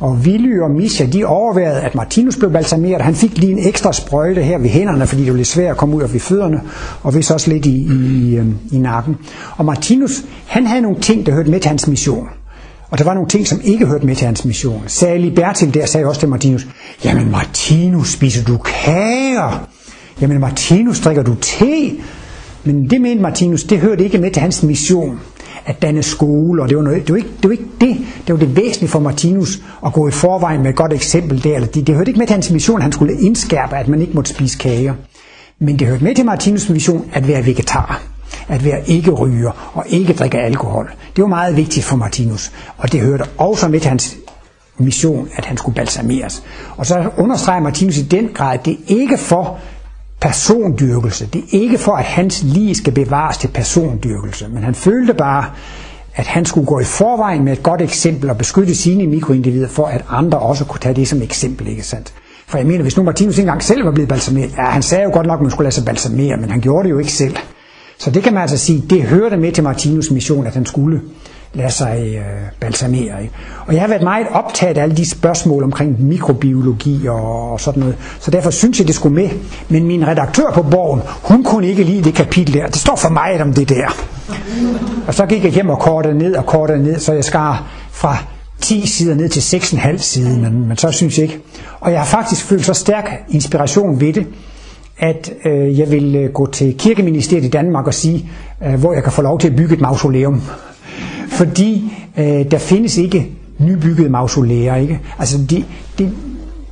Og 0.00 0.12
Willy 0.12 0.60
og 0.60 0.70
Misha, 0.70 1.06
de 1.06 1.24
overvejede, 1.24 1.80
at 1.80 1.94
Martinus 1.94 2.36
blev 2.36 2.52
balsameret. 2.52 3.02
Han 3.02 3.14
fik 3.14 3.38
lige 3.38 3.52
en 3.52 3.68
ekstra 3.68 3.92
sprøjte 3.92 4.42
her 4.42 4.58
ved 4.58 4.68
hænderne, 4.68 5.06
fordi 5.06 5.22
det 5.22 5.30
var 5.30 5.36
lidt 5.36 5.48
svært 5.48 5.70
at 5.70 5.76
komme 5.76 5.96
ud 5.96 6.02
af 6.02 6.12
ved 6.12 6.20
fødderne, 6.20 6.60
og 7.02 7.14
vist 7.14 7.30
også 7.30 7.50
lidt 7.50 7.66
i, 7.66 7.70
i, 7.70 7.92
i, 7.92 8.76
i 8.76 8.78
nakken. 8.78 9.16
Og 9.56 9.64
Martinus, 9.64 10.24
han 10.46 10.66
havde 10.66 10.82
nogle 10.82 11.00
ting, 11.00 11.26
der 11.26 11.32
hørte 11.32 11.50
med 11.50 11.60
til 11.60 11.68
hans 11.68 11.88
mission. 11.88 12.28
Og 12.92 12.98
der 12.98 13.04
var 13.04 13.14
nogle 13.14 13.28
ting, 13.28 13.46
som 13.46 13.60
ikke 13.64 13.86
hørte 13.86 14.06
med 14.06 14.16
til 14.16 14.26
hans 14.26 14.44
mission. 14.44 14.82
Særlig 14.86 15.34
Bertil 15.34 15.74
der 15.74 15.86
sagde 15.86 16.06
også 16.06 16.20
til 16.20 16.28
Martinus, 16.28 16.66
jamen 17.04 17.30
Martinus, 17.30 18.12
spiser 18.12 18.44
du 18.44 18.58
kager? 18.58 19.68
Jamen 20.20 20.40
Martinus, 20.40 21.00
drikker 21.00 21.22
du 21.22 21.34
te? 21.34 21.90
Men 22.64 22.90
det 22.90 23.00
mente 23.00 23.22
Martinus, 23.22 23.64
det 23.64 23.78
hørte 23.78 24.04
ikke 24.04 24.18
med 24.18 24.30
til 24.30 24.42
hans 24.42 24.62
mission 24.62 25.20
at 25.66 25.82
danne 25.82 26.02
skole, 26.02 26.62
og 26.62 26.68
det 26.68 26.76
var, 26.76 26.82
noget, 26.82 27.06
det 27.06 27.12
var, 27.12 27.16
ikke, 27.16 27.28
det 27.42 27.44
var 27.44 27.52
ikke 27.52 27.64
det, 27.80 27.96
det 28.26 28.32
var 28.32 28.38
det 28.38 28.56
væsentlige 28.56 28.90
for 28.90 29.00
Martinus 29.00 29.62
at 29.86 29.92
gå 29.92 30.08
i 30.08 30.10
forvejen 30.10 30.62
med 30.62 30.70
et 30.70 30.76
godt 30.76 30.92
eksempel 30.92 31.44
der. 31.44 31.54
Eller 31.54 31.68
det, 31.68 31.86
det 31.86 31.94
hørte 31.94 32.10
ikke 32.10 32.18
med 32.18 32.26
til 32.26 32.34
hans 32.34 32.50
mission, 32.50 32.76
at 32.76 32.82
han 32.82 32.92
skulle 32.92 33.20
indskærpe, 33.20 33.76
at 33.76 33.88
man 33.88 34.00
ikke 34.00 34.12
måtte 34.12 34.30
spise 34.30 34.58
kager. 34.58 34.94
Men 35.58 35.78
det 35.78 35.86
hørte 35.86 36.04
med 36.04 36.14
til 36.14 36.22
Martinus' 36.22 36.72
mission 36.72 37.10
at 37.12 37.28
være 37.28 37.46
vegetar 37.46 38.11
at 38.48 38.64
være 38.64 38.88
ikke 38.88 39.10
ryger 39.10 39.72
og 39.74 39.84
ikke 39.88 40.12
drikke 40.12 40.38
alkohol. 40.38 40.92
Det 41.16 41.22
var 41.22 41.28
meget 41.28 41.56
vigtigt 41.56 41.86
for 41.86 41.96
Martinus, 41.96 42.52
og 42.78 42.92
det 42.92 43.00
hørte 43.00 43.24
også 43.38 43.68
med 43.68 43.80
til 43.80 43.88
hans 43.88 44.16
mission, 44.78 45.28
at 45.36 45.44
han 45.44 45.56
skulle 45.56 45.74
balsameres. 45.74 46.42
Og 46.76 46.86
så 46.86 47.10
understreger 47.16 47.60
Martinus 47.60 47.98
i 47.98 48.02
den 48.02 48.28
grad, 48.34 48.58
at 48.58 48.64
det 48.64 48.76
ikke 48.86 49.18
for 49.18 49.58
persondyrkelse. 50.20 51.26
Det 51.26 51.38
er 51.38 51.60
ikke 51.60 51.78
for, 51.78 51.92
at 51.92 52.04
hans 52.04 52.42
liv 52.42 52.74
skal 52.74 52.92
bevares 52.92 53.36
til 53.36 53.48
persondyrkelse, 53.48 54.48
men 54.48 54.62
han 54.62 54.74
følte 54.74 55.14
bare, 55.14 55.44
at 56.14 56.26
han 56.26 56.44
skulle 56.44 56.66
gå 56.66 56.80
i 56.80 56.84
forvejen 56.84 57.44
med 57.44 57.52
et 57.52 57.62
godt 57.62 57.82
eksempel 57.82 58.30
og 58.30 58.38
beskytte 58.38 58.74
sine 58.74 59.06
mikroindivider, 59.06 59.68
for 59.68 59.86
at 59.86 60.04
andre 60.08 60.38
også 60.38 60.64
kunne 60.64 60.80
tage 60.80 60.94
det 60.94 61.08
som 61.08 61.22
eksempel, 61.22 61.68
ikke 61.68 61.82
sandt? 61.82 62.14
For 62.46 62.58
jeg 62.58 62.66
mener, 62.66 62.82
hvis 62.82 62.96
nu 62.96 63.02
Martinus 63.02 63.38
engang 63.38 63.62
selv 63.62 63.84
var 63.84 63.90
blevet 63.90 64.08
balsameret, 64.08 64.54
ja, 64.56 64.64
han 64.64 64.82
sagde 64.82 65.04
jo 65.04 65.10
godt 65.12 65.26
nok, 65.26 65.38
at 65.38 65.42
man 65.42 65.50
skulle 65.50 65.64
lade 65.64 65.74
sig 65.74 65.84
balsamere, 65.84 66.36
men 66.36 66.50
han 66.50 66.60
gjorde 66.60 66.84
det 66.84 66.90
jo 66.90 66.98
ikke 66.98 67.12
selv. 67.12 67.36
Så 68.04 68.10
det 68.10 68.22
kan 68.22 68.32
man 68.32 68.42
altså 68.42 68.58
sige, 68.58 68.82
det 68.90 69.02
hørte 69.02 69.36
med 69.36 69.52
til 69.52 69.64
Martinus 69.64 70.10
mission, 70.10 70.46
at 70.46 70.54
han 70.54 70.66
skulle 70.66 71.00
lade 71.54 71.70
sig 71.70 72.14
øh, 72.16 72.22
balsamere. 72.60 73.22
Ikke? 73.22 73.34
Og 73.66 73.74
jeg 73.74 73.82
har 73.82 73.88
været 73.88 74.02
meget 74.02 74.26
optaget 74.30 74.78
af 74.78 74.82
alle 74.82 74.96
de 74.96 75.10
spørgsmål 75.10 75.64
omkring 75.64 76.02
mikrobiologi 76.04 77.06
og, 77.06 77.52
og 77.52 77.60
sådan 77.60 77.80
noget, 77.80 77.96
så 78.20 78.30
derfor 78.30 78.50
synes 78.50 78.78
jeg, 78.78 78.86
det 78.86 78.94
skulle 78.94 79.14
med. 79.14 79.28
Men 79.68 79.86
min 79.86 80.06
redaktør 80.06 80.50
på 80.54 80.62
Borgen, 80.62 81.00
hun 81.22 81.44
kunne 81.44 81.68
ikke 81.68 81.82
lide 81.82 82.02
det 82.04 82.14
kapitel 82.14 82.54
der. 82.54 82.66
Det 82.66 82.76
står 82.76 82.96
for 82.96 83.08
meget 83.08 83.40
om 83.40 83.54
det 83.54 83.68
der. 83.68 83.86
Og 85.06 85.14
så 85.14 85.26
gik 85.26 85.44
jeg 85.44 85.52
hjem 85.52 85.68
og 85.68 85.78
kortede 85.78 86.18
ned 86.18 86.34
og 86.34 86.46
kortede 86.46 86.82
ned, 86.82 86.98
så 86.98 87.12
jeg 87.12 87.24
skar 87.24 87.66
fra 87.90 88.16
10 88.60 88.86
sider 88.86 89.14
ned 89.14 89.28
til 89.28 89.56
6,5 89.56 89.98
sider, 89.98 90.38
men, 90.38 90.68
men 90.68 90.76
så 90.76 90.90
synes 90.90 91.18
jeg 91.18 91.22
ikke. 91.22 91.40
Og 91.80 91.92
jeg 91.92 92.00
har 92.00 92.06
faktisk 92.06 92.44
følt 92.44 92.66
så 92.66 92.74
stærk 92.74 93.24
inspiration 93.28 94.00
ved 94.00 94.12
det, 94.12 94.26
at 95.02 95.32
øh, 95.44 95.78
jeg 95.78 95.90
vil 95.90 96.16
øh, 96.16 96.32
gå 96.32 96.46
til 96.46 96.74
kirkeministeriet 96.78 97.44
i 97.44 97.48
Danmark 97.48 97.86
og 97.86 97.94
sige, 97.94 98.30
øh, 98.66 98.74
hvor 98.74 98.92
jeg 98.92 99.02
kan 99.02 99.12
få 99.12 99.22
lov 99.22 99.38
til 99.38 99.48
at 99.48 99.56
bygge 99.56 99.74
et 99.74 99.80
mausoleum. 99.80 100.40
Fordi 101.28 101.92
øh, 102.18 102.50
der 102.50 102.58
findes 102.58 102.96
ikke 102.96 103.28
nybyggede 103.58 104.08
mausoleer. 104.08 104.76
Ikke? 104.76 105.00
Altså 105.18 105.38
det, 105.50 105.64
det, 105.98 106.12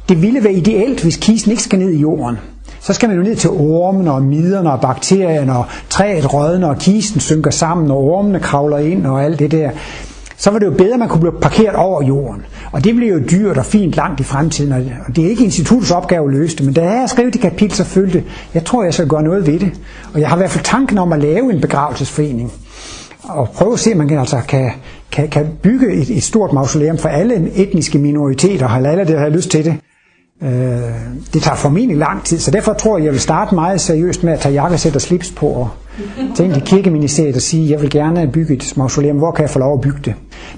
det 0.09 0.23
ville 0.23 0.45
være 0.45 0.53
ideelt, 0.53 1.03
hvis 1.03 1.17
kisten 1.17 1.51
ikke 1.51 1.63
skal 1.63 1.79
ned 1.79 1.91
i 1.91 2.01
jorden. 2.01 2.37
Så 2.81 2.93
skal 2.93 3.09
man 3.09 3.19
jo 3.19 3.25
ned 3.25 3.37
til 3.37 3.51
ormene 3.51 4.13
og 4.13 4.23
miderne 4.23 4.73
og 4.73 4.81
bakterierne 4.81 5.57
og 5.57 5.65
træet 5.91 6.35
rådner 6.35 6.69
og 6.69 6.79
kisten 6.79 7.21
synker 7.21 7.51
sammen 7.51 7.91
og 7.91 7.99
ormene 7.99 8.41
kravler 8.41 8.79
ind 8.79 9.07
og 9.07 9.25
alt 9.25 9.39
det 9.39 9.51
der 9.51 9.71
så 10.41 10.51
var 10.51 10.59
det 10.59 10.67
jo 10.67 10.71
bedre, 10.71 10.93
at 10.93 10.99
man 10.99 11.09
kunne 11.09 11.21
blive 11.21 11.41
parkeret 11.41 11.77
over 11.77 12.03
jorden. 12.03 12.43
Og 12.73 12.85
det 12.85 12.97
blev 12.97 13.13
jo 13.13 13.21
dyrt 13.31 13.59
og 13.59 13.67
fint 13.67 13.95
langt 13.95 14.21
i 14.21 14.23
fremtiden, 14.23 14.73
og 14.73 15.17
det 15.17 15.25
er 15.25 15.29
ikke 15.29 15.45
instituttets 15.45 15.91
opgave 15.91 16.25
at 16.29 16.35
løse 16.35 16.57
det. 16.57 16.65
Men 16.65 16.75
da 16.75 16.83
jeg 16.83 17.09
skrev 17.09 17.31
det 17.31 17.41
kapitel, 17.41 17.77
så 17.77 17.85
følte 17.85 18.25
jeg, 18.55 18.65
tror, 18.65 18.85
jeg 18.85 18.95
skal 18.95 19.09
gøre 19.09 19.23
noget 19.23 19.47
ved 19.47 19.59
det. 19.59 19.73
Og 20.15 20.21
jeg 20.21 20.29
har 20.29 20.37
i 20.37 20.39
hvert 20.39 20.51
fald 20.51 20.65
tanken 20.65 20.99
om 20.99 21.13
at 21.13 21.19
lave 21.19 21.53
en 21.53 21.61
begravelsesforening. 21.61 22.53
Og 23.23 23.49
prøve 23.49 23.73
at 23.73 23.79
se, 23.79 23.93
om 23.93 23.99
man 23.99 24.09
kan, 24.09 24.19
altså, 24.19 24.41
kan, 24.49 24.71
kan, 25.13 25.29
kan 25.29 25.47
bygge 25.63 25.93
et, 25.93 26.17
et 26.17 26.23
stort 26.23 26.53
mausoleum 26.53 26.99
for 26.99 27.09
alle 27.09 27.51
etniske 27.55 27.99
minoriteter, 27.99 28.69
halal, 28.69 28.99
alle 28.99 29.19
har 29.19 29.29
lyst 29.29 29.51
til 29.51 29.65
det. 29.65 29.75
Øh, 30.43 30.51
det 31.35 31.43
tager 31.43 31.57
formentlig 31.57 31.97
lang 31.97 32.25
tid, 32.25 32.39
så 32.39 32.51
derfor 32.51 32.73
tror 32.73 32.99
jeg, 32.99 33.05
jeg 33.05 33.13
vil 33.13 33.21
starte 33.21 33.55
meget 33.55 33.81
seriøst 33.81 34.25
med 34.25 34.33
at 34.33 34.41
tage 34.41 34.53
jakkesæt 34.53 34.95
og 34.95 35.01
slips 35.01 35.31
på 35.31 35.47
og 35.47 35.69
tænke 36.35 36.55
til 36.55 36.63
kirkeministeriet 36.63 37.37
og 37.37 37.43
sige, 37.43 37.71
jeg 37.71 37.81
vil 37.81 37.91
gerne 37.91 38.31
bygge 38.33 38.55
et 38.55 38.73
mausoleum, 38.77 39.17
hvor 39.17 39.31
kan 39.31 39.43
jeg 39.43 39.51
få 39.51 39.59
lov 39.59 39.75
at 39.75 39.81
bygge 39.81 40.01
det? 40.05 40.15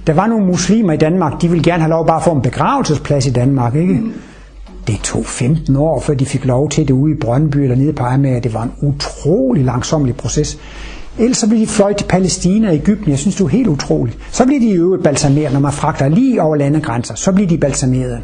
Der 0.07 0.13
var 0.13 0.27
nogle 0.27 0.47
muslimer 0.47 0.93
i 0.93 0.97
Danmark, 0.97 1.43
de 1.43 1.49
ville 1.49 1.65
gerne 1.65 1.83
have 1.83 1.91
lov 1.91 2.07
bare 2.07 2.17
at 2.17 2.23
få 2.23 2.33
en 2.33 2.43
begravelsesplads 2.43 3.27
i 3.27 3.31
Danmark, 3.31 3.75
ikke? 3.75 4.01
Det 4.87 5.01
tog 5.03 5.27
15 5.27 5.77
år, 5.77 6.01
før 6.01 6.15
de 6.15 6.27
fik 6.27 6.45
lov 6.45 6.69
til 6.69 6.89
det 6.89 6.95
ude 6.95 7.13
i 7.13 7.17
Brøndby 7.21 7.57
eller 7.57 7.77
nede 7.77 7.93
på 7.93 8.05
Amager. 8.05 8.41
Det 8.41 8.55
var 8.55 8.63
en 8.63 8.73
utrolig 8.83 9.65
langsomlig 9.65 10.17
proces. 10.17 10.59
Ellers 11.19 11.37
så 11.37 11.49
blev 11.49 11.61
de 11.61 11.67
fløjt 11.67 11.97
til 11.97 12.07
Palæstina 12.07 12.69
og 12.69 12.75
Ægypten. 12.75 13.11
Jeg 13.11 13.19
synes, 13.19 13.37
det 13.37 13.45
er 13.45 13.49
helt 13.49 13.69
utroligt. 13.69 14.19
Så 14.31 14.47
bliver 14.47 14.61
de 14.61 14.67
i 14.67 14.73
øvrigt 14.73 15.03
balsameret, 15.03 15.53
når 15.53 15.61
man 15.61 15.73
fragter 15.73 16.09
lige 16.09 16.43
over 16.43 16.57
landegrænser. 16.57 17.15
Så 17.15 17.33
bliver 17.33 17.49
de 17.49 17.59
balsameret. 17.59 18.21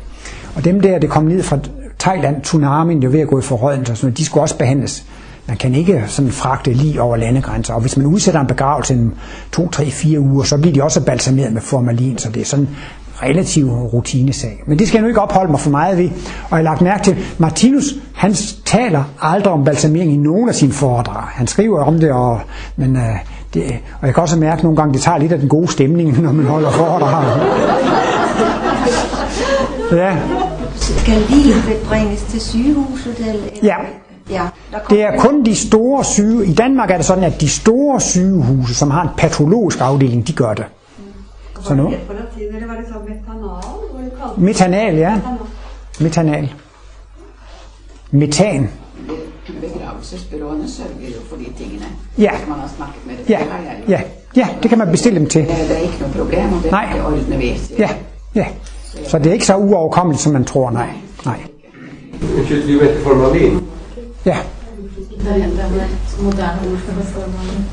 Og 0.59 0.65
dem 0.65 0.81
der, 0.81 0.99
der 0.99 1.09
kom 1.09 1.25
ned 1.25 1.43
fra 1.43 1.59
Thailand, 1.99 2.43
tsunamien, 2.43 3.03
det 3.03 3.09
var 3.09 3.13
ved 3.13 3.21
at 3.21 3.29
gå 3.29 3.39
i 3.39 3.43
forrådnelse, 3.43 3.93
så 3.93 3.97
sådan 3.97 4.07
noget, 4.07 4.19
de 4.19 4.25
skulle 4.25 4.45
også 4.45 4.59
behandles. 4.59 5.05
Man 5.47 5.57
kan 5.57 5.75
ikke 5.75 6.05
sådan 6.07 6.31
fragte 6.31 6.73
lige 6.73 7.03
over 7.03 7.17
landegrænser. 7.17 7.75
Og 7.75 7.81
hvis 7.81 7.97
man 7.97 8.07
udsætter 8.07 8.41
en 8.41 8.47
begravelse 8.47 8.95
i 8.95 8.99
2, 9.53 9.69
3, 9.69 9.91
4 9.91 10.21
uger, 10.21 10.45
så 10.45 10.59
bliver 10.59 10.75
de 10.75 10.83
også 10.83 11.01
balsameret 11.05 11.53
med 11.53 11.61
formalin. 11.61 12.19
Så 12.19 12.31
det 12.31 12.41
er 12.41 12.45
sådan 12.45 12.69
relativ 13.23 13.71
rutinesag. 13.73 14.63
Men 14.67 14.79
det 14.79 14.89
skal 14.89 14.99
jeg 14.99 15.03
nu 15.03 15.09
ikke 15.09 15.21
opholde 15.21 15.51
mig 15.51 15.61
for 15.61 15.71
meget 15.71 15.99
ved. 15.99 16.09
Og 16.51 16.51
jeg 16.51 16.57
har 16.59 16.63
lagt 16.63 16.81
mærke 16.81 17.05
til, 17.05 17.17
Martinus, 17.39 17.85
han 18.15 18.35
taler 18.65 19.05
aldrig 19.21 19.53
om 19.53 19.65
balsamering 19.65 20.13
i 20.13 20.17
nogen 20.17 20.49
af 20.49 20.55
sine 20.55 20.73
foredrag. 20.73 21.23
Han 21.23 21.47
skriver 21.47 21.85
om 21.85 22.01
det, 22.01 22.13
og, 22.13 22.41
men, 22.77 22.97
øh, 22.97 23.03
det, 23.55 23.63
og 24.01 24.07
jeg 24.07 24.15
kan 24.15 24.23
også 24.23 24.39
mærke 24.39 24.63
nogle 24.63 24.77
gange, 24.77 24.95
det 24.95 25.03
tager 25.03 25.19
lidt 25.19 25.33
af 25.33 25.39
den 25.39 25.49
gode 25.49 25.73
stemning, 25.73 26.21
når 26.23 26.33
man 26.33 26.47
holder 26.47 26.71
foredrag. 26.71 27.41
ja. 30.03 30.17
Skal 30.97 31.23
livet 31.31 31.81
bringes 31.89 32.23
til 32.23 32.41
sygehuset? 32.41 33.19
Eller? 33.19 33.49
Ja. 33.63 33.77
ja 34.31 34.43
der 34.73 34.79
Det 34.91 35.03
er 35.03 35.17
kun 35.19 35.45
de 35.45 35.55
store 35.55 36.05
syge. 36.05 36.47
I 36.47 36.55
Danmark 36.55 36.91
er 36.91 36.97
det 36.97 37.07
sådan, 37.07 37.25
at 37.25 37.41
de 37.41 37.49
store 37.49 38.01
sygehuse, 38.01 38.75
som 38.75 38.91
har 38.91 39.03
en 39.03 39.09
patologisk 39.17 39.81
afdeling, 39.81 40.27
de 40.27 40.33
gør 40.33 40.55
det. 40.55 40.65
Så 41.63 41.75
nu? 41.75 41.93
Metanal? 44.37 44.95
Ja. 44.97 45.21
Metanal. 46.01 46.55
Metan. 48.11 48.71
Begravelsesbyråene 49.61 50.71
sørger 50.71 51.09
jo 51.09 51.21
for 51.29 51.37
de 51.37 51.45
tingene. 51.59 51.85
Ja. 52.19 52.31
Man 52.49 52.59
har 52.59 52.71
snakket 52.77 53.07
med. 53.07 53.15
Ja, 53.29 53.39
Det 53.39 53.47
jeg 53.47 53.77
jo. 53.89 53.93
ja, 53.93 54.01
ja, 54.37 54.49
det 54.63 54.69
kan 54.69 54.79
man 54.79 54.91
bestille 54.91 55.19
dem 55.19 55.29
til. 55.29 55.41
Det, 55.41 55.49
det 55.49 55.77
er 55.77 55.81
ikke 55.81 55.97
noget 56.01 56.15
problem, 56.15 56.53
og 56.53 56.63
det, 56.63 56.71
Nej. 56.71 56.89
det 56.93 57.05
ordner 57.05 57.37
vi. 57.39 57.61
Ja, 57.79 57.91
ja. 58.35 58.47
Så 59.07 59.19
det 59.19 59.27
er 59.27 59.33
ikke 59.33 59.47
så 59.47 59.57
uoverkommeligt, 59.57 60.23
som 60.23 60.33
man 60.33 60.45
tror, 60.45 60.71
nej. 60.71 60.89
Nej. 61.25 61.41
Unnskyld, 62.39 62.81
du 62.81 63.03
formalin? 63.03 63.61
Ja. 64.27 64.31
Er. 64.31 64.37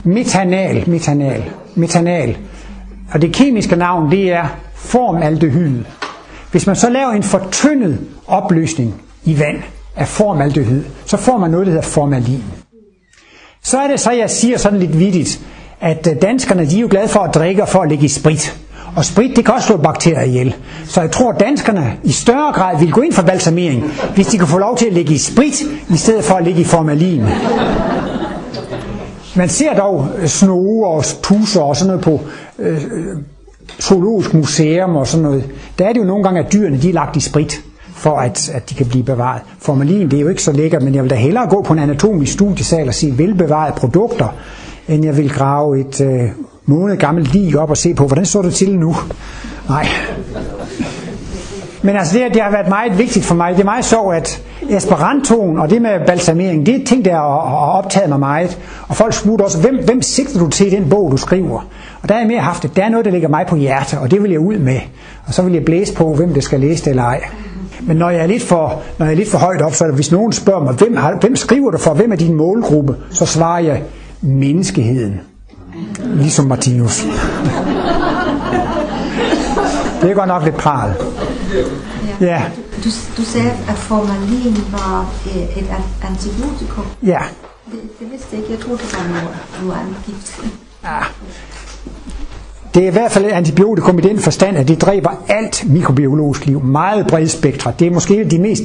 Metanal, 0.03 0.89
metanal, 0.89 1.43
metanal. 1.75 2.37
Og 3.13 3.21
det 3.21 3.33
kemiske 3.33 3.75
navn, 3.75 4.11
det 4.11 4.31
er 4.31 4.47
formaldehyd. 4.75 5.83
Hvis 6.51 6.67
man 6.67 6.75
så 6.75 6.89
laver 6.89 7.11
en 7.11 7.23
fortyndet 7.23 7.99
opløsning 8.27 9.01
i 9.23 9.39
vand 9.39 9.57
af 9.95 10.07
formaldehyd, 10.07 10.83
så 11.05 11.17
får 11.17 11.37
man 11.37 11.51
noget, 11.51 11.65
der 11.65 11.71
hedder 11.71 11.87
formalin. 11.87 12.43
Så 13.63 13.77
er 13.77 13.87
det 13.87 13.99
så, 13.99 14.11
jeg 14.11 14.29
siger 14.29 14.57
sådan 14.57 14.79
lidt 14.79 14.99
vittigt, 14.99 15.41
at 15.81 16.07
øh, 16.07 16.21
danskerne 16.21 16.65
de 16.65 16.77
er 16.77 16.81
jo 16.81 16.87
glade 16.91 17.07
for 17.07 17.19
at 17.19 17.35
drikke 17.35 17.61
og 17.61 17.69
for 17.69 17.79
at 17.81 17.89
ligge 17.89 18.05
i 18.05 18.07
sprit. 18.07 18.57
Og 18.95 19.05
sprit, 19.05 19.35
det 19.35 19.45
kan 19.45 19.53
også 19.53 19.67
slå 19.67 19.77
bakterier 19.77 20.21
ihjel. 20.21 20.55
Så 20.85 21.01
jeg 21.01 21.11
tror, 21.11 21.31
at 21.31 21.39
danskerne 21.39 21.93
i 22.03 22.11
større 22.11 22.53
grad 22.53 22.79
vil 22.79 22.91
gå 22.91 23.01
ind 23.01 23.13
for 23.13 23.21
balsamering, 23.21 23.83
hvis 24.15 24.27
de 24.27 24.37
kan 24.37 24.47
få 24.47 24.57
lov 24.57 24.77
til 24.77 24.85
at 24.85 24.93
ligge 24.93 25.13
i 25.13 25.17
sprit, 25.17 25.61
i 25.89 25.97
stedet 25.97 26.23
for 26.23 26.35
at 26.35 26.43
ligge 26.43 26.61
i 26.61 26.63
formalin. 26.63 27.23
Man 29.35 29.49
ser 29.49 29.73
dog 29.73 30.07
snoge 30.25 30.87
og 30.87 31.03
puser 31.23 31.61
og 31.61 31.75
sådan 31.75 31.87
noget 31.87 32.03
på 32.03 32.19
øh, 32.59 32.81
zoologisk 33.81 34.33
museum 34.33 34.95
og 34.95 35.07
sådan 35.07 35.23
noget. 35.23 35.43
Der 35.79 35.85
er 35.85 35.93
det 35.93 35.99
jo 35.99 36.05
nogle 36.05 36.23
gange, 36.23 36.39
at 36.39 36.53
dyrene 36.53 36.81
de 36.81 36.89
er 36.89 36.93
lagt 36.93 37.15
i 37.15 37.19
sprit 37.19 37.61
for 37.93 38.17
at, 38.17 38.49
at 38.49 38.69
de 38.69 38.75
kan 38.75 38.85
blive 38.85 39.03
bevaret. 39.03 39.41
Formalin, 39.59 40.11
det 40.11 40.17
er 40.17 40.21
jo 40.21 40.27
ikke 40.27 40.43
så 40.43 40.51
lækkert, 40.51 40.83
men 40.83 40.95
jeg 40.95 41.03
vil 41.03 41.09
da 41.09 41.15
hellere 41.15 41.49
gå 41.49 41.61
på 41.61 41.73
en 41.73 41.79
anatomisk 41.79 42.33
studiesal 42.33 42.87
og 42.87 42.93
se 42.93 43.13
velbevarede 43.17 43.75
produkter, 43.77 44.27
end 44.87 45.05
jeg 45.05 45.17
vil 45.17 45.29
grave 45.29 45.79
et 45.79 46.01
øh, 46.01 46.29
måned 46.65 46.97
gammelt 46.97 47.33
lige 47.33 47.59
op 47.59 47.69
og 47.69 47.77
se 47.77 47.93
på, 47.93 48.07
hvordan 48.07 48.25
står 48.25 48.41
det 48.41 48.53
til 48.53 48.79
nu? 48.79 48.95
Nej. 49.69 49.87
Men 51.81 51.95
altså 51.95 52.17
det, 52.17 52.33
det 52.33 52.41
har 52.41 52.51
været 52.51 52.69
meget 52.69 52.97
vigtigt 52.97 53.25
for 53.25 53.35
mig. 53.35 53.53
Det 53.53 53.59
er 53.59 53.65
meget 53.65 53.85
sjovt, 53.85 54.15
at 54.15 54.43
Esperantoen 54.69 55.59
og 55.59 55.69
det 55.69 55.81
med 55.81 56.05
balsamering, 56.07 56.65
det 56.65 56.81
er 56.81 56.85
ting, 56.85 57.05
der 57.05 57.11
har 57.11 57.49
har 57.49 57.81
optaget 57.83 58.09
mig 58.09 58.19
meget. 58.19 58.59
Og 58.87 58.95
folk 58.95 59.13
spurgte 59.13 59.43
også, 59.43 59.61
hvem, 59.61 59.75
hvem 59.85 60.01
sigter 60.01 60.39
du 60.39 60.49
til 60.49 60.67
i 60.67 60.69
den 60.69 60.89
bog, 60.89 61.11
du 61.11 61.17
skriver? 61.17 61.67
Og 62.01 62.09
der 62.09 62.13
har 62.13 62.21
jeg 62.21 62.27
mere 62.27 62.39
haft 62.39 62.63
det. 62.63 62.75
Der 62.75 62.83
er 62.83 62.89
noget, 62.89 63.05
der 63.05 63.11
ligger 63.11 63.27
mig 63.27 63.45
på 63.47 63.55
hjerte, 63.55 63.99
og 63.99 64.11
det 64.11 64.23
vil 64.23 64.31
jeg 64.31 64.39
ud 64.39 64.57
med. 64.57 64.79
Og 65.25 65.33
så 65.33 65.41
vil 65.41 65.53
jeg 65.53 65.65
blæse 65.65 65.93
på, 65.93 66.13
hvem 66.13 66.33
det 66.33 66.43
skal 66.43 66.59
læse 66.59 66.83
det 66.83 66.89
eller 66.89 67.03
ej. 67.03 67.23
Men 67.81 67.97
når 67.97 68.09
jeg 68.09 68.21
er 68.21 68.27
lidt 68.27 68.43
for, 68.43 68.81
når 68.99 69.05
jeg 69.05 69.13
er 69.13 69.17
lidt 69.17 69.31
for 69.31 69.37
højt 69.37 69.61
op, 69.61 69.73
så 69.73 69.83
er 69.83 69.87
det, 69.87 69.95
hvis 69.95 70.11
nogen 70.11 70.31
spørger 70.31 70.63
mig, 70.63 70.73
hvem, 70.73 70.95
har, 70.95 71.17
hvem 71.21 71.35
skriver 71.35 71.71
du 71.71 71.77
for, 71.77 71.93
hvem 71.93 72.11
er 72.11 72.15
din 72.15 72.33
målgruppe, 72.33 72.95
så 73.09 73.25
svarer 73.25 73.59
jeg, 73.59 73.81
menneskeheden. 74.21 75.19
Ligesom 76.03 76.45
Martinus. 76.45 77.01
Det 80.01 80.11
er 80.11 80.13
godt 80.13 80.27
nok 80.27 80.43
lidt 80.43 80.55
pral. 80.55 80.93
Ja, 82.21 82.43
Du, 82.83 82.89
du 83.17 83.23
sagde, 83.25 83.51
at 83.69 83.75
formalin 83.75 84.57
var 84.71 85.13
øh, 85.27 85.41
et 85.57 85.67
an- 85.69 86.07
antibiotikum. 86.09 86.85
ja. 87.03 87.19
Det, 87.71 87.79
det 87.99 88.11
vidste 88.11 88.27
jeg 88.31 88.39
ikke. 88.39 88.51
Jeg 88.53 88.59
troede, 88.59 88.77
det 88.79 88.93
var 88.97 89.07
noget, 89.07 89.77
noget 89.81 89.95
gift. 90.05 90.39
Det 92.73 92.83
er 92.83 92.87
i 92.87 92.91
hvert 92.91 93.11
fald 93.11 93.25
et 93.25 93.29
antibiotikum 93.31 93.99
i 93.99 94.01
den 94.01 94.19
forstand, 94.19 94.57
at 94.57 94.67
det 94.67 94.81
dræber 94.81 95.09
alt 95.27 95.69
mikrobiologisk 95.69 96.45
liv. 96.45 96.63
Meget 96.63 97.07
bredt 97.07 97.31
spektra. 97.31 97.71
Det 97.71 97.87
er 97.87 97.91
måske 97.91 98.25
de 98.31 98.39
mest... 98.41 98.63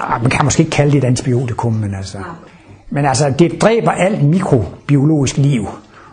Ah, 0.00 0.22
man 0.22 0.30
kan 0.30 0.44
måske 0.44 0.60
ikke 0.60 0.70
kalde 0.70 0.92
det 0.92 0.98
et 0.98 1.04
antibiotikum, 1.04 1.72
men 1.72 1.94
altså... 1.94 2.18
Men 2.90 3.04
altså, 3.04 3.32
det 3.38 3.62
dræber 3.62 3.90
alt 3.90 4.22
mikrobiologisk 4.22 5.36
liv. 5.36 5.68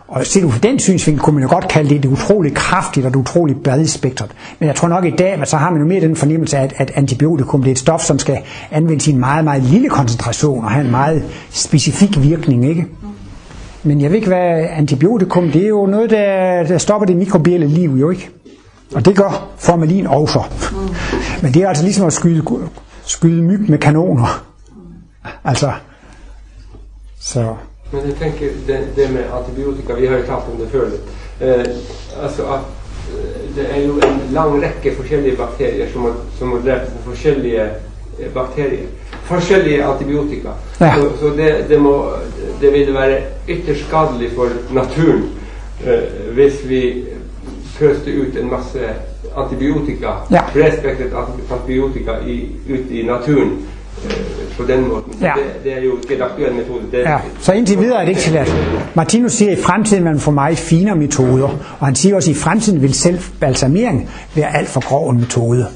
Og 0.08 0.26
set 0.26 0.44
ud 0.44 0.52
fra 0.52 0.58
den 0.58 0.78
synsvinkel 0.78 1.22
kunne 1.22 1.34
man 1.34 1.42
jo 1.42 1.48
godt 1.54 1.68
kalde 1.68 1.90
det 1.90 2.02
det 2.02 2.08
utroligt 2.08 2.54
kraftigt 2.54 3.06
og 3.06 3.12
det 3.12 3.18
utroligt 3.18 3.62
bredt 3.62 3.90
spektret. 3.90 4.30
Men 4.58 4.66
jeg 4.66 4.76
tror 4.76 4.88
nok 4.88 5.04
i 5.04 5.10
dag, 5.10 5.32
at 5.32 5.48
så 5.48 5.56
har 5.56 5.70
man 5.70 5.80
jo 5.80 5.86
mere 5.86 6.00
den 6.00 6.16
fornemmelse 6.16 6.58
af, 6.58 6.62
at, 6.62 6.72
at 6.76 6.92
antibiotikum 6.94 7.60
det 7.62 7.68
er 7.68 7.72
et 7.72 7.78
stof, 7.78 8.00
som 8.00 8.18
skal 8.18 8.38
anvendes 8.70 9.08
i 9.08 9.10
en 9.10 9.18
meget, 9.18 9.44
meget 9.44 9.62
lille 9.62 9.88
koncentration 9.88 10.64
og 10.64 10.70
have 10.70 10.84
en 10.84 10.90
meget 10.90 11.24
specifik 11.50 12.22
virkning, 12.22 12.68
ikke? 12.68 12.86
Men 13.82 14.00
jeg 14.00 14.10
ved 14.10 14.16
ikke, 14.16 14.28
hvad 14.28 14.66
antibiotikum, 14.70 15.50
det 15.50 15.64
er 15.64 15.68
jo 15.68 15.86
noget, 15.86 16.10
der, 16.10 16.62
der 16.62 16.78
stopper 16.78 17.06
det 17.06 17.16
mikrobielle 17.16 17.66
liv, 17.66 17.90
jo 17.90 18.10
ikke? 18.10 18.30
Og 18.94 19.04
det 19.04 19.16
gør 19.16 19.48
formalin 19.58 20.06
også. 20.06 20.40
Men 21.42 21.54
det 21.54 21.62
er 21.62 21.68
altså 21.68 21.84
ligesom 21.84 22.06
at 22.06 22.12
skyde, 22.12 22.42
skyde 23.04 23.42
myg 23.42 23.70
med 23.70 23.78
kanoner. 23.78 24.44
Altså, 25.44 25.72
så... 27.24 27.56
Men 27.92 28.06
jeg 28.06 28.14
tenker 28.18 28.48
det, 28.66 28.78
det 28.96 29.10
med 29.12 29.24
antibiotika, 29.32 29.94
vi 29.94 30.06
har 30.06 30.18
jo 30.18 30.26
talt 30.26 30.48
om 30.52 30.58
det 30.60 30.68
litt. 30.90 31.12
Eh, 31.40 31.64
altså 32.22 32.42
at 32.42 32.66
eh, 33.14 33.56
det 33.56 33.66
er 33.70 33.80
jo 33.86 33.94
en 34.02 34.20
lang 34.34 34.56
rekke 34.62 34.94
forskjellige 34.96 35.36
bakterier 35.36 35.92
som 35.92 36.04
må, 36.04 36.12
som 36.38 36.52
må 36.52 36.58
drepe 36.64 36.90
forskjellige 37.06 37.64
eh, 37.64 38.28
bakterier. 38.34 38.90
Forskjellige 39.24 39.84
antibiotika. 39.84 40.56
Ja. 40.80 40.94
Så, 40.96 41.10
så 41.20 41.32
det, 41.36 41.50
det, 41.68 41.80
må, 41.80 41.94
det 42.60 42.72
vil 42.72 42.94
være 42.94 43.22
ytterst 43.48 43.86
skadelig 43.88 44.30
for 44.36 44.52
naturen 44.74 45.28
eh, 45.86 46.32
hvis 46.34 46.60
vi 46.68 46.82
pøste 47.78 48.10
ut 48.10 48.36
en 48.36 48.50
masse 48.50 48.90
antibiotika, 49.36 50.18
Ja. 50.30 50.42
antibiotika 51.50 52.18
i, 52.26 52.50
ut 52.68 52.90
i 52.90 53.02
naturen 53.06 53.62
eh, 54.06 54.56
på 54.56 54.64
den. 54.72 54.84
Så 54.84 55.26
Ja. 55.26 55.32
Det, 55.36 55.64
det 55.64 55.72
er 55.78 55.84
jo 55.84 56.24
aktuell 56.24 56.54
metode. 56.54 56.80
Det, 56.92 56.98
Ja, 56.98 57.18
så 57.40 57.52
indtil 57.52 57.78
videre 57.78 57.96
er 57.96 58.00
det 58.00 58.08
ikke 58.08 58.20
tilladt. 58.20 58.54
Martinus 58.94 59.32
siger, 59.32 59.52
at 59.52 59.58
i 59.58 59.62
fremtiden 59.62 60.04
vil 60.04 60.12
man 60.12 60.20
få 60.20 60.30
meget 60.30 60.58
finere 60.58 60.96
metoder. 60.96 61.48
Og 61.80 61.86
han 61.86 61.94
siger 61.94 62.16
også, 62.16 62.30
at 62.30 62.36
i 62.36 62.40
fremtiden 62.40 62.82
vil 62.82 62.94
selv 62.94 63.18
balsamering 63.40 64.08
være 64.34 64.56
alt 64.56 64.68
for 64.68 64.88
grov 64.88 65.10
en 65.10 65.20
metode. 65.20 65.66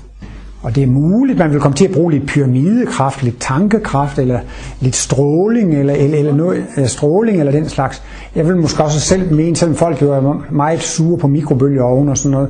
Og 0.62 0.75
det 0.75 0.83
er 0.83 0.87
muligt, 0.87 1.38
man 1.38 1.53
vil 1.53 1.61
komme 1.61 1.77
til 1.77 1.85
at 1.85 1.91
bruge 1.91 2.12
lidt 2.12 2.27
pyramidekraft, 2.27 3.23
lidt 3.23 3.41
tankekraft, 3.41 4.19
eller 4.19 4.41
lidt 4.81 4.97
stråling, 4.97 5.79
eller, 5.79 5.95
eller, 5.95 6.19
eller 6.19 6.35
noget, 6.35 6.64
eller 6.77 6.88
stråling, 6.88 7.38
eller 7.38 7.52
den 7.52 7.69
slags. 7.69 8.02
Jeg 8.35 8.48
vil 8.48 8.57
måske 8.57 8.85
også 8.85 9.00
selv 9.00 9.33
mene, 9.33 9.57
selvom 9.57 9.77
folk 9.77 10.02
jo 10.02 10.13
er 10.13 10.46
meget 10.50 10.83
sure 10.83 11.19
på 11.19 11.27
mikrobølgeovne 11.27 12.11
og 12.11 12.19
sådan 12.19 12.31
noget, 12.31 12.48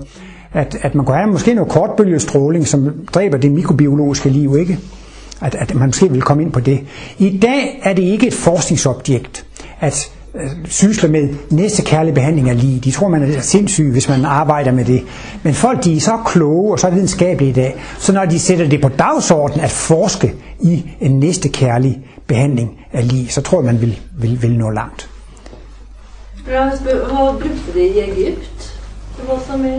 at, 0.52 0.76
at 0.82 0.94
man 0.94 1.06
kunne 1.06 1.16
have 1.16 1.30
måske 1.30 1.54
noget 1.54 1.70
kortbølgestråling, 1.70 2.66
som 2.66 2.90
dræber 3.14 3.38
det 3.38 3.52
mikrobiologiske 3.52 4.28
liv, 4.28 4.56
ikke? 4.58 4.78
At, 5.40 5.54
at 5.54 5.74
man 5.74 5.88
måske 5.88 6.10
vil 6.10 6.22
komme 6.22 6.42
ind 6.42 6.52
på 6.52 6.60
det. 6.60 6.80
I 7.18 7.38
dag 7.38 7.80
er 7.82 7.92
det 7.92 8.02
ikke 8.02 8.26
et 8.26 8.34
forskningsobjekt 8.34 9.46
at 9.80 10.10
øh, 10.34 10.50
sysle 10.64 11.08
med 11.08 11.28
næstekærlig 11.50 12.14
behandling 12.14 12.50
af 12.50 12.60
lige. 12.60 12.80
De 12.80 12.90
tror, 12.90 13.08
man 13.08 13.22
er 13.22 13.40
sindssyg, 13.40 13.90
hvis 13.92 14.08
man 14.08 14.24
arbejder 14.24 14.72
med 14.72 14.84
det. 14.84 15.02
Men 15.42 15.54
folk 15.54 15.84
de 15.84 15.96
er 15.96 16.00
så 16.00 16.18
kloge 16.26 16.72
og 16.72 16.78
så 16.78 16.90
videnskabelige 16.90 17.50
i 17.50 17.52
dag, 17.52 17.76
så 17.98 18.12
når 18.12 18.24
de 18.24 18.38
sætter 18.38 18.68
det 18.68 18.80
på 18.80 18.88
dagsordenen 18.88 19.60
at 19.60 19.70
forske 19.70 20.34
i 20.60 20.90
en 21.00 21.18
næstekærlig 21.18 22.00
behandling 22.26 22.70
af 22.92 23.08
lige, 23.08 23.28
så 23.28 23.40
tror 23.42 23.58
jeg, 23.58 23.66
man 23.66 23.80
vil, 23.80 24.00
vil, 24.18 24.42
vil 24.42 24.58
nå 24.58 24.70
langt. 24.70 25.10
Hvor 26.44 27.32
brugte 27.32 27.48
det 27.66 27.74
de 27.74 27.80
i 27.80 27.98
Egypt? 27.98 28.57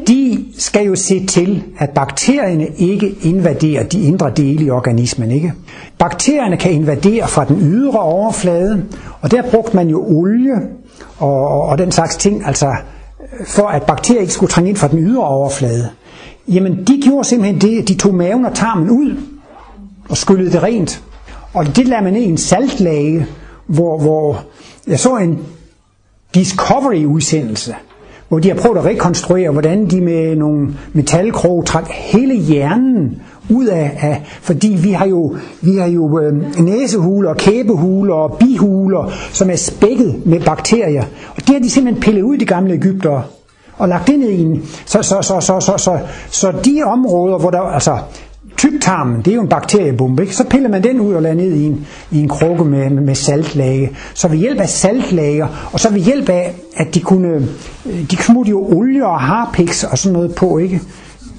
De 0.08 0.46
skal 0.58 0.86
jo 0.86 0.96
se 0.96 1.26
til, 1.26 1.64
at 1.78 1.90
bakterierne 1.90 2.68
ikke 2.78 3.16
invaderer 3.22 3.84
de 3.84 4.02
indre 4.02 4.32
dele 4.38 4.66
i 4.66 4.70
organismen. 4.70 5.32
Ikke? 5.32 5.54
Bakterierne 5.98 6.58
kan 6.58 6.72
invadere 6.72 7.28
fra 7.28 7.46
den 7.46 7.60
ydre 7.62 8.00
overflade, 8.00 8.84
og 9.22 9.32
der 9.32 9.42
brugte 9.52 9.76
man 9.76 9.88
jo 9.90 10.06
olie 10.06 10.56
og, 11.18 11.48
og, 11.48 11.62
og 11.62 11.78
den 11.78 11.92
slags 11.92 12.16
ting, 12.16 12.46
altså 12.46 12.76
for 13.46 13.68
at 13.68 13.84
bakterier 13.84 14.22
ikke 14.22 14.34
skulle 14.34 14.52
trænge 14.52 14.70
ind 14.70 14.78
fra 14.78 14.88
den 14.88 15.00
ydre 15.00 15.24
overflade. 15.24 15.90
Jamen, 16.48 16.84
de 16.88 17.02
gjorde 17.04 17.28
simpelthen 17.28 17.62
det, 17.62 17.82
at 17.82 17.88
de 17.88 17.96
tog 17.96 18.16
maven 18.16 18.46
og 18.46 18.54
tarmen 18.54 18.90
ud 18.90 19.18
og 20.10 20.18
skyllede 20.18 20.52
det 20.52 20.64
rent. 20.64 21.04
Og 21.54 21.76
det 21.76 21.88
lader 21.88 22.02
man 22.02 22.14
ned 22.14 22.22
i 22.22 22.30
en 22.30 22.38
saltlage, 22.38 23.28
hvor, 23.68 24.00
hvor 24.00 24.44
jeg 24.88 25.00
så 25.00 25.16
en 25.18 25.40
Discovery-udsendelse, 26.36 27.76
hvor 28.30 28.40
de 28.40 28.48
har 28.48 28.56
prøvet 28.56 28.78
at 28.78 28.86
rekonstruere, 28.86 29.52
hvordan 29.52 29.90
de 29.90 30.02
med 30.02 30.36
nogle 30.36 30.68
metalkrog 30.94 31.66
trak 31.66 31.88
hele 31.90 32.36
hjernen 32.36 33.22
ud 33.50 33.66
af, 33.66 33.98
af 34.02 34.24
fordi 34.42 34.68
vi 34.68 34.92
har 34.92 35.08
jo, 35.08 35.36
vi 35.62 35.78
har 35.78 35.88
jo 35.88 36.20
øh, 36.20 36.60
næsehuler, 36.60 37.34
kæbehuler 37.34 38.14
og 38.14 38.38
bihuler, 38.40 39.12
som 39.32 39.50
er 39.50 39.56
spækket 39.56 40.22
med 40.26 40.40
bakterier. 40.40 41.04
Og 41.36 41.38
det 41.38 41.50
har 41.50 41.60
de 41.60 41.70
simpelthen 41.70 42.02
pillet 42.02 42.22
ud, 42.22 42.38
de 42.38 42.46
gamle 42.46 42.74
Ægypter 42.74 43.22
og 43.78 43.90
lagt 43.90 44.08
det 44.08 44.20
ned 44.20 44.30
i 44.30 44.42
en. 44.42 44.64
Så, 44.86 45.02
så, 45.04 45.22
så, 45.22 45.40
så, 45.40 45.60
så, 45.60 45.78
så, 45.78 46.00
så 46.30 46.52
de 46.66 46.84
områder, 46.86 47.38
hvor 47.38 47.50
der, 47.50 47.62
altså 47.62 47.98
tyktarmen, 48.60 49.18
det 49.18 49.28
er 49.28 49.36
jo 49.36 49.42
en 49.42 49.48
bakteriebombe, 49.48 50.24
ikke? 50.24 50.36
så 50.36 50.44
piller 50.44 50.70
man 50.70 50.84
den 50.84 51.00
ud 51.00 51.14
og 51.14 51.22
lader 51.22 51.36
ned 51.36 51.54
i 51.54 51.66
en, 51.66 51.88
i 52.12 52.20
en 52.20 52.28
krukke 52.28 52.66
med, 52.66 52.90
med 52.90 53.16
saltlage. 53.16 53.92
Så 54.14 54.28
ved 54.28 54.38
hjælp 54.38 54.60
af 54.60 54.70
saltlager, 54.70 55.70
og 55.74 55.80
så 55.80 55.90
ved 55.92 56.00
hjælp 56.00 56.30
af, 56.30 56.54
at 56.76 56.96
de 56.96 57.00
kunne, 57.00 57.48
øh, 57.86 58.12
de 58.12 58.18
smutte 58.18 58.50
jo 58.50 58.68
olie 58.72 59.06
og 59.06 59.20
harpiks 59.20 59.84
og 59.84 59.98
sådan 59.98 60.14
noget 60.14 60.36
på, 60.36 60.58
ikke? 60.58 60.82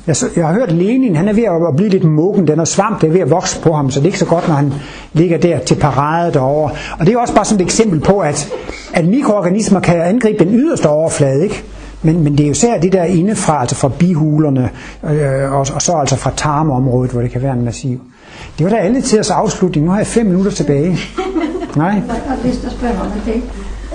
Jeg, 0.07 0.16
jeg 0.37 0.47
har 0.47 0.55
hørt 0.55 0.73
Lenin, 0.73 1.16
han 1.16 1.29
er 1.29 1.33
ved 1.33 1.43
at, 1.43 1.77
blive 1.77 1.89
lidt 1.89 2.05
muggen, 2.05 2.47
den 2.47 2.61
er 2.61 2.64
svamp, 2.64 3.01
der 3.01 3.09
er 3.09 3.12
ved 3.12 3.21
at 3.21 3.31
vokse 3.31 3.61
på 3.61 3.73
ham, 3.73 3.91
så 3.91 4.01
det 4.01 4.05
er 4.05 4.09
ikke 4.09 4.18
så 4.18 4.27
godt, 4.27 4.49
når 4.49 4.55
han 4.55 4.73
ligger 5.12 5.39
der 5.39 5.59
til 5.59 5.75
parade 5.75 6.33
derovre. 6.33 6.71
Og 6.99 7.07
det 7.07 7.14
er 7.14 7.18
også 7.18 7.35
bare 7.35 7.45
sådan 7.45 7.61
et 7.61 7.64
eksempel 7.64 8.01
på, 8.01 8.18
at, 8.18 8.53
at 8.95 9.07
mikroorganismer 9.07 9.81
kan 9.81 10.01
angribe 10.01 10.45
den 10.45 10.55
yderste 10.55 10.89
overflade, 10.89 11.43
ikke? 11.43 11.64
Men, 12.03 12.24
men 12.24 12.32
det 12.32 12.40
er 12.40 12.46
jo 12.46 12.53
især 12.53 12.80
det 12.80 12.92
der 12.92 13.05
indefra, 13.05 13.61
altså 13.61 13.76
fra 13.76 13.88
bihulerne, 13.88 14.70
øh, 15.05 15.53
og, 15.53 15.66
og 15.74 15.82
så 15.82 15.92
altså 15.92 16.16
fra 16.16 16.32
tarmområdet, 16.36 17.11
hvor 17.11 17.20
det 17.20 17.30
kan 17.30 17.42
være 17.42 17.53
en 17.53 17.64
massiv. 17.64 18.01
Det 18.59 18.64
var 18.64 18.70
da 18.70 18.76
alle 18.76 19.01
tiders 19.01 19.30
afslutning. 19.30 19.86
Nu 19.86 19.90
har 19.90 19.98
jeg 19.98 20.07
fem 20.07 20.26
minutter 20.26 20.51
tilbage. 20.51 20.98
Nej. 21.76 22.03
Jeg. 23.26 23.42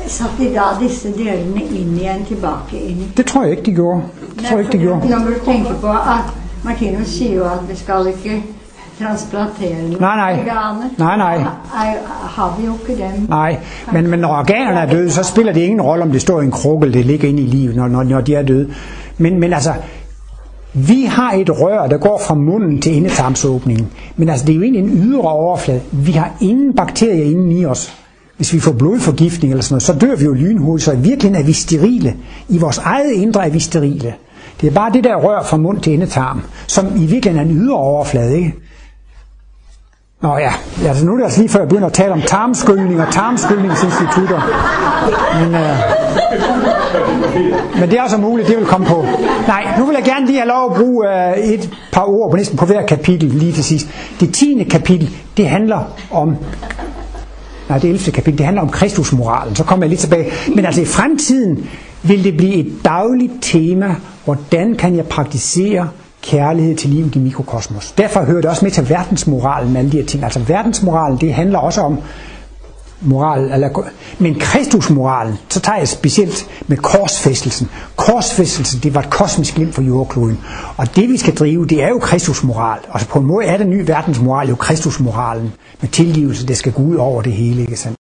Satte 0.08 0.44
de 0.44 0.54
da 0.54 0.62
disse 0.80 1.10
delene 1.18 1.64
inn 1.64 1.96
igjen 1.98 2.26
tilbake 2.26 2.78
inn 2.78 3.00
i 3.02 3.08
Det 3.18 3.26
tror 3.26 3.44
jeg 3.44 3.52
ikke, 3.52 3.64
de 3.66 3.72
gjorde. 3.76 4.02
Det 4.36 4.46
tror 4.46 4.58
jeg 4.58 4.66
ikke, 4.66 4.78
de 4.78 4.84
gjorde. 4.84 5.02
Du 5.02 5.46
tenker 5.46 5.74
på 5.82 5.88
at 5.88 6.30
Martinus 6.64 7.08
sier 7.08 7.36
jo 7.36 7.44
at 7.44 7.70
vi 7.70 7.76
skal 7.76 8.08
ikke 8.08 8.44
transplantere 9.00 9.82
noen 9.82 9.98
Nej, 10.00 10.16
nej. 10.16 10.40
organer. 10.40 10.90
Nej, 10.98 11.18
nej. 11.18 11.36
Er- 11.36 12.28
Har 12.28 12.56
vi 12.60 12.66
jo 12.66 12.74
ikke 12.90 13.04
dem. 13.04 13.26
Nej, 13.30 13.58
men, 13.94 14.08
men 14.10 14.20
når 14.20 14.30
organerne 14.30 14.80
er 14.80 14.86
døde, 14.90 15.12
så 15.12 15.24
spiller 15.24 15.54
det 15.54 15.62
ingen 15.62 15.82
rolle, 15.82 16.04
om 16.04 16.12
det 16.12 16.22
står 16.22 16.42
i 16.42 16.46
en 16.46 16.52
krukke, 16.52 16.86
eller 16.86 16.98
det 16.98 17.06
ligger 17.06 17.30
inde 17.30 17.42
i 17.44 17.46
livet, 17.46 17.76
når, 17.76 17.88
når, 17.88 18.04
når 18.04 18.22
de 18.22 18.36
er 18.36 18.42
døde. 18.42 18.70
Men, 19.18 19.40
men 19.40 19.54
altså, 19.54 19.74
vi 20.74 21.04
har 21.10 21.32
et 21.34 21.50
rør, 21.62 21.88
der 21.88 21.98
går 21.98 22.22
fra 22.28 22.36
munden 22.36 22.82
til 22.82 22.98
endetarmsåbningen. 22.98 23.88
Men 24.16 24.30
altså, 24.30 24.46
det 24.46 24.52
er 24.52 24.56
jo 24.56 24.62
egentlig 24.64 24.84
en 24.84 24.98
ydre 25.04 25.22
overflade. 25.22 25.82
Vi 25.92 26.12
har 26.12 26.32
ingen 26.42 26.74
bakterier 26.76 27.24
inde 27.26 27.56
i 27.60 27.66
os. 27.66 27.94
Hvis 28.38 28.54
vi 28.54 28.60
får 28.60 28.72
blodforgiftning 28.72 29.52
eller 29.54 29.64
sådan 29.64 29.74
noget, 29.74 29.84
så 29.84 29.94
dør 29.94 30.16
vi 30.16 30.24
jo 30.26 30.34
lynhurtigt, 30.34 30.86
så 30.86 30.92
i 30.92 30.96
virkeligheden 30.98 31.36
er 31.44 31.46
vi 31.46 31.54
sterile. 31.54 32.14
I 32.50 32.58
vores 32.58 32.78
eget 32.78 33.12
indre 33.12 33.46
er 33.46 33.50
vi 33.50 33.60
sterile. 33.60 34.14
Det 34.62 34.68
er 34.68 34.72
bare 34.72 34.92
det 34.94 35.04
der 35.04 35.16
rør 35.16 35.44
fra 35.44 35.58
mund 35.58 35.80
til 35.82 35.94
endetarm, 35.94 36.42
som 36.68 36.86
i 36.96 37.06
virkeligheden 37.06 37.38
er 37.48 37.52
en 37.52 37.58
ydre 37.62 37.76
overflade, 37.76 38.38
ikke? 38.38 38.54
Nå 40.22 40.38
ja, 40.38 40.52
altså 40.88 41.06
nu 41.06 41.12
er 41.14 41.18
det 41.18 41.24
altså 41.24 41.40
lige 41.40 41.50
før 41.50 41.60
jeg 41.60 41.70
begynder 41.70 41.88
at 41.88 41.94
tale 41.94 42.14
om 42.14 42.22
tarmskyldning 42.22 43.02
og 43.02 43.14
tarmskyldningsinstitutter. 43.14 44.42
Men, 45.40 45.56
øh, 45.56 45.78
men 47.80 47.90
det 47.90 48.00
er 48.00 48.04
også 48.04 48.18
muligt, 48.18 48.48
det 48.48 48.58
vil 48.58 48.66
komme 48.66 48.86
på. 48.88 49.06
Nej, 49.48 49.80
nu 49.80 49.86
vil 49.86 49.94
jeg 49.94 50.04
gerne 50.04 50.26
lige 50.26 50.38
have 50.40 50.48
lov 50.48 50.72
at 50.72 50.78
bruge 50.78 51.28
øh, 51.30 51.38
et 51.38 51.70
par 51.92 52.04
ord 52.04 52.32
på 52.32 52.38
næsten 52.38 52.58
på 52.58 52.66
hver 52.66 52.86
kapitel 52.86 53.30
lige 53.30 53.52
til 53.54 53.64
sidst. 53.64 53.88
Det 54.20 54.34
tiende 54.34 54.66
kapitel, 54.66 55.10
det 55.38 55.50
handler 55.50 55.80
om 56.12 56.36
Nej, 57.70 57.78
det 57.78 57.90
11. 57.90 58.12
kapitel, 58.12 58.38
det 58.38 58.46
handler 58.46 58.62
om 58.62 58.70
Kristusmoralen. 58.70 59.56
Så 59.56 59.64
kommer 59.64 59.86
jeg 59.86 59.90
lidt 59.90 60.02
tilbage. 60.02 60.32
Men 60.56 60.66
altså 60.66 60.82
i 60.82 60.86
fremtiden 60.86 61.70
vil 62.04 62.24
det 62.24 62.38
blive 62.38 62.56
et 62.56 62.74
dagligt 62.86 63.34
tema, 63.42 63.96
hvordan 64.26 64.76
kan 64.76 64.96
jeg 64.96 65.06
praktisere 65.06 65.90
kærlighed 66.26 66.76
til 66.76 66.90
livet 66.90 67.16
i 67.16 67.20
mikrokosmos. 67.20 67.92
Derfor 67.92 68.24
hører 68.24 68.42
det 68.42 68.50
også 68.50 68.66
med 68.66 68.72
til 68.72 68.90
verdensmoralen 68.90 69.74
med 69.74 69.80
alle 69.80 69.92
de 69.92 69.98
her 69.98 70.06
ting. 70.06 70.24
Altså 70.24 70.40
verdensmoralen, 70.40 71.18
det 71.22 71.34
handler 71.34 71.60
også 71.60 71.82
om 71.82 72.00
moral, 73.02 73.52
eller, 73.54 73.90
men 74.20 74.40
Kristusmoralen, 74.40 75.36
så 75.50 75.60
tager 75.60 75.78
jeg 75.78 75.88
specielt 75.88 76.48
med 76.68 76.78
korsfæstelsen. 76.78 77.70
Korsfæstelsen, 77.96 78.80
det 78.84 78.94
var 78.94 79.02
et 79.02 79.10
kosmisk 79.10 79.56
glimt 79.56 79.76
for 79.76 79.82
jordkloden. 79.82 80.40
Og 80.78 80.96
det 80.96 81.10
vi 81.10 81.18
skal 81.18 81.36
drive, 81.36 81.66
det 81.66 81.84
er 81.84 81.90
jo 81.90 82.00
Kristusmoral. 82.00 82.80
Altså 82.94 83.08
på 83.08 83.20
en 83.20 83.26
måde 83.26 83.46
er 83.46 83.58
den 83.58 83.70
nye 83.70 83.88
verdensmoral 83.88 84.50
jo 84.50 84.56
Kristusmoralen 84.56 85.54
med 85.82 85.90
tilgivelse, 85.90 86.48
det 86.48 86.58
skal 86.58 86.72
gå 86.72 86.82
ud 86.82 86.96
over 86.96 87.22
det 87.22 87.34
hele, 87.34 87.62
ikke 87.62 87.76
sandt? 87.76 87.98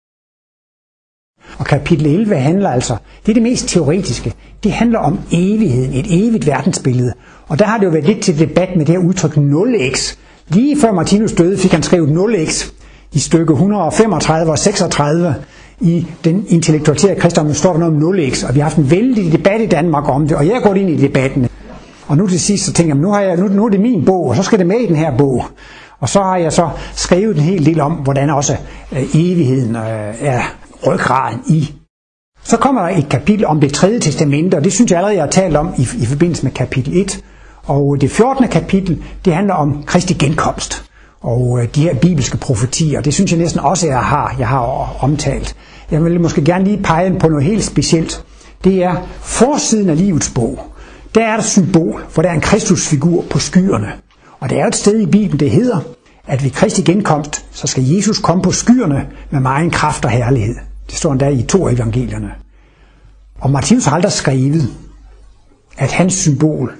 Og 1.57 1.65
kapitel 1.65 2.05
11 2.05 2.35
handler 2.35 2.69
altså, 2.69 2.97
det 3.25 3.31
er 3.31 3.33
det 3.33 3.43
mest 3.43 3.67
teoretiske, 3.67 4.33
det 4.63 4.71
handler 4.71 4.99
om 4.99 5.19
evigheden, 5.31 5.93
et 5.93 6.05
evigt 6.09 6.47
verdensbillede. 6.47 7.13
Og 7.47 7.59
der 7.59 7.65
har 7.65 7.77
det 7.77 7.85
jo 7.85 7.91
været 7.91 8.05
lidt 8.05 8.21
til 8.21 8.39
debat 8.39 8.69
med 8.77 8.85
det 8.85 8.95
her 8.95 9.07
udtryk 9.07 9.37
0x. 9.37 10.15
Lige 10.47 10.81
før 10.81 10.91
Martinus 10.91 11.31
døde, 11.31 11.57
fik 11.57 11.71
han 11.71 11.83
skrevet 11.83 12.09
0x 12.09 12.71
i 13.13 13.19
stykke 13.19 13.53
135 13.53 14.51
og 14.51 14.59
36 14.59 15.35
i 15.81 16.07
den 16.23 16.45
intellektualiserede 16.47 17.19
kristendom, 17.19 17.53
står 17.53 17.71
der 17.73 17.79
noget 17.79 17.95
om 17.95 18.15
0x, 18.15 18.47
og 18.47 18.55
vi 18.55 18.59
har 18.59 18.63
haft 18.63 18.77
en 18.77 18.91
vældig 18.91 19.31
debat 19.31 19.61
i 19.61 19.65
Danmark 19.65 20.09
om 20.09 20.27
det, 20.27 20.37
og 20.37 20.47
jeg 20.47 20.53
er 20.53 20.59
gået 20.59 20.77
ind 20.77 20.89
i 20.89 20.97
debatten. 20.97 21.49
Og 22.07 22.17
nu 22.17 22.27
til 22.27 22.39
sidst, 22.39 22.65
så 22.65 22.73
tænker 22.73 22.95
jeg, 22.95 23.01
nu, 23.01 23.11
har 23.11 23.21
jeg, 23.21 23.37
nu, 23.37 23.47
nu 23.47 23.65
er 23.65 23.69
det 23.69 23.79
min 23.79 24.05
bog, 24.05 24.25
og 24.25 24.35
så 24.35 24.43
skal 24.43 24.59
det 24.59 24.67
med 24.67 24.79
i 24.79 24.87
den 24.87 24.95
her 24.95 25.17
bog. 25.17 25.45
Og 25.99 26.09
så 26.09 26.21
har 26.21 26.37
jeg 26.37 26.53
så 26.53 26.69
skrevet 26.95 27.35
en 27.35 27.41
hel 27.41 27.65
del 27.65 27.81
om, 27.81 27.91
hvordan 27.91 28.29
også 28.29 28.53
øh, 28.91 29.03
evigheden 29.13 29.75
øh, 29.75 30.13
er 30.21 30.41
ryggraden 30.87 31.39
i. 31.47 31.73
Så 32.43 32.57
kommer 32.57 32.81
der 32.81 32.97
et 32.97 33.09
kapitel 33.09 33.45
om 33.45 33.59
det 33.59 33.73
tredje 33.73 33.99
testamente, 33.99 34.55
og 34.55 34.63
det 34.63 34.73
synes 34.73 34.91
jeg 34.91 34.97
allerede, 34.97 35.15
jeg 35.15 35.23
har 35.23 35.31
talt 35.31 35.55
om 35.55 35.73
i, 35.77 35.81
i 35.81 36.05
forbindelse 36.05 36.43
med 36.43 36.51
kapitel 36.51 36.97
1. 36.97 37.23
Og 37.65 37.97
det 38.01 38.11
14. 38.11 38.47
kapitel, 38.47 39.03
det 39.25 39.33
handler 39.33 39.53
om 39.53 39.83
Kristi 39.83 40.13
genkomst 40.13 40.85
og 41.21 41.59
øh, 41.61 41.67
de 41.75 41.81
her 41.81 41.95
bibelske 41.95 42.37
profetier. 42.37 43.01
Det 43.01 43.13
synes 43.13 43.31
jeg 43.31 43.39
næsten 43.39 43.59
også, 43.59 43.87
jeg 43.87 43.99
har, 43.99 44.35
jeg 44.39 44.47
har 44.47 44.95
omtalt. 44.99 45.55
Jeg 45.91 46.03
vil 46.03 46.21
måske 46.21 46.45
gerne 46.45 46.63
lige 46.63 46.83
pege 46.83 47.19
på 47.19 47.27
noget 47.27 47.45
helt 47.45 47.63
specielt. 47.63 48.23
Det 48.63 48.83
er 48.83 48.95
forsiden 49.21 49.89
af 49.89 49.97
livets 49.97 50.31
bog. 50.35 50.59
Der 51.15 51.21
er 51.21 51.31
der 51.31 51.37
et 51.37 51.45
symbol, 51.45 52.05
hvor 52.13 52.23
der 52.23 52.29
er 52.29 52.33
en 52.33 52.41
Kristusfigur 52.41 53.23
på 53.29 53.39
skyerne. 53.39 53.93
Og 54.39 54.49
der 54.49 54.63
er 54.63 54.67
et 54.67 54.75
sted 54.75 54.99
i 54.99 55.05
Bibelen, 55.05 55.39
det 55.39 55.51
hedder, 55.51 55.79
at 56.27 56.43
ved 56.43 56.51
Kristi 56.51 56.81
genkomst, 56.81 57.45
så 57.51 57.67
skal 57.67 57.83
Jesus 57.83 58.19
komme 58.19 58.43
på 58.43 58.51
skyerne 58.51 59.07
med 59.31 59.39
meget 59.39 59.71
kraft 59.71 60.05
og 60.05 60.11
herlighed. 60.11 60.55
Det 60.87 60.95
står 60.95 61.11
endda 61.11 61.29
i 61.29 61.43
to 61.43 61.67
af 61.67 61.73
evangelierne. 61.73 62.31
Og 63.39 63.51
Martinus 63.51 63.85
har 63.85 63.95
aldrig 63.95 64.11
skrevet, 64.11 64.69
at 65.77 65.91
hans 65.91 66.13
symbol 66.13 66.73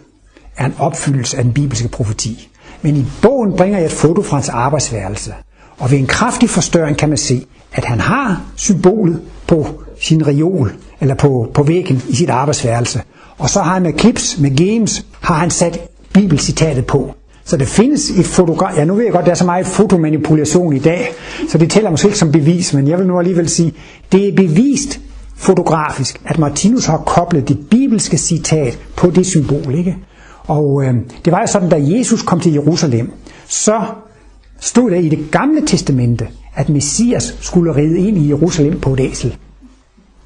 er 0.57 0.65
en 0.65 0.75
opfyldelse 0.79 1.37
af 1.37 1.43
den 1.43 1.53
bibelske 1.53 1.87
profeti. 1.87 2.49
Men 2.81 2.95
i 2.95 3.05
bogen 3.21 3.53
bringer 3.57 3.77
jeg 3.77 3.85
et 3.85 3.91
foto 3.91 4.21
fra 4.21 4.37
hans 4.37 4.49
arbejdsværelse. 4.49 5.33
Og 5.77 5.91
ved 5.91 5.97
en 5.97 6.07
kraftig 6.07 6.49
forstørring 6.49 6.97
kan 6.97 7.09
man 7.09 7.17
se, 7.17 7.45
at 7.73 7.85
han 7.85 7.99
har 7.99 8.41
symbolet 8.55 9.21
på 9.47 9.67
sin 10.01 10.27
reol, 10.27 10.73
eller 11.01 11.15
på, 11.15 11.51
på 11.53 11.63
væggen 11.63 12.01
i 12.09 12.15
sit 12.15 12.29
arbejdsværelse. 12.29 13.01
Og 13.37 13.49
så 13.49 13.61
har 13.61 13.73
han 13.73 13.83
med 13.83 13.93
clips, 13.99 14.37
med 14.39 14.57
games, 14.57 15.05
har 15.21 15.35
han 15.35 15.49
sat 15.49 15.79
bibelcitatet 16.13 16.85
på. 16.85 17.15
Så 17.45 17.57
der 17.57 17.65
findes 17.65 18.09
et 18.09 18.25
fotograf... 18.25 18.77
Ja, 18.77 18.85
nu 18.85 18.95
ved 18.95 19.03
jeg 19.03 19.13
godt, 19.13 19.25
der 19.25 19.31
er 19.31 19.35
så 19.35 19.45
meget 19.45 19.67
fotomanipulation 19.67 20.75
i 20.75 20.79
dag, 20.79 21.07
så 21.49 21.57
det 21.57 21.71
tæller 21.71 21.89
måske 21.89 22.07
ikke 22.07 22.17
som 22.17 22.31
bevis, 22.31 22.73
men 22.73 22.87
jeg 22.87 22.97
vil 22.97 23.07
nu 23.07 23.19
alligevel 23.19 23.49
sige, 23.49 23.73
det 24.11 24.27
er 24.27 24.35
bevist 24.35 24.99
fotografisk, 25.35 26.21
at 26.25 26.39
Martinus 26.39 26.85
har 26.85 26.97
koblet 26.97 27.47
det 27.47 27.69
bibelske 27.69 28.17
citat 28.17 28.79
på 28.95 29.09
det 29.09 29.25
symbol, 29.25 29.75
ikke? 29.75 29.97
Og 30.47 30.83
øh, 30.83 30.93
det 31.25 31.33
var 31.33 31.41
jo 31.41 31.47
sådan, 31.47 31.69
da 31.69 31.81
Jesus 31.81 32.21
kom 32.21 32.39
til 32.39 32.53
Jerusalem, 32.53 33.11
så 33.47 33.81
stod 34.59 34.91
der 34.91 34.97
i 34.97 35.09
det 35.09 35.31
gamle 35.31 35.61
testamente, 35.67 36.27
at 36.55 36.69
Messias 36.69 37.37
skulle 37.41 37.75
ride 37.75 37.99
ind 37.99 38.17
i 38.17 38.29
Jerusalem 38.29 38.79
på 38.79 38.93
et 38.93 38.99
æsel. 38.99 39.35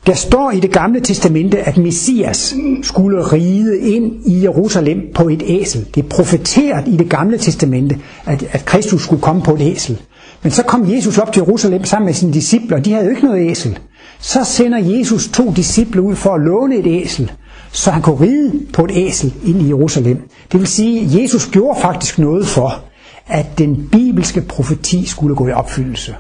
Der 0.08 0.14
står 0.14 0.52
i 0.52 0.60
det 0.60 0.72
gamle 0.72 1.00
testamente, 1.00 1.60
at 1.60 1.78
Messias 1.78 2.56
skulle 2.84 3.34
ride 3.34 3.80
ind 3.80 4.26
i 4.26 4.44
Jerusalem 4.44 5.02
på 5.16 5.28
et 5.28 5.44
æsel. 5.46 5.86
Det 5.96 6.04
er 6.04 6.10
profeteret 6.10 6.88
i 6.88 6.98
det 6.98 7.10
gamle 7.10 7.38
testamente, 7.38 8.00
at, 8.26 8.44
at 8.52 8.66
Kristus 8.66 9.02
skulle 9.02 9.22
komme 9.22 9.42
på 9.42 9.54
et 9.54 9.62
æsel. 9.62 10.02
Men 10.44 10.52
så 10.52 10.64
kom 10.64 10.92
Jesus 10.92 11.18
op 11.18 11.34
til 11.34 11.44
Jerusalem 11.48 11.86
sammen 11.86 12.06
med 12.06 12.14
sine 12.14 12.34
disciple, 12.34 12.76
og 12.76 12.86
de 12.86 12.92
havde 12.92 13.06
jo 13.06 13.12
ikke 13.12 13.26
noget 13.26 13.52
æsel. 13.52 13.80
Så 14.20 14.44
sender 14.44 14.78
Jesus 14.78 15.28
to 15.28 15.52
disciple 15.56 16.02
ud 16.02 16.16
for 16.16 16.36
at 16.36 16.42
låne 16.42 16.76
et 16.76 16.88
æsel 16.88 17.32
så 17.72 17.92
han 17.92 18.02
kunne 18.02 18.20
ride 18.20 18.66
på 18.74 18.86
et 18.86 18.92
æsel 18.94 19.34
ind 19.46 19.62
i 19.62 19.68
Jerusalem. 19.68 20.30
Det 20.52 20.60
vil 20.60 20.68
sige, 20.68 21.02
at 21.02 21.24
Jesus 21.24 21.48
gjorde 21.48 21.82
faktisk 21.82 22.20
noget 22.20 22.48
for, 22.48 22.82
at 23.28 23.58
den 23.58 23.90
bibelske 23.92 24.42
profeti 24.42 25.06
skulle 25.06 25.36
gå 25.36 25.48
i 25.48 25.52
opfyldelse. 25.52 26.16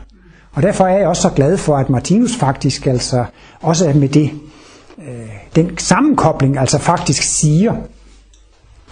Og 0.51 0.63
derfor 0.63 0.85
er 0.87 0.97
jeg 0.97 1.07
også 1.07 1.21
så 1.21 1.29
glad 1.29 1.57
for, 1.57 1.77
at 1.77 1.89
Martinus 1.89 2.35
faktisk 2.35 2.87
altså 2.87 3.25
også 3.61 3.89
er 3.89 3.93
med 3.93 4.09
det, 4.09 4.31
øh, 4.97 5.29
den 5.55 5.77
sammenkobling, 5.77 6.57
altså 6.57 6.77
faktisk 6.77 7.23
siger, 7.23 7.75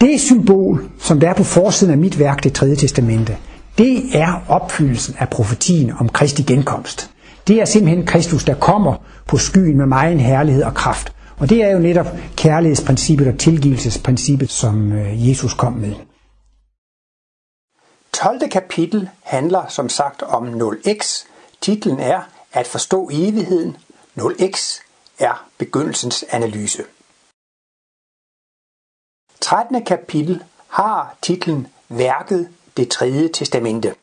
det 0.00 0.20
symbol, 0.20 0.84
som 0.98 1.20
der 1.20 1.28
er 1.28 1.34
på 1.34 1.44
forsiden 1.44 1.92
af 1.92 1.98
mit 1.98 2.18
værk, 2.18 2.44
det 2.44 2.52
tredje 2.52 2.76
testamente, 2.76 3.36
det 3.78 4.02
er 4.12 4.42
opfyldelsen 4.48 5.14
af 5.18 5.28
profetien 5.28 5.92
om 5.98 6.08
Kristi 6.08 6.42
genkomst. 6.42 7.10
Det 7.48 7.60
er 7.60 7.64
simpelthen 7.64 8.06
Kristus, 8.06 8.44
der 8.44 8.54
kommer 8.54 8.94
på 9.26 9.36
skyen 9.36 9.76
med 9.76 9.86
megen 9.86 10.20
herlighed 10.20 10.62
og 10.62 10.74
kraft. 10.74 11.12
Og 11.40 11.48
det 11.48 11.62
er 11.62 11.70
jo 11.70 11.78
netop 11.78 12.06
kærlighedsprincippet 12.36 13.28
og 13.28 13.38
tilgivelsesprincippet, 13.38 14.50
som 14.50 14.92
øh, 14.92 15.28
Jesus 15.28 15.54
kom 15.54 15.72
med. 15.72 15.94
12. 18.12 18.50
kapitel 18.50 19.10
handler 19.22 19.68
som 19.68 19.88
sagt 19.88 20.22
om 20.22 20.60
0x. 20.60 21.26
Titlen 21.60 22.00
er 22.00 22.22
At 22.52 22.66
forstå 22.66 23.08
evigheden. 23.12 23.76
0x 24.18 24.82
er 25.18 25.48
begyndelsens 25.58 26.24
analyse. 26.30 26.82
13. 29.40 29.84
kapitel 29.84 30.44
har 30.68 31.16
titlen 31.22 31.66
Værket 31.88 32.48
det 32.76 32.88
tredje 32.88 33.28
testamente. 33.28 33.94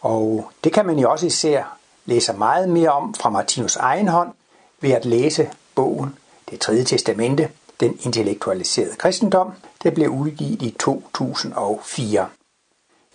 Og 0.00 0.50
det 0.64 0.72
kan 0.72 0.86
man 0.86 0.98
jo 0.98 1.10
også 1.10 1.26
især 1.26 1.78
læse 2.04 2.32
meget 2.32 2.68
mere 2.68 2.90
om 2.90 3.14
fra 3.14 3.30
Martinus 3.30 3.76
egen 3.76 4.08
hånd 4.08 4.32
ved 4.80 4.90
at 4.90 5.04
læse 5.04 5.50
bogen 5.74 6.18
det 6.50 6.60
tredje 6.60 6.84
testamente, 6.84 7.50
den 7.80 7.98
intellektualiserede 8.02 8.96
kristendom, 8.96 9.52
der 9.82 9.90
blev 9.90 10.10
udgivet 10.10 10.62
i 10.62 10.70
2004. 10.80 12.28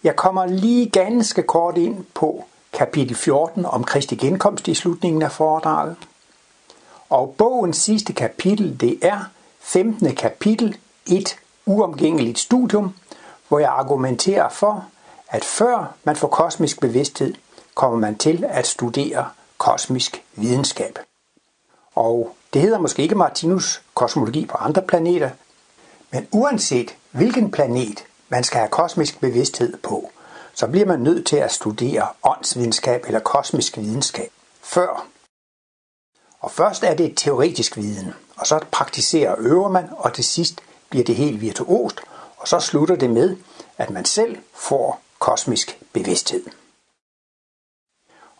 Jeg 0.03 0.15
kommer 0.15 0.45
lige 0.45 0.89
ganske 0.89 1.43
kort 1.43 1.77
ind 1.77 2.05
på 2.13 2.45
kapitel 2.73 3.15
14 3.15 3.65
om 3.65 3.83
Kristi 3.83 4.15
genkomst 4.15 4.67
i 4.67 4.73
slutningen 4.73 5.21
af 5.21 5.31
foredraget. 5.31 5.95
Og 7.09 7.35
bogens 7.37 7.77
sidste 7.77 8.13
kapitel, 8.13 8.81
det 8.81 8.99
er 9.01 9.19
15. 9.59 10.15
kapitel, 10.15 10.77
et 11.07 11.35
uomgængeligt 11.65 12.39
studium, 12.39 12.95
hvor 13.47 13.59
jeg 13.59 13.69
argumenterer 13.69 14.49
for, 14.49 14.85
at 15.27 15.45
før 15.45 15.93
man 16.03 16.15
får 16.15 16.27
kosmisk 16.27 16.79
bevidsthed, 16.79 17.33
kommer 17.75 17.97
man 17.97 18.17
til 18.17 18.45
at 18.49 18.67
studere 18.67 19.29
kosmisk 19.57 20.23
videnskab. 20.35 20.99
Og 21.95 22.35
det 22.53 22.61
hedder 22.61 22.79
måske 22.79 23.01
ikke 23.01 23.15
Martinus 23.15 23.81
kosmologi 23.93 24.45
på 24.45 24.57
andre 24.57 24.81
planeter, 24.81 25.29
men 26.11 26.27
uanset 26.31 26.95
hvilken 27.11 27.51
planet 27.51 28.05
man 28.29 28.43
skal 28.43 28.59
have 28.59 28.69
kosmisk 28.69 29.19
bevidsthed 29.19 29.77
på, 29.77 30.11
så 30.53 30.67
bliver 30.67 30.85
man 30.85 30.99
nødt 30.99 31.27
til 31.27 31.35
at 31.35 31.51
studere 31.51 32.07
åndsvidenskab 32.23 33.03
eller 33.05 33.19
kosmisk 33.19 33.77
videnskab 33.77 34.31
før. 34.61 35.07
Og 36.39 36.51
først 36.51 36.83
er 36.83 36.95
det 36.95 37.05
et 37.05 37.17
teoretisk 37.17 37.77
viden, 37.77 38.13
og 38.37 38.47
så 38.47 38.59
praktiserer 38.71 39.31
og 39.31 39.37
øver 39.39 39.69
man, 39.69 39.89
og 39.97 40.13
til 40.13 40.23
sidst 40.23 40.61
bliver 40.89 41.05
det 41.05 41.15
helt 41.15 41.41
virtuost, 41.41 42.01
og 42.37 42.47
så 42.47 42.59
slutter 42.59 42.95
det 42.95 43.09
med, 43.09 43.37
at 43.77 43.89
man 43.89 44.05
selv 44.05 44.37
får 44.53 45.01
kosmisk 45.19 45.79
bevidsthed. 45.93 46.45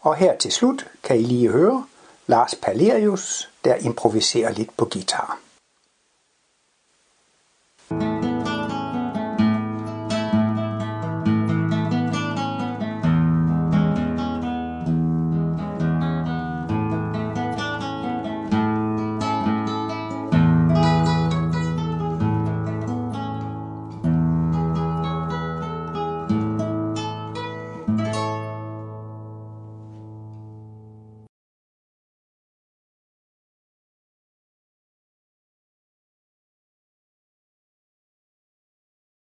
Og 0.02 0.16
her 0.16 0.38
til 0.38 0.52
slut 0.52 0.88
kan 1.04 1.20
I 1.20 1.24
lige 1.24 1.50
høre 1.50 1.86
Lars 2.30 2.56
Palerius, 2.56 3.50
der 3.64 3.76
improviserer 3.76 4.52
lidt 4.52 4.78
på 4.78 4.86
guitar. 4.86 5.40